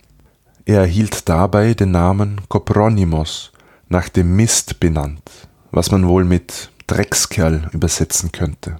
Er 0.64 0.80
erhielt 0.80 1.28
dabei 1.28 1.74
den 1.74 1.90
Namen 1.90 2.42
Kopronimos, 2.48 3.52
nach 3.88 4.08
dem 4.08 4.36
Mist 4.36 4.80
benannt, 4.80 5.30
was 5.70 5.90
man 5.90 6.06
wohl 6.06 6.24
mit 6.24 6.70
Dreckskerl 6.86 7.68
übersetzen 7.72 8.32
könnte. 8.32 8.78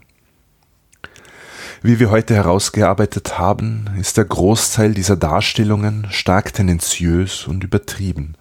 Wie 1.82 2.00
wir 2.00 2.10
heute 2.10 2.34
herausgearbeitet 2.34 3.38
haben, 3.38 3.90
ist 4.00 4.16
der 4.16 4.24
Großteil 4.24 4.94
dieser 4.94 5.16
Darstellungen 5.16 6.06
stark 6.10 6.52
tendenziös 6.52 7.46
und 7.46 7.62
übertrieben. 7.62 8.34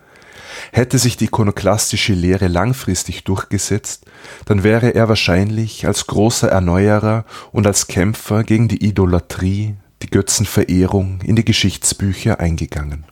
Hätte 0.71 0.97
sich 0.97 1.17
die 1.17 1.25
ikonoklastische 1.25 2.13
Lehre 2.13 2.47
langfristig 2.47 3.23
durchgesetzt, 3.23 4.05
dann 4.45 4.63
wäre 4.63 4.95
er 4.95 5.09
wahrscheinlich 5.09 5.85
als 5.85 6.07
großer 6.07 6.49
Erneuerer 6.49 7.25
und 7.51 7.67
als 7.67 7.87
Kämpfer 7.87 8.43
gegen 8.43 8.67
die 8.67 8.83
Idolatrie, 8.83 9.75
die 10.05 10.11
Götzenverehrung 10.11 11.19
in 11.21 11.35
die 11.35 11.43
Geschichtsbücher 11.43 12.39
eingegangen. 12.39 13.05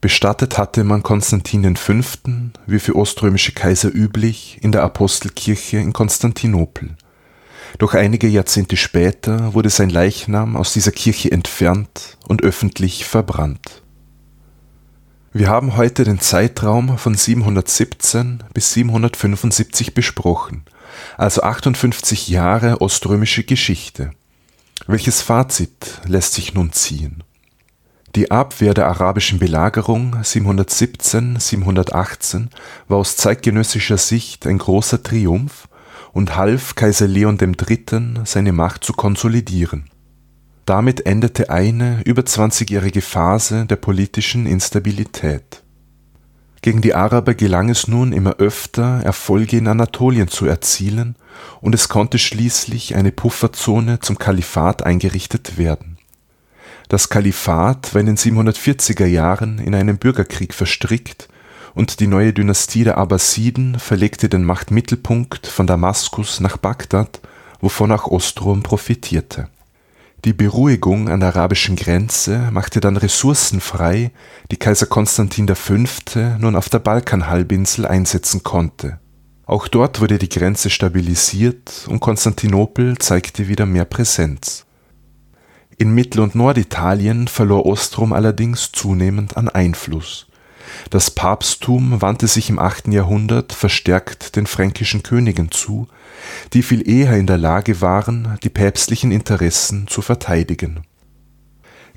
Bestattet 0.00 0.56
hatte 0.56 0.84
man 0.84 1.02
Konstantin 1.02 1.76
V., 1.76 1.92
wie 2.66 2.78
für 2.78 2.94
oströmische 2.94 3.52
Kaiser 3.52 3.92
üblich, 3.92 4.58
in 4.62 4.72
der 4.72 4.82
Apostelkirche 4.82 5.78
in 5.78 5.92
Konstantinopel– 5.92 6.96
doch 7.76 7.94
einige 7.94 8.28
Jahrzehnte 8.28 8.76
später 8.76 9.52
wurde 9.52 9.70
sein 9.70 9.90
Leichnam 9.90 10.56
aus 10.56 10.72
dieser 10.72 10.92
Kirche 10.92 11.30
entfernt 11.30 12.16
und 12.26 12.42
öffentlich 12.42 13.04
verbrannt. 13.04 13.82
Wir 15.32 15.48
haben 15.48 15.76
heute 15.76 16.04
den 16.04 16.20
Zeitraum 16.20 16.96
von 16.96 17.14
717 17.14 18.44
bis 18.54 18.72
775 18.72 19.92
besprochen, 19.92 20.64
also 21.18 21.42
58 21.42 22.28
Jahre 22.28 22.80
oströmische 22.80 23.44
Geschichte. 23.44 24.10
Welches 24.86 25.22
Fazit 25.22 26.00
lässt 26.06 26.34
sich 26.34 26.54
nun 26.54 26.72
ziehen? 26.72 27.24
Die 28.14 28.30
Abwehr 28.30 28.74
der 28.74 28.86
arabischen 28.86 29.38
Belagerung 29.38 30.16
717-718 30.22 32.48
war 32.88 32.98
aus 32.98 33.16
zeitgenössischer 33.16 33.96
Sicht 33.98 34.46
ein 34.46 34.58
großer 34.58 35.02
Triumph 35.02 35.68
und 36.12 36.36
half 36.36 36.74
Kaiser 36.74 37.06
Leon 37.06 37.38
III. 37.38 38.24
seine 38.24 38.52
Macht 38.52 38.82
zu 38.84 38.94
konsolidieren. 38.94 39.90
Damit 40.64 41.04
endete 41.06 41.50
eine 41.50 42.00
über 42.04 42.22
20-jährige 42.22 43.02
Phase 43.02 43.66
der 43.66 43.76
politischen 43.76 44.46
Instabilität. 44.46 45.62
Gegen 46.60 46.80
die 46.80 46.94
Araber 46.94 47.34
gelang 47.34 47.68
es 47.68 47.86
nun 47.88 48.12
immer 48.12 48.36
öfter, 48.36 49.00
Erfolge 49.02 49.56
in 49.56 49.68
Anatolien 49.68 50.28
zu 50.28 50.46
erzielen, 50.46 51.16
und 51.60 51.74
es 51.74 51.88
konnte 51.88 52.18
schließlich 52.18 52.96
eine 52.96 53.12
Pufferzone 53.12 54.00
zum 54.00 54.18
Kalifat 54.18 54.82
eingerichtet 54.82 55.56
werden. 55.56 55.98
Das 56.88 57.10
Kalifat 57.10 57.94
war 57.94 58.00
in 58.00 58.06
den 58.06 58.16
740er 58.16 59.06
Jahren 59.06 59.58
in 59.58 59.74
einen 59.74 59.98
Bürgerkrieg 59.98 60.54
verstrickt 60.54 61.28
und 61.74 62.00
die 62.00 62.06
neue 62.06 62.32
Dynastie 62.32 62.84
der 62.84 62.96
Abbasiden 62.98 63.78
verlegte 63.78 64.28
den 64.28 64.42
Machtmittelpunkt 64.42 65.46
von 65.46 65.66
Damaskus 65.66 66.40
nach 66.40 66.56
Bagdad, 66.56 67.20
wovon 67.60 67.92
auch 67.92 68.06
Ostrom 68.06 68.62
profitierte. 68.62 69.48
Die 70.24 70.32
Beruhigung 70.32 71.08
an 71.08 71.20
der 71.20 71.28
arabischen 71.28 71.76
Grenze 71.76 72.48
machte 72.50 72.80
dann 72.80 72.96
Ressourcen 72.96 73.60
frei, 73.60 74.10
die 74.50 74.56
Kaiser 74.56 74.86
Konstantin 74.86 75.46
V. 75.46 75.74
nun 76.38 76.56
auf 76.56 76.68
der 76.68 76.80
Balkanhalbinsel 76.80 77.86
einsetzen 77.86 78.42
konnte. 78.42 78.98
Auch 79.46 79.68
dort 79.68 80.00
wurde 80.00 80.18
die 80.18 80.28
Grenze 80.28 80.70
stabilisiert 80.70 81.86
und 81.88 82.00
Konstantinopel 82.00 82.98
zeigte 82.98 83.46
wieder 83.46 83.64
mehr 83.64 83.84
Präsenz. 83.84 84.66
In 85.76 85.94
Mittel- 85.94 86.20
und 86.20 86.34
Norditalien 86.34 87.28
verlor 87.28 87.64
Ostrom 87.64 88.12
allerdings 88.12 88.72
zunehmend 88.72 89.36
an 89.36 89.48
Einfluss 89.48 90.26
das 90.90 91.10
Papsttum 91.10 92.00
wandte 92.02 92.26
sich 92.26 92.50
im 92.50 92.58
8. 92.58 92.88
Jahrhundert 92.88 93.52
verstärkt 93.52 94.36
den 94.36 94.46
fränkischen 94.46 95.02
Königen 95.02 95.50
zu, 95.50 95.88
die 96.52 96.62
viel 96.62 96.88
eher 96.88 97.16
in 97.16 97.26
der 97.26 97.38
Lage 97.38 97.80
waren, 97.80 98.38
die 98.42 98.48
päpstlichen 98.48 99.12
Interessen 99.12 99.86
zu 99.88 100.02
verteidigen. 100.02 100.80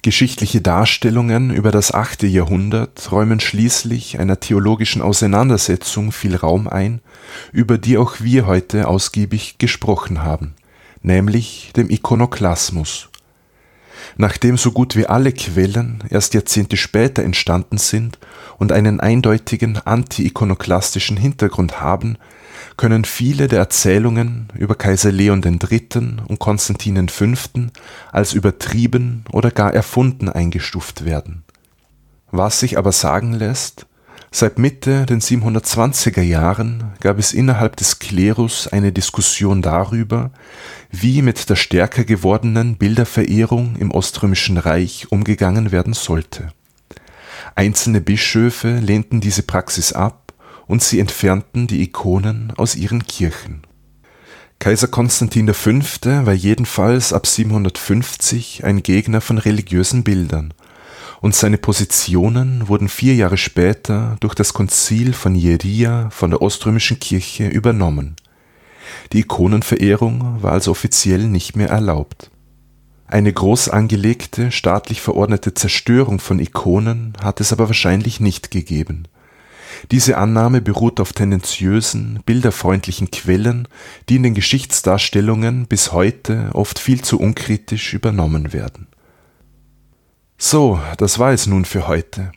Geschichtliche 0.04 0.62
Darstellungen 0.62 1.52
über 1.52 1.72
das 1.72 1.94
8. 1.94 2.24
Jahrhundert 2.24 3.12
räumen 3.12 3.40
schließlich 3.40 4.20
einer 4.20 4.40
theologischen 4.40 5.04
Auseinandersetzung 5.04 6.12
viel 6.12 6.36
Raum 6.36 6.68
ein, 6.68 7.02
über 7.52 7.78
die 7.78 8.00
auch 8.00 8.16
wir 8.20 8.48
heute 8.48 8.88
ausgiebig 8.88 9.60
gesprochen 9.60 10.24
haben, 10.24 10.56
nämlich 11.04 11.72
dem 11.76 11.92
Ikonoklasmus 11.92 13.11
Nachdem 14.18 14.58
so 14.58 14.72
gut 14.72 14.96
wie 14.96 15.08
alle 15.08 15.32
Quellen 15.32 16.04
erst 16.10 16.34
Jahrzehnte 16.34 16.78
später 16.78 17.24
entstanden 17.24 17.78
sind 17.78 18.20
und 18.58 18.72
einen 18.72 19.00
eindeutigen 19.00 19.78
anti-ikonoklastischen 19.78 21.18
Hintergrund 21.18 21.82
haben, 21.82 22.18
können 22.78 23.06
viele 23.06 23.48
der 23.48 23.60
Erzählungen 23.60 24.48
über 24.56 24.76
Kaiser 24.76 25.12
Leon 25.12 25.42
III. 25.44 25.90
und 26.28 26.40
Konstantin 26.40 27.10
V. 27.10 27.26
als 28.12 28.34
übertrieben 28.34 29.26
oder 29.32 29.52
gar 29.52 29.74
erfunden 29.74 30.30
eingestuft 30.30 31.06
werden. 31.06 31.44
Was 32.32 32.60
sich 32.60 32.78
aber 32.78 32.92
sagen 32.92 33.34
lässt, 33.34 33.86
Seit 34.34 34.58
Mitte 34.58 35.06
den 35.06 35.20
720er 35.20 36.22
Jahren 36.22 36.94
gab 37.02 37.20
es 37.20 37.34
innerhalb 37.34 37.76
des 37.76 38.00
Klerus 38.00 38.66
eine 38.66 38.94
Diskussion 38.94 39.62
darüber, 39.62 40.32
wie 40.90 41.22
mit 41.22 41.50
der 41.50 41.58
stärker 41.58 42.06
gewordenen 42.06 42.78
Bilderverehrung 42.78 43.76
im 43.76 43.92
Oströmischen 43.92 44.58
Reich 44.58 45.12
umgegangen 45.12 45.74
werden 45.74 45.92
sollte. 45.92 46.54
Einzelne 47.56 48.00
Bischöfe 48.00 48.80
lehnten 48.80 49.20
diese 49.20 49.44
Praxis 49.44 49.92
ab 49.92 50.34
und 50.66 50.82
sie 50.82 51.02
entfernten 51.02 51.68
die 51.68 51.82
Ikonen 51.82 52.54
aus 52.56 52.76
ihren 52.76 53.04
Kirchen. 53.06 53.64
Kaiser 54.60 54.88
Konstantin 54.88 55.54
V. 55.54 55.72
war 56.26 56.34
jedenfalls 56.34 57.12
ab 57.12 57.28
750 57.28 58.64
ein 58.64 58.82
Gegner 58.82 59.20
von 59.20 59.40
religiösen 59.40 60.04
Bildern 60.04 60.54
und 61.22 61.34
seine 61.34 61.58
Positionen 61.58 62.68
wurden 62.68 62.90
vier 62.90 63.16
Jahre 63.16 63.38
später 63.38 64.18
durch 64.20 64.36
das 64.36 64.54
Konzil 64.54 65.14
von 65.14 65.36
Jeria 65.36 66.10
von 66.10 66.32
der 66.32 66.42
Oströmischen 66.42 67.00
Kirche 67.00 67.48
übernommen. 67.48 68.18
Die 69.14 69.20
Ikonenverehrung 69.20 70.44
war 70.44 70.52
also 70.52 70.72
offiziell 70.72 71.28
nicht 71.28 71.56
mehr 71.56 71.70
erlaubt. 71.70 72.30
Eine 73.08 73.32
groß 73.32 73.70
angelegte, 73.70 74.52
staatlich 74.52 75.00
verordnete 75.00 75.54
Zerstörung 75.54 76.20
von 76.20 76.40
Ikonen 76.40 77.14
hat 77.24 77.40
es 77.40 77.54
aber 77.54 77.68
wahrscheinlich 77.68 78.20
nicht 78.20 78.52
gegeben 78.52 79.08
diese 79.90 80.18
Annahme 80.18 80.62
beruht 80.62 81.00
auf 81.00 81.14
tendenziösen, 81.14 82.20
bilderfreundlichen 82.26 83.12
Quellen, 83.12 83.68
die 84.10 84.18
in 84.18 84.24
den 84.24 84.34
Geschichtsdarstellungen 84.34 85.66
bis 85.68 85.92
heute 85.92 86.50
oft 86.54 86.80
viel 86.80 87.02
zu 87.02 87.20
unkritisch 87.20 87.94
übernommen 87.94 88.54
werden. 88.54 88.88
So, 90.44 90.80
das 90.98 91.20
war 91.20 91.32
es 91.34 91.46
nun 91.46 91.66
für 91.66 91.88
heute. 91.88 92.32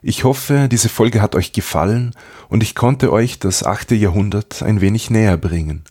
Ich 0.00 0.24
hoffe, 0.24 0.68
diese 0.70 0.88
Folge 0.88 1.20
hat 1.20 1.34
euch 1.34 1.52
gefallen 1.52 2.14
und 2.48 2.62
ich 2.62 2.74
konnte 2.74 3.12
euch 3.12 3.40
das 3.40 3.62
achte 3.62 3.94
Jahrhundert 3.94 4.62
ein 4.62 4.80
wenig 4.80 5.10
näher 5.10 5.36
bringen. 5.36 5.84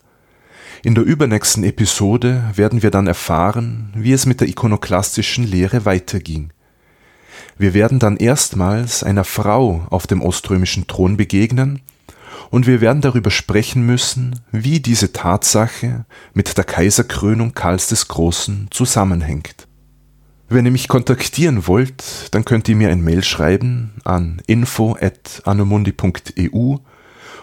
In 0.82 0.96
der 0.96 1.04
übernächsten 1.04 1.62
Episode 1.62 2.42
werden 2.56 2.82
wir 2.82 2.90
dann 2.90 3.06
erfahren, 3.06 3.92
wie 3.94 4.12
es 4.12 4.26
mit 4.26 4.40
der 4.40 4.48
ikonoklastischen 4.48 5.44
Lehre 5.44 5.84
weiterging. 5.84 6.52
Wir 7.56 7.74
werden 7.74 8.00
dann 8.00 8.16
erstmals 8.16 9.04
einer 9.04 9.24
Frau 9.24 9.86
auf 9.88 10.08
dem 10.08 10.20
oströmischen 10.20 10.88
Thron 10.88 11.16
begegnen 11.16 11.80
und 12.50 12.66
wir 12.66 12.80
werden 12.80 13.02
darüber 13.02 13.30
sprechen 13.30 13.86
müssen, 13.86 14.40
wie 14.50 14.80
diese 14.80 15.12
Tatsache 15.12 16.06
mit 16.34 16.58
der 16.58 16.64
Kaiserkrönung 16.64 17.54
Karls 17.54 17.86
des 17.86 18.08
Großen 18.08 18.66
zusammenhängt. 18.72 19.68
Wenn 20.54 20.66
ihr 20.66 20.70
mich 20.70 20.86
kontaktieren 20.86 21.66
wollt, 21.66 22.28
dann 22.32 22.44
könnt 22.44 22.68
ihr 22.68 22.76
mir 22.76 22.90
ein 22.90 23.00
Mail 23.00 23.24
schreiben 23.24 23.94
an 24.04 24.42
info@anomundi.eu 24.46 26.76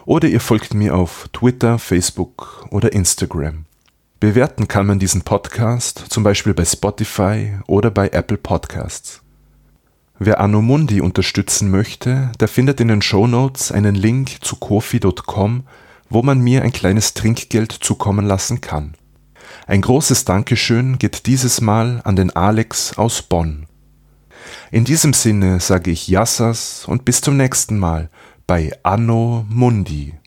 oder 0.06 0.28
ihr 0.28 0.40
folgt 0.40 0.76
mir 0.76 0.96
auf 0.96 1.28
Twitter, 1.34 1.80
Facebook 1.80 2.68
oder 2.70 2.94
Instagram. 2.94 3.66
Bewerten 4.20 4.68
kann 4.68 4.86
man 4.86 5.00
diesen 5.00 5.24
Podcast 5.24 6.06
zum 6.10 6.22
Beispiel 6.22 6.54
bei 6.54 6.66
Spotify 6.66 7.58
oder 7.66 7.90
bei 7.90 8.10
Apple 8.10 8.38
Podcasts. 8.38 9.22
Wer 10.20 10.40
Anno 10.40 10.62
Mundi 10.62 11.02
unterstützen 11.02 11.72
möchte, 11.72 12.32
der 12.40 12.48
findet 12.48 12.80
in 12.80 12.90
den 12.90 13.02
Shownotes 13.02 13.72
einen 13.72 13.96
Link 13.96 14.38
zu 14.42 14.56
kofi.com, 14.56 15.64
wo 16.12 16.22
man 16.22 16.42
mir 16.42 16.62
ein 16.62 16.74
kleines 16.74 17.16
Trinkgeld 17.16 17.72
zukommen 17.72 18.28
lassen 18.28 18.62
kann. 18.62 18.94
Ein 19.68 19.82
großes 19.82 20.26
Dankeschön 20.26 20.98
geht 21.00 21.26
dieses 21.26 21.62
Mal 21.62 22.02
an 22.04 22.16
den 22.16 22.36
Alex 22.36 22.98
aus 22.98 23.22
Bonn. 23.22 23.66
In 24.72 24.86
diesem 24.86 25.14
Sinne 25.14 25.60
sage 25.60 25.92
ich 25.92 26.08
Yassas 26.08 26.86
und 26.86 27.06
bis 27.06 27.22
zum 27.22 27.38
nächsten 27.38 27.78
Mal 27.78 28.10
bei 28.46 28.72
Anno 28.84 29.46
Mundi. 29.50 30.19